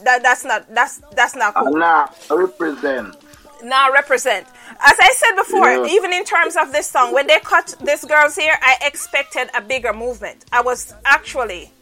That, 0.04 0.22
that's 0.22 0.44
not 0.44 0.72
that's 0.72 1.00
that's 1.12 1.34
not 1.34 1.54
cool. 1.54 1.76
Now 1.76 2.10
represent. 2.30 3.16
Now 3.64 3.90
represent. 3.92 4.46
As 4.80 4.96
I 5.00 5.12
said 5.16 5.34
before, 5.34 5.86
yeah. 5.86 5.92
even 5.92 6.12
in 6.12 6.24
terms 6.24 6.56
of 6.56 6.72
this 6.72 6.86
song, 6.88 7.12
when 7.12 7.26
they 7.26 7.40
cut 7.40 7.74
this 7.80 8.04
girl's 8.04 8.36
hair, 8.36 8.56
I 8.62 8.76
expected 8.82 9.50
a 9.56 9.60
bigger 9.60 9.92
movement. 9.92 10.44
I 10.52 10.60
was 10.60 10.94
actually, 11.04 11.72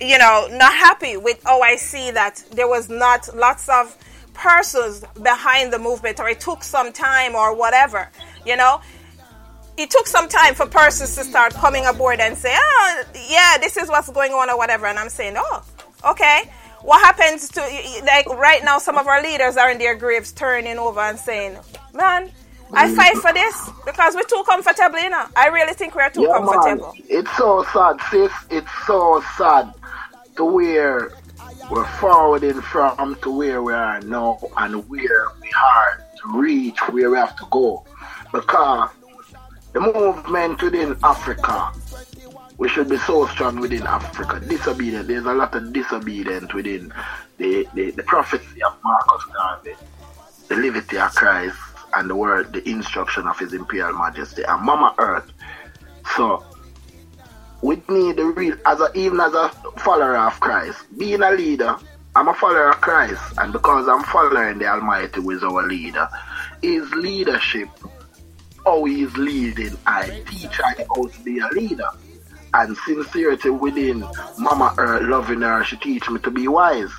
you 0.00 0.16
know, 0.16 0.48
not 0.52 0.72
happy 0.72 1.18
with 1.18 1.42
how 1.44 1.60
I 1.60 1.76
see 1.76 2.10
that 2.12 2.42
there 2.52 2.68
was 2.68 2.88
not 2.88 3.28
lots 3.36 3.68
of 3.68 3.94
persons 4.34 5.04
behind 5.22 5.72
the 5.72 5.78
movement, 5.78 6.20
or 6.20 6.28
it 6.28 6.40
took 6.40 6.62
some 6.62 6.92
time, 6.92 7.34
or 7.34 7.54
whatever. 7.54 8.10
You 8.46 8.56
know, 8.56 8.80
it 9.76 9.90
took 9.90 10.06
some 10.06 10.28
time 10.28 10.54
for 10.54 10.66
persons 10.66 11.14
to 11.16 11.24
start 11.24 11.54
coming 11.54 11.86
aboard 11.86 12.20
and 12.20 12.36
say, 12.36 12.54
"Oh, 12.54 13.02
yeah, 13.28 13.58
this 13.58 13.76
is 13.76 13.88
what's 13.88 14.10
going 14.10 14.32
on," 14.32 14.50
or 14.50 14.56
whatever. 14.56 14.86
And 14.86 14.98
I'm 14.98 15.10
saying, 15.10 15.34
"Oh, 15.36 15.64
okay." 16.10 16.50
what 16.82 17.00
happens 17.00 17.48
to 17.48 17.60
like 18.04 18.26
right 18.30 18.64
now 18.64 18.76
some 18.76 18.98
of 18.98 19.06
our 19.06 19.22
leaders 19.22 19.56
are 19.56 19.70
in 19.70 19.78
their 19.78 19.94
graves 19.94 20.32
turning 20.32 20.78
over 20.78 20.98
and 20.98 21.16
saying 21.16 21.56
man 21.94 22.28
I 22.74 22.88
mm. 22.88 22.96
fight 22.96 23.16
for 23.16 23.32
this 23.32 23.70
because 23.84 24.14
we're 24.14 24.22
too 24.22 24.42
comfortable, 24.46 24.98
you 24.98 25.10
know. 25.10 25.26
I 25.36 25.48
really 25.48 25.74
think 25.74 25.94
we're 25.94 26.08
too 26.10 26.22
yeah, 26.22 26.38
comfortable. 26.38 26.92
Man. 26.92 27.02
It's 27.08 27.36
so 27.36 27.64
sad, 27.72 28.00
sis. 28.10 28.32
It's 28.50 28.70
so 28.86 29.22
sad 29.36 29.74
to 30.36 30.44
where 30.44 31.12
we're 31.70 31.86
forwarding 31.98 32.60
from 32.60 33.16
to 33.22 33.30
where 33.30 33.62
we 33.62 33.72
are 33.72 34.00
now 34.02 34.38
and 34.58 34.88
where 34.88 35.28
we 35.40 35.50
are 35.52 36.06
to 36.20 36.38
reach 36.38 36.78
where 36.90 37.10
we 37.10 37.16
have 37.16 37.36
to 37.36 37.46
go. 37.50 37.84
Because 38.32 38.90
the 39.72 39.80
movement 39.80 40.62
within 40.62 40.96
Africa 41.02 41.72
we 42.62 42.68
should 42.68 42.88
be 42.88 42.98
so 42.98 43.26
strong 43.26 43.58
within 43.58 43.82
Africa. 43.82 44.38
Disobedient. 44.38 45.08
There's 45.08 45.24
a 45.24 45.32
lot 45.32 45.52
of 45.54 45.72
disobedience 45.72 46.54
within 46.54 46.92
the, 47.38 47.66
the, 47.74 47.90
the 47.90 48.04
prophecy 48.04 48.62
of 48.62 48.76
Marcus 48.84 49.24
Garvey, 49.34 49.74
the 50.46 50.54
liberty 50.54 50.96
of 50.96 51.12
Christ, 51.12 51.56
and 51.94 52.08
the 52.08 52.14
word, 52.14 52.52
the 52.52 52.68
instruction 52.68 53.26
of 53.26 53.36
His 53.36 53.52
Imperial 53.52 53.92
Majesty, 53.94 54.44
and 54.44 54.62
Mama 54.62 54.94
Earth. 54.98 55.32
So, 56.16 56.44
we 57.62 57.80
need 57.88 58.16
the 58.16 58.24
real, 58.24 58.56
as 58.66 58.80
a, 58.80 58.90
even 58.94 59.20
as 59.20 59.32
a 59.34 59.48
follower 59.78 60.16
of 60.18 60.38
Christ, 60.40 60.84
being 60.98 61.22
a 61.22 61.30
leader, 61.30 61.76
I'm 62.14 62.28
a 62.28 62.34
follower 62.34 62.70
of 62.70 62.80
Christ, 62.80 63.22
and 63.38 63.52
because 63.52 63.88
I'm 63.88 64.02
following 64.04 64.58
the 64.58 64.66
Almighty, 64.66 65.20
is 65.20 65.42
our 65.44 65.66
leader, 65.66 66.08
His 66.60 66.90
leadership, 66.92 67.68
how 68.66 68.84
leading, 69.16 69.78
I 69.86 70.22
teach 70.28 70.60
I 70.60 70.84
how 70.94 71.06
to 71.06 71.20
be 71.24 71.38
a 71.38 71.46
leader. 71.48 71.88
And 72.54 72.76
sincerity 72.84 73.48
within 73.48 74.00
Mama 74.38 74.74
Earth 74.76 75.08
loving 75.08 75.40
her, 75.40 75.64
she 75.64 75.76
teach 75.76 76.10
me 76.10 76.18
to 76.20 76.30
be 76.30 76.48
wise. 76.48 76.92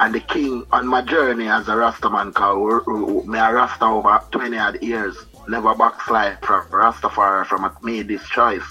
And 0.00 0.14
the 0.14 0.20
king 0.20 0.66
on 0.70 0.86
my 0.86 1.00
journey 1.00 1.48
as 1.48 1.66
a 1.68 1.76
Rasta 1.76 2.10
man, 2.10 2.32
me 3.26 3.38
a 3.38 3.52
Rasta 3.52 3.84
over 3.86 4.20
20 4.30 4.58
odd 4.58 4.82
years, 4.82 5.16
never 5.48 5.74
backslide 5.74 6.44
from 6.44 6.68
Rastafari 6.68 7.46
from 7.46 7.74
made 7.82 8.08
this 8.08 8.28
choice 8.28 8.62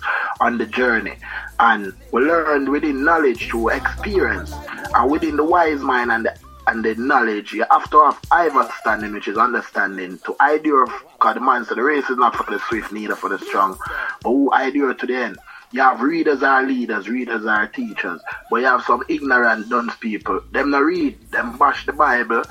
on 0.48 0.58
the 0.58 0.66
journey. 0.66 1.16
And 1.60 1.94
we 2.12 2.22
learned 2.22 2.70
within 2.70 3.04
knowledge 3.04 3.50
through 3.50 3.70
experience 3.70 4.54
and 4.96 5.12
within 5.12 5.36
the 5.36 5.44
wise 5.44 5.82
mind 5.82 6.12
and 6.12 6.26
the 6.26 6.38
and 6.68 6.84
the 6.84 6.96
knowledge, 6.96 7.54
you 7.54 7.66
have 7.72 7.90
to 7.92 8.02
have 8.02 8.20
understanding, 8.30 9.14
which 9.14 9.30
is 9.30 9.38
understanding 9.38 10.20
to 10.26 10.36
idea 10.42 10.76
of 10.76 10.90
the 11.34 11.40
man 11.40 11.64
said 11.64 11.78
the 11.78 11.84
race 11.84 12.10
is 12.10 12.18
not 12.18 12.36
for 12.36 12.44
the 12.52 12.60
swift, 12.68 12.92
neither 12.92 13.16
for 13.16 13.30
the 13.30 13.40
strong, 13.40 13.78
but 14.22 14.30
who 14.30 14.54
idea 14.54 14.94
to 14.94 15.06
the 15.06 15.16
end. 15.16 15.38
You 15.74 15.82
have 15.82 16.00
readers 16.00 16.44
are 16.44 16.64
leaders, 16.64 17.10
readers 17.10 17.46
are 17.46 17.68
teachers, 17.68 18.22
but 18.50 18.58
you 18.58 18.66
have 18.68 18.84
some 18.84 19.04
ignorant 19.10 19.70
dunce 19.70 19.94
people. 19.98 20.40
Them 20.54 20.72
not 20.72 20.86
read, 20.86 21.20
them 21.32 21.58
bash 21.58 21.86
the 21.86 21.92
Bible. 21.92 22.44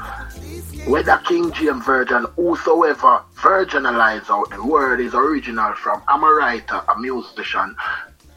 Whether 0.87 1.17
King 1.27 1.51
James 1.53 1.83
Version, 1.87 2.27
whosoever 2.37 3.23
virginalize 3.37 4.29
out 4.29 4.51
the 4.51 4.63
word 4.63 5.01
is 5.01 5.15
original 5.15 5.73
from. 5.75 6.03
I'm 6.09 6.25
a 6.25 6.31
writer, 6.31 6.83
a 6.89 6.99
musician. 6.99 7.75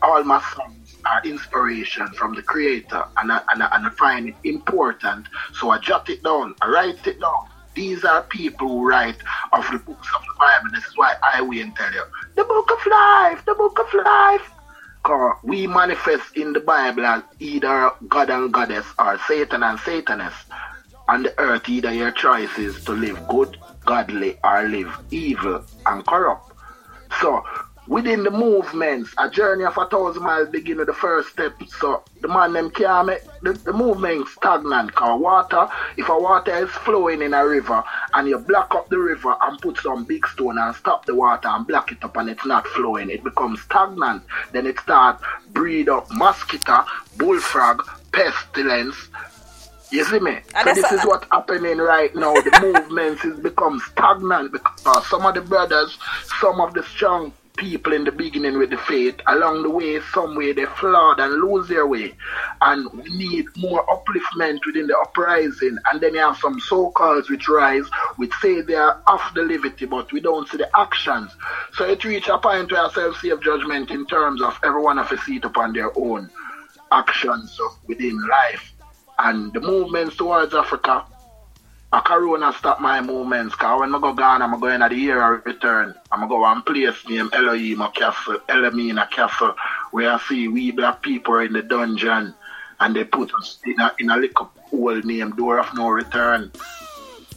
All 0.01 0.23
my 0.23 0.41
songs 0.55 0.95
are 1.05 1.21
inspiration 1.25 2.07
from 2.13 2.33
the 2.33 2.41
creator 2.41 3.03
and 3.17 3.33
I, 3.33 3.41
and, 3.51 3.61
I, 3.61 3.75
and 3.75 3.85
I 3.85 3.89
find 3.89 4.29
it 4.29 4.35
important. 4.45 5.27
So 5.55 5.71
I 5.71 5.79
jot 5.79 6.09
it 6.09 6.23
down, 6.23 6.55
I 6.61 6.69
write 6.69 7.05
it 7.05 7.19
down. 7.19 7.49
These 7.75 8.05
are 8.05 8.23
people 8.23 8.69
who 8.69 8.87
write 8.87 9.17
of 9.51 9.69
the 9.71 9.79
books 9.79 10.07
of 10.15 10.21
the 10.21 10.33
Bible. 10.39 10.69
This 10.73 10.85
is 10.85 10.95
why 10.95 11.15
I 11.21 11.41
will 11.41 11.69
tell 11.75 11.93
you. 11.93 12.03
The 12.35 12.45
book 12.45 12.71
of 12.71 12.85
life, 12.89 13.43
the 13.45 13.55
book 13.55 13.77
of 13.77 13.93
life. 14.05 14.51
We 15.43 15.67
manifest 15.67 16.35
in 16.35 16.53
the 16.53 16.59
Bible 16.59 17.05
as 17.05 17.23
either 17.39 17.91
God 18.07 18.29
and 18.29 18.53
Goddess 18.53 18.85
or 18.99 19.17
Satan 19.27 19.63
and 19.63 19.79
Satanist. 19.79 20.37
On 21.07 21.23
the 21.23 21.33
earth, 21.39 21.67
either 21.67 21.91
your 21.91 22.11
choice 22.11 22.57
is 22.57 22.79
to 22.85 22.91
live 22.91 23.27
good, 23.27 23.57
godly, 23.85 24.37
or 24.43 24.63
live 24.67 24.95
evil 25.09 25.63
and 25.85 26.05
corrupt. 26.05 26.51
So 27.19 27.43
within 27.89 28.23
the 28.23 28.31
movements, 28.31 29.13
a 29.17 29.29
journey 29.29 29.65
of 29.65 29.75
a 29.77 29.85
thousand 29.87 30.21
miles 30.21 30.47
begin 30.49 30.77
with 30.77 30.87
the 30.87 30.93
first 30.93 31.29
step. 31.29 31.53
So 31.79 32.03
the 32.21 32.27
man 32.27 32.53
them 32.53 32.69
can't 32.69 33.07
make 33.07 33.23
the, 33.41 33.53
the 33.53 33.73
movement 33.73 34.27
stagnant 34.27 34.93
cause 34.93 35.19
water, 35.19 35.67
if 35.97 36.07
a 36.07 36.17
water 36.17 36.55
is 36.55 36.69
flowing 36.69 37.21
in 37.21 37.33
a 37.33 37.45
river 37.45 37.83
and 38.13 38.27
you 38.29 38.37
block 38.37 38.75
up 38.75 38.89
the 38.89 38.99
river 38.99 39.35
and 39.41 39.59
put 39.59 39.77
some 39.79 40.05
big 40.05 40.25
stone 40.27 40.59
and 40.59 40.75
stop 40.75 41.05
the 41.05 41.15
water 41.15 41.47
and 41.47 41.65
block 41.65 41.91
it 41.91 42.03
up 42.03 42.15
and 42.17 42.29
it's 42.29 42.45
not 42.45 42.65
flowing, 42.67 43.09
it 43.09 43.23
becomes 43.23 43.59
stagnant. 43.61 44.23
Then 44.51 44.67
it 44.67 44.79
start 44.79 45.19
breed 45.51 45.89
up 45.89 46.07
mosquito, 46.11 46.85
bullfrog, 47.17 47.81
pestilence, 48.11 49.09
you 49.91 50.03
see 50.03 50.19
me? 50.19 50.37
So 50.63 50.73
this 50.75 50.91
is 50.91 51.01
what's 51.03 51.25
happening 51.31 51.79
right 51.79 52.13
now. 52.13 52.35
The 52.35 52.59
movements 52.89 53.25
is 53.25 53.39
become 53.39 53.79
stagnant 53.79 54.51
because 54.51 55.07
some 55.07 55.25
of 55.25 55.33
the 55.33 55.41
brothers, 55.41 55.97
some 56.39 56.61
of 56.61 56.75
the 56.75 56.83
strong 56.83 57.33
people 57.59 57.93
in 57.93 58.05
the 58.05 58.11
beginning 58.11 58.57
with 58.57 58.69
the 58.69 58.77
faith. 58.77 59.19
Along 59.27 59.61
the 59.61 59.69
way, 59.69 59.99
some 60.13 60.35
way 60.35 60.53
they 60.53 60.65
flawed 60.65 61.19
and 61.19 61.33
lose 61.33 61.67
their 61.67 61.85
way. 61.85 62.15
And 62.61 62.89
we 62.93 63.09
need 63.15 63.45
more 63.57 63.85
upliftment 63.85 64.59
within 64.65 64.87
the 64.87 64.97
uprising. 64.97 65.77
And 65.91 66.01
then 66.01 66.15
you 66.15 66.21
have 66.21 66.37
some 66.37 66.59
so-called 66.59 67.29
which 67.29 67.47
rise, 67.47 67.85
which 68.15 68.31
say 68.41 68.61
they 68.61 68.75
are 68.75 69.01
off 69.07 69.33
the 69.35 69.43
liberty, 69.43 69.85
but 69.85 70.11
we 70.11 70.21
don't 70.21 70.47
see 70.47 70.57
the 70.57 70.69
actions. 70.79 71.35
So 71.73 71.85
it 71.85 72.03
reach 72.05 72.29
a 72.29 72.37
point 72.37 72.71
where 72.71 72.89
self-save 72.89 73.41
judgment 73.41 73.91
in 73.91 74.05
terms 74.07 74.41
of 74.41 74.57
everyone 74.63 74.97
have 74.97 75.11
a 75.11 75.17
seat 75.17 75.43
upon 75.43 75.73
their 75.73 75.91
own 75.97 76.29
actions 76.91 77.59
within 77.85 78.19
life. 78.27 78.73
And 79.19 79.51
the 79.53 79.59
movements 79.59 80.15
towards 80.15 80.53
Africa 80.53 81.05
a 81.91 82.01
corona 82.01 82.53
stop 82.53 82.79
my 82.79 83.01
movements 83.01 83.55
because 83.55 83.79
when 83.79 83.95
I 83.95 83.99
go 83.99 84.13
Ghana, 84.13 84.45
I'm 84.45 84.59
going 84.59 84.81
at 84.81 84.89
the 84.91 84.95
year 84.95 85.33
of 85.33 85.45
return. 85.45 85.95
I'm 86.11 86.21
to 86.21 86.27
go 86.27 86.41
one 86.41 86.61
place 86.61 86.95
named 87.07 87.33
Elohim 87.33 87.83
Castle, 87.95 88.39
Elmina 88.47 89.07
Castle, 89.11 89.55
where 89.91 90.11
I 90.11 90.19
see 90.19 90.47
we 90.47 90.71
black 90.71 91.01
people 91.01 91.39
in 91.39 91.53
the 91.53 91.63
dungeon 91.63 92.35
and 92.79 92.95
they 92.95 93.03
put 93.05 93.33
us 93.33 93.57
in 93.65 93.79
a, 93.79 93.93
in 93.97 94.09
a 94.11 94.17
little 94.17 94.51
hole 94.69 95.01
named 95.01 95.35
Door 95.37 95.59
of 95.59 95.73
No 95.73 95.89
Return 95.89 96.51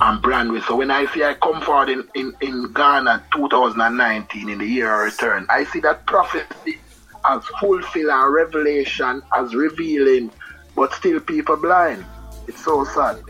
and 0.01 0.23
Brandway. 0.23 0.63
So 0.67 0.77
when 0.77 0.91
I 0.91 1.07
see 1.07 1.25
I 1.25 1.35
come 1.35 1.63
forward 1.63 1.89
in, 1.89 2.07
in, 2.15 2.35
in 2.43 2.73
Ghana 2.75 3.25
2019 3.33 4.51
in 4.51 4.59
the 4.59 4.67
year 4.67 4.93
of 5.07 5.13
return, 5.13 5.47
I 5.49 5.65
see 5.65 5.81
that 5.81 6.05
prophecy 6.05 6.79
as 7.29 7.45
fulfilled 7.59 8.11
and 8.11 8.35
revelation 8.35 9.23
as 9.35 9.55
revealing, 9.55 10.31
but 10.77 10.93
still 10.93 11.21
people 11.21 11.57
blind. 11.57 12.05
It's 12.47 12.63
so 12.63 12.85
sad. 12.85 13.23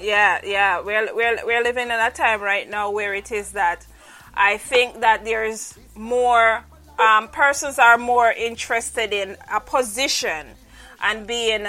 Yeah, 0.00 0.40
yeah. 0.44 0.80
We're, 0.80 1.14
we're, 1.14 1.38
we're 1.44 1.62
living 1.62 1.84
in 1.84 1.92
a 1.92 2.10
time 2.10 2.40
right 2.40 2.68
now 2.68 2.90
where 2.90 3.14
it 3.14 3.32
is 3.32 3.52
that 3.52 3.86
I 4.34 4.56
think 4.58 5.00
that 5.00 5.24
there's 5.24 5.78
more, 5.94 6.64
um, 6.98 7.28
persons 7.28 7.78
are 7.78 7.98
more 7.98 8.30
interested 8.30 9.12
in 9.12 9.36
a 9.52 9.60
position 9.60 10.46
and 11.02 11.26
being 11.26 11.66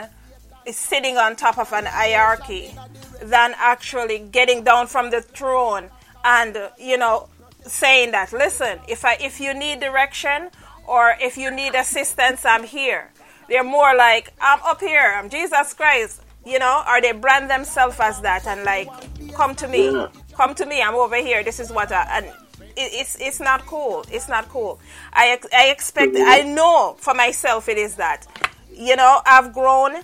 sitting 0.72 1.18
on 1.18 1.36
top 1.36 1.58
of 1.58 1.72
an 1.74 1.86
hierarchy 1.86 2.74
than 3.22 3.53
actually 3.58 4.20
getting 4.20 4.64
down 4.64 4.88
from 4.88 5.12
the 5.12 5.22
throne 5.22 5.89
and, 6.24 6.58
you 6.80 6.97
know, 6.97 7.30
saying 7.62 8.12
that, 8.12 8.34
listen, 8.34 8.80
if 8.88 9.06
I, 9.06 9.18
if 9.20 9.39
you 9.39 9.53
need 9.53 9.80
direction 9.80 10.49
or 10.88 11.16
if 11.20 11.38
you 11.38 11.51
need 11.51 11.76
assistance, 11.76 12.45
I'm 12.45 12.64
here. 12.64 13.12
They're 13.47 13.64
more 13.64 13.95
like, 13.95 14.34
I'm 14.41 14.60
up 14.64 14.80
here, 14.80 15.14
I'm 15.16 15.30
Jesus 15.30 15.74
Christ, 15.74 16.22
you 16.46 16.60
know, 16.60 16.84
or 16.88 17.02
they 17.02 17.12
brand 17.12 17.50
themselves 17.50 17.98
as 18.00 18.22
that 18.22 18.46
and 18.48 18.64
like, 18.64 18.88
come 19.34 19.56
to 19.56 19.68
me, 19.68 19.91
Yeah. 19.91 20.08
come 20.34 20.54
to 20.56 20.66
me, 20.66 20.82
I'm 20.82 20.96
over 20.96 21.18
here, 21.18 21.43
this 21.43 21.60
is 21.60 21.72
what 21.72 21.91
I, 21.91 22.04
and 22.18 22.26
it, 22.26 22.34
it's, 22.78 23.18
it's 23.20 23.39
not 23.39 23.66
cool, 23.66 24.06
it's 24.12 24.28
not 24.28 24.48
cool. 24.50 24.80
I, 25.14 25.39
I 25.54 25.70
expect, 25.70 26.14
mm-hmm. 26.14 26.24
I 26.28 26.41
know 26.41 26.96
for 27.00 27.14
myself 27.14 27.68
it 27.70 27.78
is 27.78 27.96
that, 27.96 28.28
you 28.72 28.96
know, 28.96 29.22
I've 29.26 29.54
grown 29.54 29.96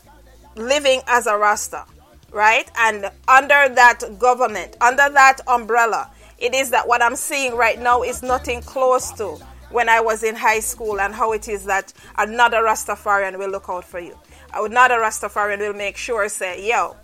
living 0.56 1.02
as 1.08 1.28
a 1.28 1.38
Rasta, 1.38 1.86
right? 2.32 2.70
And 2.78 3.12
under 3.28 3.70
that 3.76 4.18
government, 4.20 4.78
under 4.82 5.10
that 5.10 5.38
umbrella, 5.48 6.10
it 6.40 6.56
is 6.56 6.72
that 6.72 6.88
what 6.88 7.04
I'm 7.04 7.16
seeing 7.16 7.56
right 7.56 7.80
now 7.80 8.02
is 8.02 8.24
nothing 8.24 8.62
close 8.62 9.12
to 9.14 9.38
when 9.70 9.88
I 9.88 10.02
was 10.02 10.24
in 10.24 10.36
high 10.36 10.60
school 10.60 11.00
and 11.00 11.14
how 11.14 11.32
it 11.34 11.48
is 11.48 11.66
that 11.66 11.94
another 12.18 12.64
Rastafarian 12.64 13.38
will 13.38 13.50
look 13.50 13.66
out 13.70 13.86
for 13.86 14.00
you. 14.00 14.18
Another 14.54 14.96
Rastafarian 14.96 15.60
will 15.60 15.74
make 15.74 15.98
sure, 15.98 16.28
say, 16.30 16.68
yo, 16.68 16.96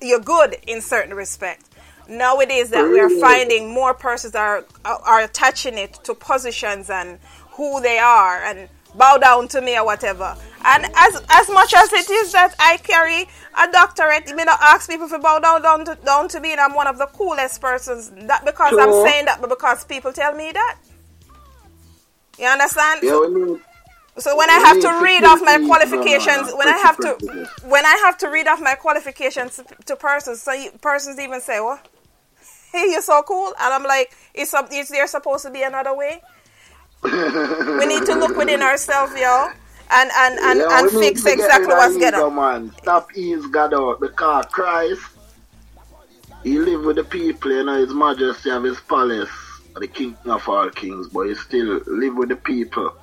you're 0.00 0.20
good 0.20 0.56
in 0.66 0.80
certain 0.80 1.14
respect. 1.14 1.64
Now 2.08 2.40
it 2.40 2.50
is 2.50 2.70
that 2.70 2.88
we 2.90 3.00
are 3.00 3.08
finding 3.08 3.72
more 3.72 3.94
persons 3.94 4.34
are 4.34 4.64
are 4.84 5.20
attaching 5.20 5.78
it 5.78 5.94
to 6.04 6.14
positions 6.14 6.90
and 6.90 7.18
who 7.52 7.80
they 7.80 7.98
are 7.98 8.42
and 8.44 8.68
bow 8.94 9.16
down 9.16 9.48
to 9.48 9.62
me 9.62 9.78
or 9.78 9.84
whatever. 9.86 10.36
And 10.64 10.84
as 10.84 11.22
as 11.30 11.48
much 11.48 11.72
as 11.74 11.92
it 11.92 12.10
is 12.10 12.32
that 12.32 12.54
I 12.58 12.76
carry 12.78 13.26
a 13.58 13.72
doctorate, 13.72 14.28
you 14.28 14.36
may 14.36 14.44
not 14.44 14.58
ask 14.60 14.88
people 14.88 15.08
to 15.08 15.18
bow 15.18 15.38
down 15.38 15.62
down 15.62 15.84
to, 15.86 15.94
down 16.04 16.28
to 16.28 16.40
me, 16.40 16.52
and 16.52 16.60
I'm 16.60 16.74
one 16.74 16.86
of 16.86 16.98
the 16.98 17.06
coolest 17.06 17.60
persons. 17.60 18.12
Not 18.14 18.44
because 18.44 18.76
I'm 18.78 18.92
saying 19.06 19.24
that, 19.24 19.40
but 19.40 19.48
because 19.48 19.84
people 19.84 20.12
tell 20.12 20.34
me 20.34 20.52
that. 20.52 20.78
You 22.38 22.46
understand? 22.46 23.00
Yeah, 23.02 23.56
So 24.18 24.36
when 24.36 24.48
I 24.48 24.54
have 24.54 24.80
to 24.80 25.02
read 25.02 25.24
off 25.24 25.40
my 25.42 25.58
qualifications, 25.66 26.52
when 26.54 26.68
I 26.68 26.78
have 26.78 26.96
to, 26.98 27.48
when 27.66 27.84
I 27.84 27.96
have 28.04 28.16
to 28.18 28.28
read 28.28 28.46
off 28.46 28.60
my 28.60 28.74
qualifications 28.74 29.60
to 29.86 29.96
persons, 29.96 30.40
so 30.40 30.52
you, 30.52 30.70
persons 30.80 31.18
even 31.18 31.40
say, 31.40 31.60
"What? 31.60 31.88
Hey, 32.72 32.90
you're 32.90 33.02
so 33.02 33.22
cool," 33.22 33.54
and 33.60 33.74
I'm 33.74 33.82
like, 33.82 34.12
"Is 34.32 34.54
is 34.72 34.88
there 34.88 35.06
supposed 35.08 35.44
to 35.44 35.50
be 35.50 35.62
another 35.62 35.96
way?" 35.96 36.22
we 37.02 37.86
need 37.86 38.06
to 38.06 38.14
look 38.14 38.36
within 38.36 38.62
ourselves, 38.62 39.12
yo, 39.18 39.48
and 39.90 40.10
and 40.16 40.38
and, 40.38 40.58
yeah, 40.60 40.78
and 40.78 40.90
fix 40.90 41.24
get 41.24 41.34
exactly 41.34 41.74
what's 41.74 41.96
going 41.96 42.34
man. 42.34 42.72
Stop 42.82 43.16
ease 43.16 43.46
God 43.48 43.74
out 43.74 44.00
because 44.00 44.46
Christ, 44.46 45.02
he 46.44 46.58
live 46.60 46.84
with 46.84 46.96
the 46.96 47.04
people, 47.04 47.50
you 47.50 47.64
know, 47.64 47.78
his 47.78 47.92
majesty 47.92 48.50
of 48.50 48.62
his 48.62 48.80
palace, 48.80 49.30
the 49.74 49.88
king 49.88 50.16
of 50.24 50.48
all 50.48 50.70
kings, 50.70 51.08
but 51.08 51.26
he 51.26 51.34
still 51.34 51.80
live 51.86 52.14
with 52.14 52.28
the 52.28 52.36
people 52.36 52.94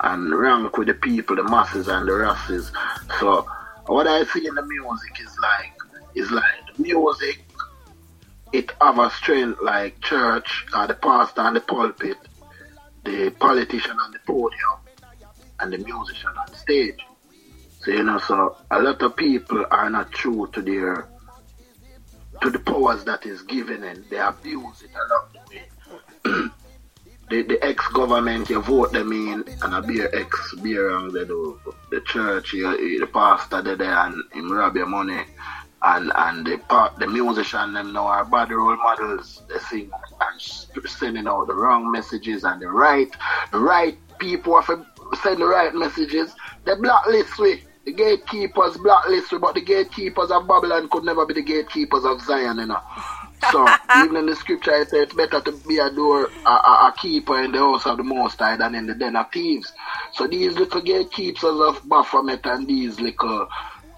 and 0.00 0.38
rank 0.38 0.76
with 0.76 0.88
the 0.88 0.94
people, 0.94 1.36
the 1.36 1.44
masses 1.44 1.88
and 1.88 2.08
the 2.08 2.12
races. 2.12 2.72
So 3.20 3.46
what 3.86 4.06
I 4.06 4.24
see 4.24 4.46
in 4.46 4.54
the 4.54 4.62
music 4.62 5.20
is 5.20 5.36
like 5.40 5.72
is 6.14 6.30
like 6.30 6.78
music 6.78 7.44
it 8.52 8.72
have 8.80 8.98
a 8.98 9.10
strength 9.10 9.60
like 9.62 10.00
church 10.00 10.66
or 10.74 10.86
the 10.86 10.94
pastor 10.94 11.42
and 11.42 11.56
the 11.56 11.60
pulpit, 11.60 12.16
the 13.04 13.30
politician 13.30 13.96
on 13.98 14.12
the 14.12 14.18
podium 14.20 14.78
and 15.60 15.72
the 15.72 15.78
musician 15.78 16.30
on 16.36 16.54
stage. 16.54 16.98
So 17.80 17.90
you 17.90 18.02
know, 18.02 18.18
so 18.18 18.56
a 18.70 18.80
lot 18.80 19.02
of 19.02 19.16
people 19.16 19.64
are 19.70 19.90
not 19.90 20.12
true 20.12 20.48
to 20.52 20.62
their 20.62 21.08
to 22.42 22.50
the 22.50 22.58
powers 22.58 23.04
that 23.04 23.26
is 23.26 23.42
given 23.42 23.82
and 23.82 24.04
they 24.10 24.18
abuse 24.18 24.82
it 24.82 24.90
the 26.24 26.30
way. 26.44 26.48
The, 27.30 27.42
the 27.42 27.64
ex-government, 27.64 28.48
you 28.50 28.60
vote 28.62 28.92
them 28.92 29.12
in, 29.12 29.44
and 29.62 29.74
a 29.74 29.82
beer 29.82 30.10
ex 30.12 30.54
beer 30.62 30.96
and 30.96 31.12
they 31.12 31.24
do 31.24 31.60
the 31.90 32.00
church, 32.02 32.52
you, 32.52 33.00
the 33.00 33.06
pastor 33.06 33.62
they 33.62 33.74
there 33.74 33.98
and 33.98 34.22
him 34.32 34.50
rob 34.50 34.76
your 34.76 34.86
money. 34.86 35.22
And 35.80 36.12
and 36.16 36.44
the 36.44 36.58
part, 36.58 36.98
the 36.98 37.06
musician 37.06 37.72
them 37.72 37.92
now 37.92 38.06
are 38.06 38.24
bad 38.24 38.50
role 38.50 38.76
models. 38.76 39.42
They 39.48 39.58
sing 39.58 39.90
and 40.20 40.40
sending 40.90 41.28
out 41.28 41.46
the 41.46 41.54
wrong 41.54 41.92
messages 41.92 42.42
and 42.42 42.60
the 42.60 42.68
right 42.68 43.08
the 43.52 43.60
right 43.60 43.96
people 44.18 44.60
to 44.62 44.84
send 45.22 45.40
the 45.40 45.46
right 45.46 45.72
messages. 45.72 46.34
They 46.64 46.74
blacklist 46.74 47.38
we. 47.38 47.62
The 47.84 47.92
gatekeepers 47.92 48.76
blacklist 48.76 49.30
we, 49.30 49.38
but 49.38 49.54
the 49.54 49.60
gatekeepers 49.60 50.32
of 50.32 50.48
Babylon 50.48 50.88
could 50.88 51.04
never 51.04 51.24
be 51.24 51.34
the 51.34 51.42
gatekeepers 51.42 52.04
of 52.04 52.20
Zion, 52.22 52.58
you 52.58 52.66
know. 52.66 52.80
So 53.50 53.66
even 53.98 54.16
in 54.16 54.26
the 54.26 54.36
scripture, 54.36 54.74
it 54.74 54.90
says 54.90 55.02
it's 55.02 55.14
better 55.14 55.40
to 55.40 55.52
be 55.66 55.78
a 55.78 55.90
door, 55.90 56.30
a, 56.44 56.48
a, 56.48 56.88
a 56.88 56.94
keeper 56.96 57.42
in 57.42 57.52
the 57.52 57.58
house 57.58 57.86
of 57.86 57.96
the 57.96 58.02
Most 58.02 58.38
High 58.38 58.56
than 58.56 58.74
in 58.74 58.86
the 58.86 58.94
den 58.94 59.16
of 59.16 59.30
thieves. 59.32 59.72
So 60.14 60.26
these 60.26 60.54
little 60.54 60.80
gatekeepers 60.80 61.44
of 61.44 61.88
Baphomet 61.88 62.44
and 62.46 62.66
these 62.66 63.00
little 63.00 63.48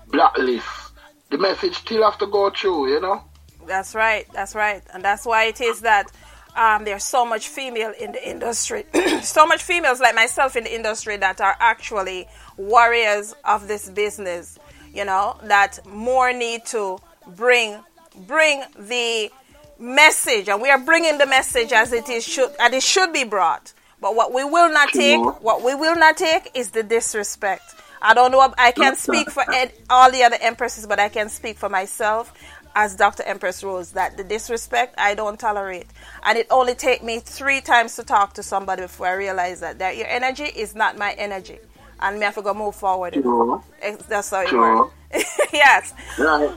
blacklists, 0.08 0.90
the 1.30 1.38
message 1.38 1.74
still 1.74 2.08
have 2.08 2.18
to 2.18 2.26
go 2.26 2.50
through, 2.50 2.92
you 2.92 3.00
know. 3.00 3.22
That's 3.66 3.94
right. 3.94 4.26
That's 4.32 4.54
right. 4.54 4.82
And 4.92 5.04
that's 5.04 5.24
why 5.24 5.44
it 5.44 5.60
is 5.60 5.80
that 5.80 6.10
um, 6.56 6.84
there's 6.84 7.04
so 7.04 7.24
much 7.24 7.48
female 7.48 7.92
in 7.98 8.12
the 8.12 8.28
industry, 8.28 8.84
so 9.22 9.46
much 9.46 9.62
females 9.62 10.00
like 10.00 10.14
myself 10.14 10.56
in 10.56 10.64
the 10.64 10.74
industry 10.74 11.16
that 11.16 11.40
are 11.40 11.56
actually 11.60 12.26
warriors 12.56 13.34
of 13.44 13.68
this 13.68 13.88
business. 13.90 14.58
You 14.92 15.04
know 15.04 15.38
that 15.44 15.86
more 15.86 16.32
need 16.32 16.64
to 16.66 16.98
bring 17.36 17.78
bring 18.26 18.62
the 18.78 19.30
message, 19.78 20.48
and 20.48 20.60
we 20.60 20.70
are 20.70 20.78
bringing 20.78 21.18
the 21.18 21.26
message 21.26 21.72
as 21.72 21.92
it 21.92 22.08
is 22.08 22.24
should 22.24 22.50
and 22.60 22.74
it 22.74 22.82
should 22.82 23.12
be 23.12 23.24
brought. 23.24 23.72
But 24.00 24.14
what 24.16 24.32
we 24.32 24.44
will 24.44 24.72
not 24.72 24.88
take, 24.90 25.20
what 25.42 25.62
we 25.62 25.74
will 25.74 25.96
not 25.96 26.16
take, 26.16 26.50
is 26.54 26.70
the 26.70 26.82
disrespect. 26.82 27.74
I 28.02 28.14
don't 28.14 28.30
know. 28.30 28.54
I 28.56 28.72
can't 28.72 28.96
speak 28.96 29.30
for 29.30 29.44
ed, 29.52 29.72
all 29.90 30.10
the 30.10 30.22
other 30.22 30.38
empresses, 30.40 30.86
but 30.86 30.98
I 30.98 31.10
can 31.10 31.28
speak 31.28 31.58
for 31.58 31.68
myself 31.68 32.32
as 32.74 32.94
Dr. 32.96 33.24
Empress 33.24 33.62
Rose 33.62 33.92
that 33.92 34.16
the 34.16 34.24
disrespect 34.24 34.94
I 34.96 35.14
don't 35.14 35.38
tolerate. 35.38 35.86
And 36.24 36.38
it 36.38 36.46
only 36.50 36.74
take 36.74 37.02
me 37.02 37.18
three 37.20 37.60
times 37.60 37.96
to 37.96 38.04
talk 38.04 38.34
to 38.34 38.42
somebody 38.42 38.82
before 38.82 39.08
I 39.08 39.14
realize 39.14 39.60
that, 39.60 39.78
that 39.80 39.96
your 39.96 40.06
energy 40.06 40.44
is 40.44 40.74
not 40.74 40.96
my 40.96 41.12
energy. 41.12 41.58
And 42.00 42.18
me 42.18 42.24
have 42.24 42.34
to 42.36 42.42
go 42.42 42.54
move 42.54 42.74
forward. 42.74 43.14
Sure. 43.14 43.62
Eh, 43.82 43.96
that's 44.08 44.30
how 44.30 44.40
it 44.40 44.48
Sure. 44.48 44.84
works. 44.84 44.94
yes. 45.52 45.92
Right, 46.18 46.50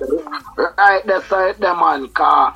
right, 0.77 1.01
that's 1.05 1.29
right, 1.31 1.59
the 1.59 1.73
man, 1.73 2.07
car 2.09 2.55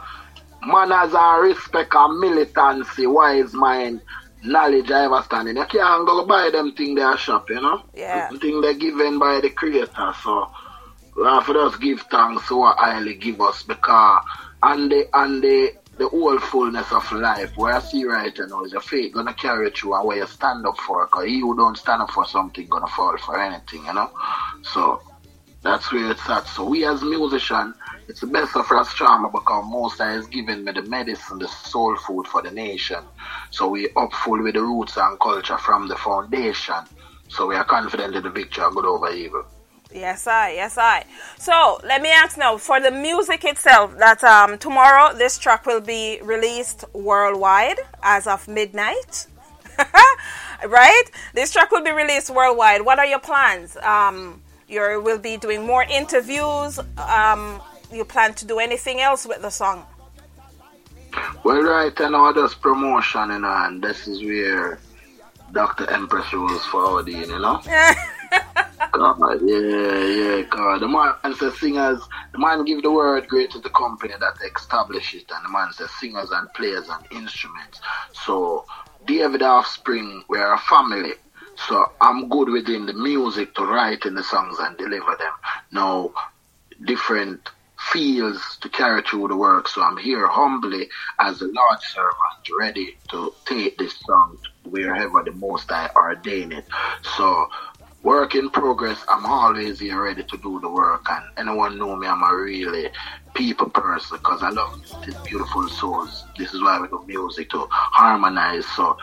manners 0.65 1.13
and 1.13 1.43
respect 1.43 1.93
and 1.95 2.19
militancy, 2.19 3.07
wise 3.07 3.53
mind, 3.53 4.01
knowledge, 4.43 4.91
I 4.91 5.05
understanding. 5.05 5.57
You 5.57 5.65
can't 5.65 6.05
go 6.05 6.25
buy 6.25 6.49
them 6.51 6.73
thing 6.73 6.95
they 6.95 7.01
are 7.01 7.17
shop, 7.17 7.49
you 7.49 7.61
know? 7.61 7.83
Yeah. 7.95 8.29
The 8.31 8.39
thing 8.39 8.61
they're 8.61 8.73
given 8.73 9.17
by 9.19 9.39
the 9.41 9.49
creator, 9.49 10.13
so 10.23 10.51
we 11.15 11.23
have 11.23 11.45
to 11.47 11.53
just 11.53 11.81
give 11.81 12.01
thanks 12.01 12.47
to 12.49 12.57
what 12.57 12.77
highly 12.77 13.15
give 13.15 13.39
us 13.41 13.63
because 13.63 14.23
and 14.63 14.91
the 14.91 15.07
and 15.13 15.41
the 15.41 15.73
the 15.97 16.07
whole 16.09 16.39
fullness 16.39 16.91
of 16.91 17.11
life 17.11 17.51
where 17.55 17.75
I 17.75 17.79
see 17.79 18.05
right 18.05 18.37
now 18.47 18.63
is 18.63 18.71
your 18.71 18.81
faith 18.81 19.13
gonna 19.13 19.33
carry 19.33 19.71
through 19.71 19.95
and 19.95 20.07
where 20.07 20.17
you 20.17 20.27
stand 20.27 20.65
up 20.65 20.77
for 20.77 21.05
because 21.05 21.25
he 21.25 21.39
who 21.39 21.55
don't 21.57 21.77
stand 21.77 22.01
up 22.01 22.11
for 22.11 22.25
something 22.25 22.67
gonna 22.69 22.87
fall 22.87 23.17
for 23.17 23.39
anything, 23.39 23.85
you 23.85 23.93
know? 23.93 24.11
So 24.61 25.01
that's 25.63 25.91
where 25.91 26.11
it's 26.11 26.29
at. 26.29 26.47
So 26.47 26.65
we 26.69 26.85
as 26.85 27.01
musicians, 27.01 27.75
it's 28.07 28.21
the 28.21 28.27
best 28.27 28.55
of 28.55 28.71
us 28.71 28.93
trauma 28.93 29.29
because 29.29 29.65
most 29.67 29.99
has 29.99 30.27
given 30.27 30.63
me 30.63 30.71
the 30.71 30.83
medicine, 30.83 31.39
the 31.39 31.47
soul 31.47 31.95
food 31.97 32.27
for 32.27 32.41
the 32.43 32.51
nation. 32.51 33.03
So 33.51 33.67
we 33.69 33.89
up 33.97 34.13
full 34.13 34.41
with 34.43 34.53
the 34.55 34.61
roots 34.61 34.97
and 34.97 35.19
culture 35.19 35.57
from 35.57 35.87
the 35.87 35.95
foundation. 35.97 36.75
So 37.27 37.47
we 37.47 37.55
are 37.55 37.65
confident 37.65 38.15
in 38.15 38.23
the 38.23 38.29
victory 38.29 38.63
of 38.63 38.75
good 38.75 38.85
over 38.85 39.11
evil. 39.11 39.43
Yes, 39.93 40.27
I. 40.27 40.53
Yes, 40.53 40.77
I. 40.77 41.05
So 41.37 41.79
let 41.83 42.01
me 42.01 42.09
ask 42.11 42.37
now 42.37 42.57
for 42.57 42.79
the 42.79 42.91
music 42.91 43.45
itself. 43.45 43.97
That 43.97 44.23
um, 44.23 44.57
tomorrow 44.57 45.13
this 45.13 45.37
track 45.37 45.65
will 45.65 45.81
be 45.81 46.19
released 46.21 46.85
worldwide 46.93 47.79
as 48.03 48.27
of 48.27 48.47
midnight. 48.47 49.27
right? 50.67 51.03
This 51.33 51.53
track 51.53 51.71
will 51.71 51.83
be 51.83 51.91
released 51.91 52.29
worldwide. 52.29 52.81
What 52.83 52.99
are 52.99 53.05
your 53.05 53.19
plans? 53.19 53.77
Um, 53.77 54.41
you 54.67 55.01
will 55.03 55.19
be 55.19 55.37
doing 55.37 55.65
more 55.65 55.83
interviews. 55.83 56.79
Um, 56.97 57.61
you 57.91 58.03
plan 58.03 58.33
to 58.35 58.45
do 58.45 58.59
anything 58.59 58.99
else 58.99 59.25
with 59.25 59.41
the 59.41 59.49
song? 59.49 59.85
Well, 61.43 61.61
right 61.61 61.97
and 61.99 62.15
all 62.15 62.33
this 62.33 62.53
promotion, 62.53 63.29
you 63.29 63.39
know, 63.39 63.65
and 63.65 63.81
this 63.81 64.07
is 64.07 64.21
where 64.23 64.79
Dr. 65.53 65.89
Empress 65.89 66.31
Rose 66.33 66.63
for 66.65 66.85
forward 66.85 67.07
in, 67.07 67.21
you 67.21 67.39
know. 67.39 67.61
God, 68.93 69.17
yeah, 69.45 70.05
yeah, 70.05 70.43
God. 70.49 70.81
The 70.81 70.87
man 70.89 71.35
says 71.35 71.59
singers, 71.59 72.01
the 72.33 72.39
man 72.39 72.65
give 72.65 72.83
the 72.83 72.91
word 72.91 73.27
great 73.27 73.51
to 73.51 73.59
the 73.59 73.69
company 73.71 74.13
that 74.19 74.33
establish 74.55 75.13
it, 75.15 75.25
and 75.35 75.45
the 75.45 75.49
man 75.51 75.73
says 75.73 75.91
singers 75.99 76.31
and 76.31 76.53
players 76.53 76.89
and 76.89 77.05
instruments. 77.11 77.79
So, 78.13 78.65
David 79.05 79.43
Offspring, 79.43 80.23
we're 80.29 80.53
a 80.53 80.59
family. 80.59 81.13
So 81.57 81.85
I'm 82.01 82.29
good 82.29 82.49
within 82.49 82.85
the 82.87 82.93
music 82.93 83.55
to 83.55 83.65
write 83.65 84.05
in 84.05 84.15
the 84.15 84.23
songs 84.23 84.57
and 84.59 84.77
deliver 84.77 85.15
them. 85.19 85.33
Now, 85.71 86.11
different 86.85 87.49
fields 87.79 88.57
to 88.61 88.69
carry 88.69 89.01
through 89.03 89.29
the 89.29 89.37
work. 89.37 89.67
So 89.69 89.81
I'm 89.83 89.97
here 89.97 90.27
humbly 90.27 90.89
as 91.19 91.41
a 91.41 91.45
Lord 91.45 91.79
servant, 91.81 92.15
ready 92.59 92.95
to 93.11 93.33
take 93.47 93.77
this 93.77 93.95
song 94.05 94.37
wherever 94.65 95.23
the 95.23 95.33
Most 95.33 95.71
I 95.71 95.89
ordain 95.95 96.51
it. 96.53 96.65
So 97.17 97.47
work 98.03 98.35
in 98.35 98.49
progress. 98.49 98.99
I'm 99.07 99.25
always 99.25 99.79
here 99.79 100.01
ready 100.01 100.23
to 100.23 100.37
do 100.37 100.59
the 100.59 100.69
work. 100.69 101.05
And 101.09 101.23
anyone 101.37 101.77
know 101.77 101.95
me, 101.95 102.07
I'm 102.07 102.23
a 102.23 102.35
really 102.35 102.89
people 103.33 103.69
person 103.69 104.17
because 104.17 104.43
I 104.43 104.49
love 104.49 104.81
these 105.05 105.15
beautiful 105.15 105.67
souls. 105.69 106.25
This 106.37 106.53
is 106.53 106.61
why 106.61 106.79
we 106.79 106.87
do 106.87 107.03
music 107.07 107.49
to 107.51 107.67
harmonize. 107.69 108.65
So 108.75 108.97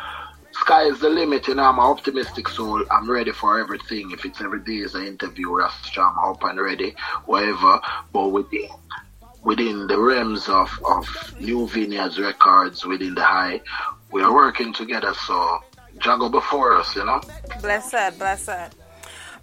sky 0.53 0.85
is 0.85 1.01
the 1.01 1.09
limit, 1.09 1.49
you 1.49 1.55
know. 1.55 1.65
I'm 1.65 1.79
an 1.79 1.85
optimistic 1.85 2.49
soul. 2.49 2.85
I'm 2.91 3.11
ready 3.11 3.33
for 3.33 3.59
everything. 3.59 4.11
If 4.13 4.25
it's 4.25 4.41
every 4.41 4.61
day 4.61 4.79
is 4.79 4.95
an 4.95 5.07
interview, 5.07 5.61
I'm 5.61 6.19
up 6.19 6.43
and 6.45 6.61
ready, 6.61 6.95
whatever. 7.27 7.81
But 8.13 8.29
within 8.29 8.69
within 9.43 9.87
the 9.87 10.01
realms 10.01 10.49
of, 10.49 10.71
of 10.89 11.07
New 11.39 11.69
Vineyards 11.69 12.19
Records, 12.19 12.87
within 12.87 13.15
the 13.15 13.23
high, 13.23 13.61
we 14.11 14.23
are 14.23 14.33
working 14.33 14.73
together. 14.73 15.13
So 15.27 15.59
juggle 15.99 16.31
before 16.31 16.77
us, 16.77 16.97
you 16.97 17.05
know. 17.05 17.21
Blessed, 17.61 18.19
blessed. 18.19 18.75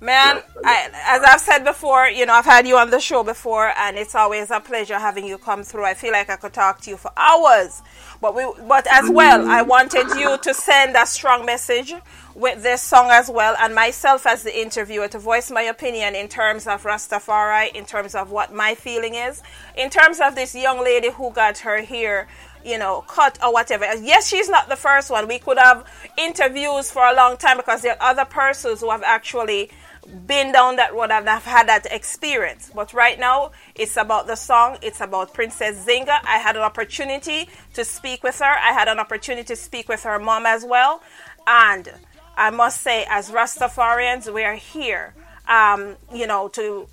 Man, 0.03 0.41
I, 0.65 0.89
as 1.09 1.21
I've 1.21 1.39
said 1.41 1.63
before, 1.63 2.07
you 2.07 2.25
know, 2.25 2.33
I've 2.33 2.43
had 2.43 2.67
you 2.67 2.75
on 2.75 2.89
the 2.89 2.99
show 2.99 3.23
before, 3.23 3.71
and 3.77 3.99
it's 3.99 4.15
always 4.15 4.49
a 4.49 4.59
pleasure 4.59 4.97
having 4.97 5.27
you 5.27 5.37
come 5.37 5.61
through. 5.61 5.85
I 5.85 5.93
feel 5.93 6.11
like 6.11 6.27
I 6.27 6.37
could 6.37 6.53
talk 6.53 6.81
to 6.81 6.89
you 6.89 6.97
for 6.97 7.11
hours, 7.15 7.83
but 8.19 8.33
we, 8.33 8.43
but 8.67 8.87
as 8.89 9.07
well, 9.11 9.47
I 9.47 9.61
wanted 9.61 10.07
you 10.17 10.39
to 10.39 10.53
send 10.55 10.95
a 10.95 11.05
strong 11.05 11.45
message 11.45 11.93
with 12.33 12.63
this 12.63 12.81
song 12.81 13.09
as 13.11 13.29
well, 13.29 13.55
and 13.59 13.75
myself 13.75 14.25
as 14.25 14.41
the 14.41 14.59
interviewer 14.59 15.07
to 15.07 15.19
voice 15.19 15.51
my 15.51 15.61
opinion 15.61 16.15
in 16.15 16.27
terms 16.27 16.65
of 16.65 16.81
Rastafari, 16.81 17.71
in 17.75 17.85
terms 17.85 18.15
of 18.15 18.31
what 18.31 18.51
my 18.51 18.73
feeling 18.73 19.13
is, 19.13 19.43
in 19.77 19.91
terms 19.91 20.19
of 20.19 20.33
this 20.33 20.55
young 20.55 20.83
lady 20.83 21.11
who 21.11 21.29
got 21.31 21.59
her 21.59 21.79
here 21.79 22.27
you 22.63 22.77
know, 22.77 23.03
cut 23.07 23.39
or 23.43 23.51
whatever. 23.51 23.85
Yes, 23.95 24.27
she's 24.27 24.47
not 24.47 24.69
the 24.69 24.75
first 24.75 25.09
one. 25.09 25.27
We 25.27 25.39
could 25.39 25.57
have 25.57 25.83
interviews 26.15 26.91
for 26.91 27.03
a 27.03 27.15
long 27.15 27.37
time 27.37 27.57
because 27.57 27.81
there 27.81 27.93
are 27.93 28.11
other 28.11 28.25
persons 28.25 28.81
who 28.81 28.91
have 28.91 29.01
actually 29.01 29.71
been 30.11 30.51
down 30.51 30.75
that 30.75 30.93
road 30.93 31.11
and 31.11 31.29
I've 31.29 31.43
had 31.43 31.67
that 31.67 31.85
experience. 31.89 32.71
But 32.73 32.93
right 32.93 33.19
now, 33.19 33.51
it's 33.75 33.97
about 33.97 34.27
the 34.27 34.35
song. 34.35 34.77
It's 34.81 35.01
about 35.01 35.33
Princess 35.33 35.85
Nzinga. 35.85 36.19
I 36.23 36.37
had 36.37 36.55
an 36.55 36.61
opportunity 36.61 37.49
to 37.73 37.85
speak 37.85 38.23
with 38.23 38.39
her. 38.39 38.45
I 38.45 38.73
had 38.73 38.87
an 38.87 38.99
opportunity 38.99 39.45
to 39.45 39.55
speak 39.55 39.87
with 39.89 40.03
her 40.03 40.19
mom 40.19 40.45
as 40.45 40.65
well. 40.65 41.01
And 41.47 41.91
I 42.35 42.49
must 42.49 42.81
say, 42.81 43.05
as 43.09 43.31
Rastafarians, 43.31 44.31
we 44.33 44.43
are 44.43 44.55
here, 44.55 45.13
um, 45.47 45.95
you 46.13 46.27
know, 46.27 46.47
to 46.49 46.87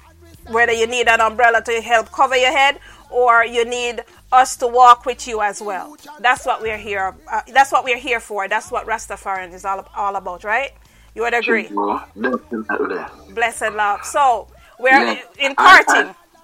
whether 0.49 0.73
you 0.73 0.87
need 0.87 1.09
an 1.09 1.21
umbrella 1.21 1.63
to 1.63 1.81
help 1.81 2.11
cover 2.11 2.37
your 2.37 2.53
head 2.53 2.79
or 3.11 3.45
you 3.45 3.65
need 3.65 4.03
us 4.33 4.57
to 4.57 4.67
walk 4.67 5.07
with 5.07 5.27
you 5.27 5.41
as 5.41 5.61
well. 5.61 5.97
That's 6.21 6.45
what 6.45 6.61
we're 6.61 6.77
here. 6.77 7.15
Uh, 7.31 7.43
that's 7.53 7.73
what 7.73 7.85
we're 7.85 7.99
here 7.99 8.21
for. 8.21 8.49
That's 8.49 8.71
what 8.71 8.87
Rastafarian 8.87 9.53
is 9.55 9.65
all, 9.65 9.87
all 9.97 10.17
about, 10.17 10.45
right? 10.45 10.73
You 11.19 11.25
would 11.25 11.35
agree? 11.35 11.65
Definitely. 11.65 13.05
Blessed 13.35 13.73
love. 13.73 14.05
So 14.05 14.47
we're. 14.79 14.93
And, 14.95 15.19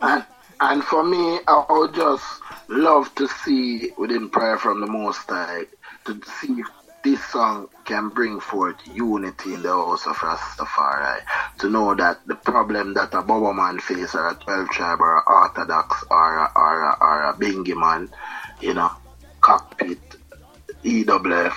and, 0.02 0.24
and, 0.60 0.82
for 0.82 1.04
me, 1.04 1.38
I 1.46 1.64
would 1.70 1.94
just 1.94 2.24
love 2.66 3.14
to 3.14 3.28
see 3.28 3.92
within 3.96 4.30
prayer 4.30 4.58
from 4.58 4.80
the 4.80 4.88
Most 4.88 5.30
High 5.30 5.66
to 6.06 6.20
see 6.40 6.54
if 6.54 6.66
this 7.04 7.24
song 7.26 7.68
can 7.84 8.08
bring 8.08 8.40
forth 8.40 8.74
unity 8.92 9.54
in 9.54 9.62
the 9.62 9.68
house 9.68 10.08
of 10.08 10.16
Rastafari. 10.16 11.20
To 11.58 11.70
know 11.70 11.94
that 11.94 12.26
the 12.26 12.34
problem 12.34 12.94
that 12.94 13.14
a 13.14 13.22
Bobo 13.22 13.52
man 13.52 13.78
face 13.78 14.16
or 14.16 14.28
a 14.28 14.34
12 14.34 14.70
tribe 14.70 15.00
or 15.00 15.18
a 15.18 15.22
Orthodox 15.24 16.02
or 16.10 16.36
a, 16.38 16.50
or 16.56 16.82
a, 16.82 16.96
or 17.00 17.22
a 17.30 17.34
Bingy 17.34 17.78
man, 17.78 18.10
you 18.60 18.74
know, 18.74 18.90
cockpit, 19.40 20.00
EWF, 20.82 21.54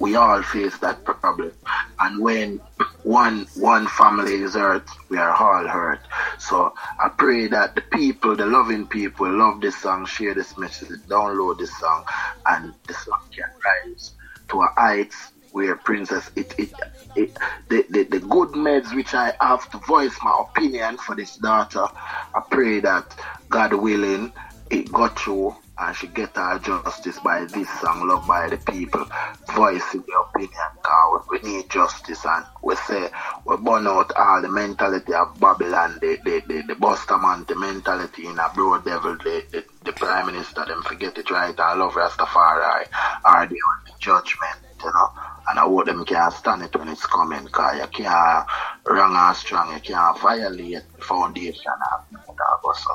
we 0.00 0.14
all 0.14 0.42
face 0.42 0.78
that 0.78 1.04
problem. 1.04 1.52
And 2.00 2.22
when 2.22 2.60
one 3.02 3.46
one 3.56 3.86
family 3.86 4.34
is 4.34 4.54
hurt, 4.54 4.88
we 5.08 5.18
are 5.18 5.34
all 5.34 5.66
hurt. 5.66 6.00
So 6.38 6.72
I 7.00 7.08
pray 7.08 7.48
that 7.48 7.74
the 7.74 7.80
people, 7.80 8.36
the 8.36 8.46
loving 8.46 8.86
people, 8.86 9.30
love 9.30 9.60
this 9.60 9.76
song, 9.76 10.06
share 10.06 10.34
this 10.34 10.56
message, 10.56 11.00
download 11.08 11.58
this 11.58 11.76
song, 11.78 12.04
and 12.46 12.74
the 12.86 12.94
song 12.94 13.20
can 13.34 13.48
rise 13.64 14.12
to 14.50 14.62
a 14.62 14.68
heights 14.76 15.32
where 15.50 15.76
Princess 15.76 16.30
it 16.36 16.54
it, 16.58 16.70
it 17.16 17.36
the, 17.68 17.84
the, 17.90 18.04
the 18.04 18.20
good 18.20 18.50
meds 18.50 18.94
which 18.94 19.14
I 19.14 19.32
have 19.40 19.68
to 19.70 19.78
voice 19.78 20.16
my 20.22 20.44
opinion 20.48 20.98
for 20.98 21.16
this 21.16 21.36
daughter. 21.36 21.86
I 22.34 22.40
pray 22.50 22.80
that 22.80 23.16
God 23.48 23.72
willing 23.72 24.32
it 24.70 24.92
got 24.92 25.18
through 25.18 25.56
and 25.80 25.96
she 25.96 26.08
get 26.08 26.36
her 26.36 26.58
justice 26.60 27.18
by 27.20 27.46
this 27.46 27.68
song, 27.80 28.08
Love 28.08 28.26
by 28.26 28.48
the 28.50 28.58
People, 28.58 29.06
voicing 29.54 30.04
the 30.06 30.14
opinion, 30.28 30.70
God, 30.82 31.22
we 31.30 31.40
need 31.42 31.70
justice 31.70 32.24
and 32.26 32.46
we 32.62 32.76
say 32.76 33.10
we 33.46 33.56
burn 33.58 33.86
out 33.88 34.12
all 34.16 34.42
the 34.42 34.50
mentality 34.50 35.14
of 35.14 35.38
Babylon, 35.40 35.98
the 36.00 36.18
the, 36.24 36.42
the, 36.46 36.62
the 36.68 36.74
Bustamante 36.76 37.54
mentality 37.56 38.26
in 38.26 38.38
a 38.38 38.50
broad 38.54 38.84
devil, 38.84 39.16
the, 39.24 39.44
the, 39.52 39.64
the 39.84 39.92
Prime 39.92 40.26
Minister, 40.26 40.64
them 40.66 40.82
forget 40.82 41.18
it 41.18 41.30
right, 41.30 41.58
I 41.58 41.74
love 41.74 41.94
Rastafari, 41.94 42.86
are 43.24 43.46
the 43.46 43.56
only 43.56 43.94
judgment, 44.00 44.60
you 44.84 44.90
know. 44.94 45.08
And 45.48 45.58
I 45.58 45.62
hope 45.62 45.86
them 45.86 46.04
can't 46.04 46.32
stand 46.32 46.62
it 46.62 46.76
when 46.76 46.88
it's 46.88 47.06
coming, 47.06 47.44
because 47.44 47.78
you 47.78 47.88
can't 48.04 48.46
wrong 48.88 49.16
and 49.16 49.36
strong, 49.36 49.74
you 49.74 49.80
can't 49.80 50.20
violate 50.20 50.84
the 50.96 51.02
foundation 51.02 51.72
of 51.94 52.00
the 52.10 52.18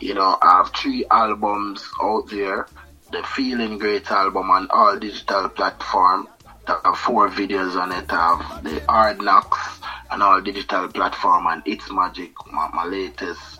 You 0.00 0.14
know, 0.14 0.38
I 0.40 0.56
have 0.58 0.70
three 0.74 1.04
albums 1.10 1.86
out 2.02 2.30
there. 2.30 2.66
The 3.12 3.22
Feeling 3.22 3.76
Great 3.78 4.10
album 4.10 4.50
on 4.50 4.68
all 4.70 4.98
digital 4.98 5.50
platforms 5.50 6.28
have 6.66 6.96
four 6.98 7.28
videos 7.28 7.78
on 7.78 7.92
it. 7.92 8.10
I 8.10 8.36
have 8.36 8.64
the 8.64 8.80
Hard 8.88 9.20
Knocks 9.20 9.82
on 10.14 10.22
all 10.22 10.40
digital 10.40 10.86
platform 10.86 11.48
and 11.48 11.60
It's 11.66 11.90
Magic, 11.90 12.30
my, 12.52 12.70
my 12.72 12.84
latest 12.84 13.58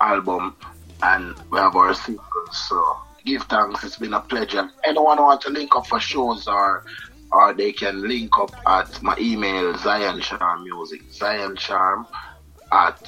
album, 0.00 0.56
and 1.00 1.36
we 1.48 1.58
have 1.58 1.76
our 1.76 1.94
singles. 1.94 2.68
So 2.68 2.96
give 3.24 3.44
thanks. 3.44 3.84
It's 3.84 3.96
been 3.96 4.14
a 4.14 4.20
pleasure. 4.20 4.68
Anyone 4.84 5.18
want 5.18 5.40
to 5.42 5.50
link 5.50 5.76
up 5.76 5.86
for 5.86 6.00
shows 6.00 6.48
or 6.48 6.84
or 7.30 7.54
they 7.54 7.70
can 7.70 8.02
link 8.08 8.36
up 8.36 8.50
at 8.66 9.00
my 9.00 9.16
email 9.20 9.76
Zion 9.78 10.20
Charm 10.20 10.64
Music, 10.64 11.02
Zion 11.12 11.54
Charm 11.54 12.04
at 12.72 13.00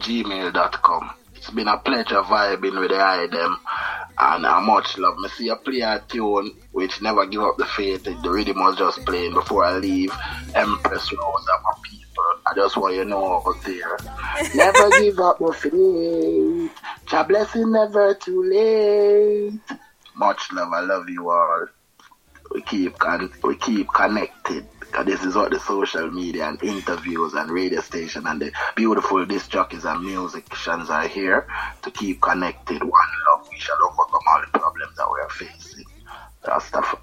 gmail.com. 0.00 1.10
It's 1.50 1.56
been 1.56 1.66
a 1.66 1.78
pleasure 1.78 2.22
vibing 2.22 2.78
with 2.78 2.90
the 2.90 3.04
item 3.04 3.58
and 4.16 4.44
how 4.44 4.60
much 4.60 4.96
love. 4.98 5.18
Me 5.18 5.28
see 5.30 5.48
a 5.48 5.56
play 5.56 5.80
a 5.80 5.98
tune 6.06 6.52
which 6.70 7.02
never 7.02 7.26
give 7.26 7.40
up 7.42 7.56
the 7.56 7.64
faith. 7.64 8.04
The 8.04 8.30
rhythm 8.30 8.60
was 8.60 8.76
just 8.76 9.04
playing 9.04 9.34
before 9.34 9.64
I 9.64 9.78
leave. 9.78 10.12
Empress 10.54 11.12
Rose 11.12 11.46
and 11.48 11.64
my 11.64 11.72
people. 11.82 12.24
I 12.46 12.54
just 12.54 12.76
want 12.76 12.94
you 12.94 13.02
to 13.02 13.08
know 13.08 13.42
out 13.44 13.62
there. 13.64 13.98
never 14.54 14.90
give 15.00 15.18
up 15.18 15.40
the 15.40 15.52
faith. 15.52 17.10
Your 17.10 17.24
blessing 17.24 17.72
never 17.72 18.14
too 18.14 18.44
late. 18.44 19.78
Much 20.14 20.52
love. 20.52 20.72
I 20.72 20.82
love 20.82 21.08
you 21.08 21.30
all. 21.30 21.66
we 22.54 22.62
keep 22.62 22.96
con- 23.00 23.32
we 23.42 23.56
keep 23.56 23.88
connected 23.92 24.68
this 25.04 25.24
is 25.24 25.34
what 25.34 25.50
the 25.50 25.60
social 25.60 26.10
media 26.10 26.48
and 26.48 26.62
interviews 26.62 27.34
and 27.34 27.50
radio 27.50 27.80
station 27.80 28.26
and 28.26 28.40
the 28.40 28.52
beautiful 28.76 29.24
disc 29.24 29.50
jockeys 29.50 29.84
and 29.84 30.04
musicians 30.04 30.90
are 30.90 31.08
here 31.08 31.46
to 31.82 31.90
keep 31.90 32.20
connected. 32.20 32.82
One 32.82 33.10
love, 33.30 33.48
we 33.50 33.58
shall 33.58 33.76
overcome 33.84 34.20
all 34.28 34.40
the 34.40 34.58
problems 34.58 34.96
that 34.96 35.06
we 35.10 35.20
are 35.20 35.30
facing. 35.30 35.84
Stuff. 36.60 36.96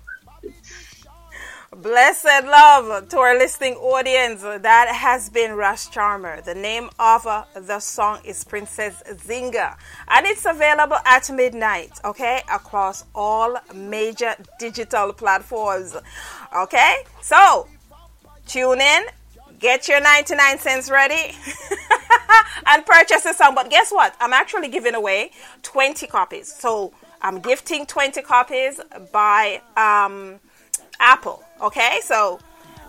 Blessed 1.76 2.46
love 2.46 3.08
to 3.10 3.18
our 3.20 3.38
listening 3.38 3.76
audience. 3.76 4.42
That 4.42 4.88
has 4.94 5.30
been 5.30 5.54
Ras 5.54 5.88
Charmer. 5.90 6.42
The 6.42 6.56
name 6.56 6.90
of 6.98 7.28
uh, 7.28 7.44
the 7.54 7.80
song 7.80 8.20
is 8.24 8.44
Princess 8.44 9.04
Nzinga. 9.08 9.78
And 10.08 10.26
it's 10.26 10.46
available 10.46 10.98
at 11.06 11.30
midnight, 11.30 11.92
okay, 12.04 12.42
across 12.52 13.06
all 13.14 13.58
major 13.76 14.34
digital 14.60 15.14
platforms. 15.14 15.96
Okay? 16.56 17.04
So, 17.22 17.68
tune 18.48 18.82
in, 18.82 19.04
get 19.60 19.88
your 19.88 20.02
99 20.02 20.60
cents 20.60 20.90
ready, 20.90 21.36
and 22.68 22.86
purchase 22.86 23.24
the 23.24 23.34
song. 23.34 23.56
But 23.56 23.70
guess 23.70 23.92
what? 23.92 24.16
I'm 24.20 24.34
actually 24.34 24.70
giving 24.70 24.96
away 24.96 25.32
20 25.64 26.08
copies. 26.08 26.54
So, 26.54 26.94
I'm 27.22 27.40
gifting 27.40 27.86
20 27.86 28.22
copies 28.22 28.80
by 29.12 29.62
um, 29.76 30.40
Apple. 31.00 31.44
Okay, 31.62 32.00
so 32.04 32.40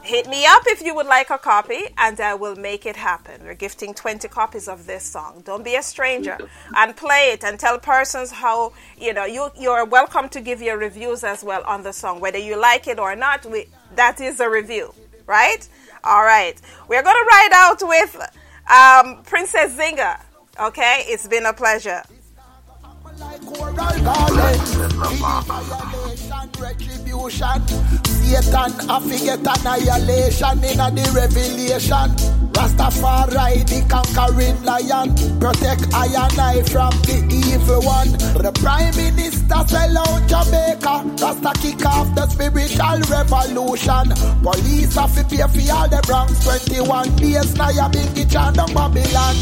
hit 0.03 0.29
me 0.29 0.47
up 0.47 0.63
if 0.67 0.83
you 0.83 0.95
would 0.95 1.07
like 1.07 1.31
a 1.31 1.39
copy 1.39 1.83
and 1.97 2.21
I 2.21 2.35
will 2.35 2.57
make 2.57 2.87
it 2.87 2.97
happen. 2.97 3.43
We're 3.43 3.55
gifting 3.55 3.95
20 3.95 4.29
copies 4.29 4.69
of 4.69 4.87
this 4.87 5.05
song. 5.05 5.43
Don't 5.45 5.65
be 5.65 5.75
a 5.77 5.83
stranger 5.83 6.39
and 6.77 6.97
play 6.97 7.31
it 7.33 7.45
and 7.45 7.59
tell 7.59 7.79
persons 7.79 8.31
how, 8.31 8.73
you 8.99 9.15
know, 9.15 9.25
you, 9.25 9.51
you're 9.59 9.85
welcome 9.85 10.29
to 10.31 10.41
give 10.41 10.61
your 10.61 10.77
reviews 10.79 11.25
as 11.25 11.43
well 11.43 11.63
on 11.65 11.83
the 11.83 11.93
song. 11.93 12.21
Whether 12.21 12.39
you 12.39 12.61
like 12.61 12.87
it 12.87 12.99
or 12.99 13.17
not, 13.17 13.47
we, 13.47 13.67
that 13.97 14.21
is 14.21 14.41
a 14.41 14.49
review, 14.49 14.95
right? 15.29 15.69
All 16.03 16.25
right. 16.25 16.61
We're 16.89 17.03
going 17.03 17.15
to 17.15 17.29
ride 17.31 17.51
out 17.53 17.81
with 17.87 18.17
um, 18.69 19.23
Princess 19.23 19.77
Nzinga. 19.77 20.21
Okay, 20.61 21.05
it's 21.07 21.29
been 21.29 21.47
a 21.47 21.53
pleasure. 21.53 22.03
Retribution, 26.59 27.63
Satan, 28.29 28.73
I 28.91 29.01
forget 29.01 29.41
annihilation 29.41 30.61
in 30.65 30.79
the 30.95 31.05
revelation. 31.17 32.09
Rastafari, 32.53 33.65
the 33.65 33.81
conquering 33.89 34.61
lion, 34.65 35.15
protect 35.41 35.93
I 35.95 36.07
and 36.07 36.39
I 36.39 36.63
from 36.63 36.91
the 37.09 37.25
evil 37.31 37.81
one. 37.83 38.13
The 38.37 38.53
prime 38.61 38.95
minister 38.97 39.63
sell 39.67 39.99
out 39.99 40.23
Jamaica, 40.29 40.95
Rasta 41.25 41.53
kick 41.61 41.87
off 41.87 42.15
the 42.15 42.27
spiritual 42.29 43.01
revolution. 43.09 44.13
Police 44.43 44.95
have 44.97 45.15
to 45.17 45.25
pay 45.25 45.47
for 45.49 45.73
all 45.73 45.89
the 45.89 46.03
Bronx 46.07 46.45
21 46.45 47.17
days, 47.17 47.55
now 47.57 47.71
you 47.71 47.89
big 47.89 48.19
it 48.19 48.37
on 48.37 48.55
Babylon. 48.55 49.37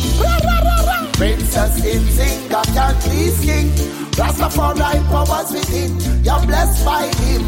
Princess 1.14 1.84
in 1.84 2.02
Zinga 2.14 2.62
can't 2.74 2.98
please 3.00 3.40
king. 3.40 3.70
Rastafari 4.16 4.96
powers 5.12 5.52
within, 5.52 5.92
you're 6.24 6.40
blessed 6.46 6.84
by 6.84 7.04
him. 7.20 7.42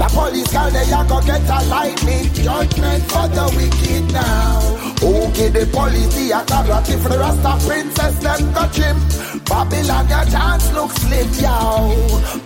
The 0.00 0.08
police 0.12 0.52
girl, 0.60 0.70
they 0.70 0.92
are 0.92 1.04
gonna 1.04 1.26
get 1.26 1.42
a 1.42 1.68
lightning 1.68 2.34
judgment 2.34 3.02
for 3.10 3.26
the 3.28 3.46
wicked 3.56 4.12
now. 4.12 4.60
Who 5.00 5.32
give 5.32 5.52
the 5.52 5.66
police 5.72 6.14
the 6.14 6.30
authority 6.38 6.96
for 7.00 7.08
the 7.08 7.18
Rasta 7.18 7.66
princess, 7.66 8.18
them 8.18 8.52
got 8.52 8.76
him. 8.76 8.96
Babylon, 9.44 10.08
your 10.08 10.24
chance 10.32 10.72
looks 10.72 10.96
slim, 11.02 11.28
yo. 11.40 11.94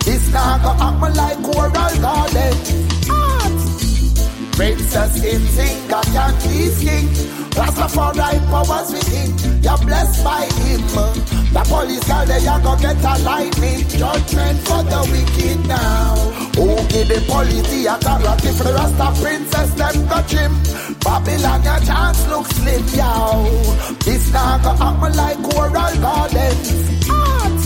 This 0.05 0.31
now 0.31 0.57
go 0.63 0.71
happen 0.81 1.13
like 1.15 1.41
coral 1.43 1.71
garden. 1.71 2.55
Princess 4.55 5.15
in 5.21 5.41
Zinga 5.55 6.01
can't 6.13 6.39
please 6.39 6.79
king. 6.79 7.07
Rastafari 7.59 8.39
powers 8.49 8.91
within, 8.91 9.61
you're 9.61 9.77
blessed 9.79 10.23
by 10.23 10.45
him. 10.63 10.81
The 11.51 11.63
police 11.67 12.07
girl, 12.07 12.25
they 12.25 12.47
are 12.47 12.61
gonna 12.61 12.81
get 12.81 13.03
a 13.03 13.23
lightning 13.23 13.87
judgment 13.89 14.59
for 14.67 14.83
the 14.83 15.01
wicked 15.11 15.67
now. 15.67 16.44
Who 16.55 16.75
give 16.87 17.09
the 17.09 17.19
the 17.67 17.85
authority 17.93 18.47
for 18.57 18.63
the 18.63 18.73
Rasta 18.73 19.21
princess, 19.21 19.73
them. 19.75 20.53
Babylon, 21.03 21.63
your 21.63 21.79
chance 21.85 22.25
slim. 22.43 22.81
This 23.99 24.33
like 25.15 25.37
coral 25.43 25.95
gardens. 25.99 27.09
Art. 27.09 27.61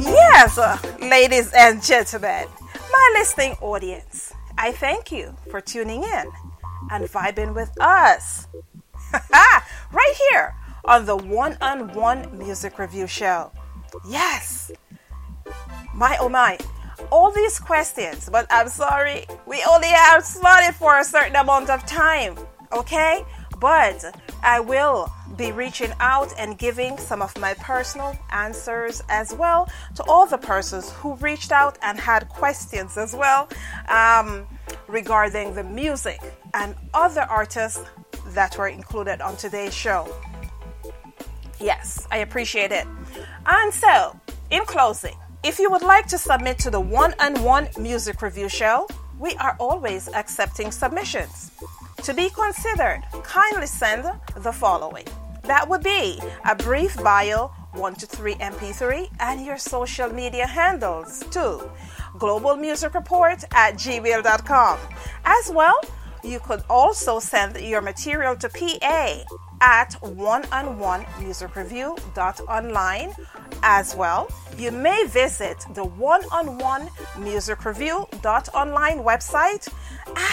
Yes, 0.00 0.58
ladies 1.00 1.52
and 1.52 1.80
gentlemen, 1.82 2.48
my 2.92 3.10
listening 3.14 3.56
audience, 3.60 4.33
I 4.56 4.72
thank 4.72 5.10
you 5.10 5.36
for 5.50 5.60
tuning 5.60 6.04
in 6.04 6.30
and 6.90 7.04
vibing 7.04 7.54
with 7.54 7.70
us. 7.80 8.46
right 9.92 10.14
here 10.30 10.54
on 10.84 11.06
the 11.06 11.16
One 11.16 11.56
on 11.60 11.92
One 11.94 12.36
Music 12.38 12.78
Review 12.78 13.06
Show. 13.06 13.50
Yes, 14.08 14.70
my 15.94 16.16
oh 16.20 16.28
my, 16.28 16.58
all 17.10 17.30
these 17.30 17.58
questions, 17.58 18.28
but 18.30 18.46
I'm 18.50 18.68
sorry, 18.68 19.26
we 19.46 19.64
only 19.70 19.88
have 19.88 20.24
slotted 20.24 20.74
for 20.74 20.98
a 20.98 21.04
certain 21.04 21.36
amount 21.36 21.70
of 21.70 21.84
time, 21.86 22.36
okay? 22.72 23.24
But 23.60 24.04
I 24.44 24.60
will 24.60 25.10
be 25.38 25.52
reaching 25.52 25.92
out 26.00 26.32
and 26.38 26.58
giving 26.58 26.98
some 26.98 27.22
of 27.22 27.36
my 27.38 27.54
personal 27.54 28.16
answers 28.30 29.02
as 29.08 29.32
well 29.32 29.68
to 29.96 30.04
all 30.04 30.26
the 30.26 30.36
persons 30.36 30.92
who 30.92 31.14
reached 31.16 31.50
out 31.50 31.78
and 31.82 31.98
had 31.98 32.28
questions 32.28 32.98
as 32.98 33.14
well 33.14 33.48
um, 33.88 34.46
regarding 34.86 35.54
the 35.54 35.64
music 35.64 36.20
and 36.52 36.74
other 36.92 37.22
artists 37.22 37.80
that 38.28 38.56
were 38.58 38.68
included 38.68 39.22
on 39.22 39.34
today's 39.36 39.74
show. 39.74 40.14
Yes, 41.58 42.06
I 42.10 42.18
appreciate 42.18 42.70
it. 42.70 42.86
And 43.46 43.72
so, 43.72 44.20
in 44.50 44.64
closing, 44.66 45.16
if 45.42 45.58
you 45.58 45.70
would 45.70 45.82
like 45.82 46.06
to 46.08 46.18
submit 46.18 46.58
to 46.60 46.70
the 46.70 46.80
one 46.80 47.14
on 47.18 47.42
one 47.42 47.68
music 47.78 48.20
review 48.20 48.50
show, 48.50 48.86
we 49.18 49.34
are 49.36 49.56
always 49.58 50.08
accepting 50.08 50.70
submissions. 50.70 51.50
To 52.04 52.12
be 52.12 52.28
considered, 52.28 53.02
kindly 53.22 53.66
send 53.66 54.04
the 54.36 54.52
following. 54.52 55.06
That 55.44 55.66
would 55.66 55.82
be 55.82 56.20
a 56.44 56.54
brief 56.54 57.02
bio, 57.02 57.50
1 57.72 57.94
to 57.94 58.06
3 58.06 58.34
MP3, 58.34 59.08
and 59.20 59.44
your 59.44 59.56
social 59.56 60.10
media 60.10 60.46
handles 60.46 61.24
too. 61.30 61.70
Global 62.18 62.56
Music 62.56 62.92
Report 62.92 63.42
at 63.52 63.76
gmail.com. 63.76 64.78
As 65.24 65.50
well, 65.50 65.80
you 66.22 66.40
could 66.40 66.62
also 66.68 67.20
send 67.20 67.58
your 67.58 67.80
material 67.80 68.36
to 68.36 68.50
PA 68.50 69.24
at 69.64 69.94
one 70.02 70.44
on 70.52 70.78
one 70.78 71.06
music 71.18 71.56
review 71.56 71.96
online 72.42 73.14
as 73.62 73.96
well. 73.96 74.28
You 74.58 74.70
may 74.70 75.06
visit 75.06 75.64
the 75.72 75.84
one 75.84 76.22
on 76.30 76.58
one 76.58 76.90
music 77.18 77.64
review 77.64 78.06
online 78.52 78.98
website 78.98 79.66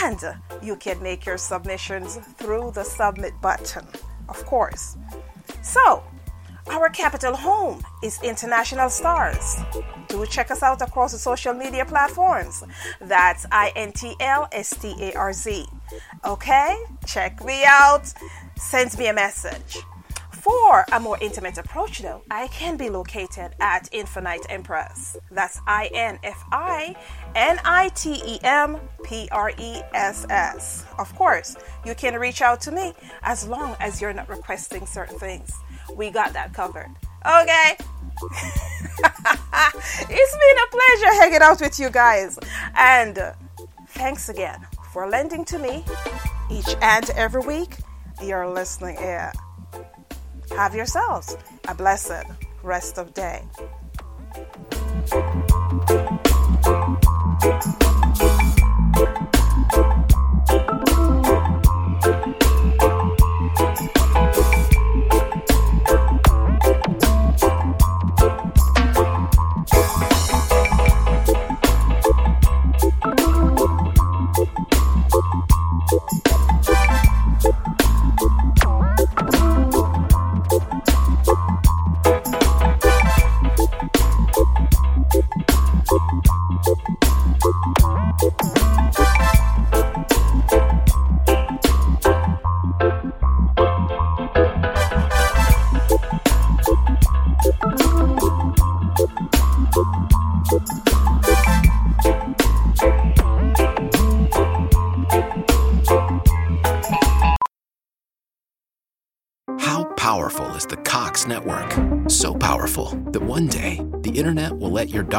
and 0.02 0.20
you 0.62 0.76
can 0.76 1.02
make 1.02 1.26
your 1.26 1.38
submissions 1.38 2.18
through 2.36 2.72
the 2.72 2.84
submit 2.84 3.34
button, 3.42 3.88
of 4.28 4.46
course. 4.46 4.98
So, 5.64 6.04
our 6.70 6.90
capital 6.90 7.36
home 7.36 7.84
is 8.04 8.22
International 8.24 8.90
Stars. 8.90 9.58
Do 10.08 10.26
check 10.26 10.52
us 10.52 10.64
out 10.64 10.82
across 10.82 11.12
the 11.12 11.18
social 11.18 11.54
media 11.54 11.86
platforms. 11.86 12.64
That's 13.00 13.46
I 13.52 13.72
N 13.76 13.92
T 13.92 14.16
L 14.20 14.48
S 14.52 14.70
T 14.82 14.96
A 15.00 15.14
R 15.14 15.34
Z. 15.34 15.66
Okay? 16.26 16.76
Check 17.06 17.44
me 17.44 17.64
out. 17.66 18.14
Send 18.56 18.98
me 18.98 19.08
a 19.08 19.14
message. 19.14 19.80
For 20.32 20.86
a 20.92 21.00
more 21.00 21.20
intimate 21.22 21.60
approach, 21.60 22.00
though, 22.00 22.24
I 22.32 22.48
can 22.48 22.76
be 22.76 22.90
located 22.90 23.54
at 23.60 23.88
Infinite 23.92 24.48
Empress. 24.50 25.16
That's 25.30 25.62
I 25.68 25.92
N 25.94 26.18
F 26.24 26.44
I 26.52 26.96
N 27.36 27.60
I 27.64 27.90
T 27.90 28.20
E 28.26 28.40
M 28.44 28.80
P 29.04 29.30
R 29.32 29.52
E 29.52 29.82
S 29.94 30.26
S. 30.32 30.86
Of 30.98 31.16
course, 31.16 31.56
you 31.86 31.94
can 31.94 32.16
reach 32.20 32.42
out 32.42 32.60
to 32.62 32.72
me 32.72 32.94
as 33.22 33.48
long 33.48 33.76
as 33.80 34.02
you're 34.02 34.14
not 34.14 34.30
requesting 34.30 34.88
certain 34.88 35.20
things. 35.20 35.54
We 35.96 36.10
got 36.10 36.34
that 36.34 36.54
covered. 36.54 36.90
Okay? 37.26 37.78
it's 40.10 40.38
been 40.38 40.58
a 40.58 40.68
pleasure 40.70 41.14
hanging 41.22 41.42
out 41.42 41.62
with 41.62 41.80
you 41.80 41.90
guys. 41.90 42.38
And 42.76 43.18
uh, 43.18 43.34
thanks 43.90 44.30
again 44.30 44.66
for 44.92 45.08
lending 45.08 45.46
to 45.46 45.58
me 45.58 45.84
each 46.50 46.76
and 46.82 47.10
every 47.12 47.42
week 47.42 47.78
your 48.22 48.48
listening 48.50 48.98
ear. 49.00 49.32
Have 50.52 50.76
yourselves 50.76 51.38
a 51.68 51.76
blessed 51.76 52.26
rest 52.64 52.98
of 52.98 53.14
day. 53.14 53.44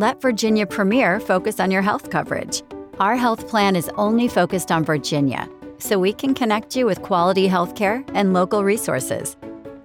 Let 0.00 0.22
Virginia 0.22 0.64
Premier 0.64 1.18
focus 1.18 1.58
on 1.58 1.72
your 1.72 1.82
health 1.82 2.08
coverage. 2.08 2.62
Our 3.00 3.16
health 3.16 3.48
plan 3.48 3.74
is 3.74 3.90
only 3.96 4.28
focused 4.28 4.70
on 4.70 4.84
Virginia, 4.84 5.48
so 5.78 5.98
we 5.98 6.12
can 6.12 6.34
connect 6.34 6.76
you 6.76 6.86
with 6.86 7.02
quality 7.02 7.48
healthcare 7.48 8.08
and 8.14 8.32
local 8.32 8.62
resources. 8.62 9.36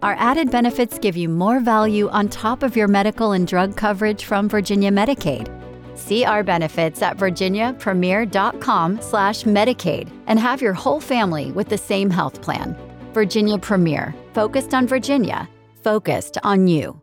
Our 0.04 0.14
added 0.20 0.52
benefits 0.52 1.00
give 1.00 1.18
you 1.18 1.30
more 1.30 1.60
value 1.60 2.10
on 2.10 2.30
top 2.30 2.62
of 2.62 2.78
your 2.78 2.88
medical 2.88 3.32
and 3.32 3.48
drug 3.48 3.76
coverage 3.76 4.26
from 4.26 4.48
Virginia 4.48 4.92
Medicaid. 4.92 5.50
See 5.98 6.26
our 6.26 6.44
benefits 6.44 7.02
at 7.02 7.18
virginiapremier.com/medicaid 7.18 10.12
and 10.28 10.40
have 10.40 10.62
your 10.62 10.74
whole 10.74 11.00
family 11.00 11.52
with 11.54 11.70
the 11.70 11.78
same 11.80 12.12
health 12.12 12.40
plan. 12.40 12.78
Virginia 13.14 13.58
Premier, 13.58 14.14
focused 14.36 14.76
on 14.76 14.86
Virginia, 14.86 15.50
focused 15.82 16.38
on 16.44 16.68
you. 16.68 17.03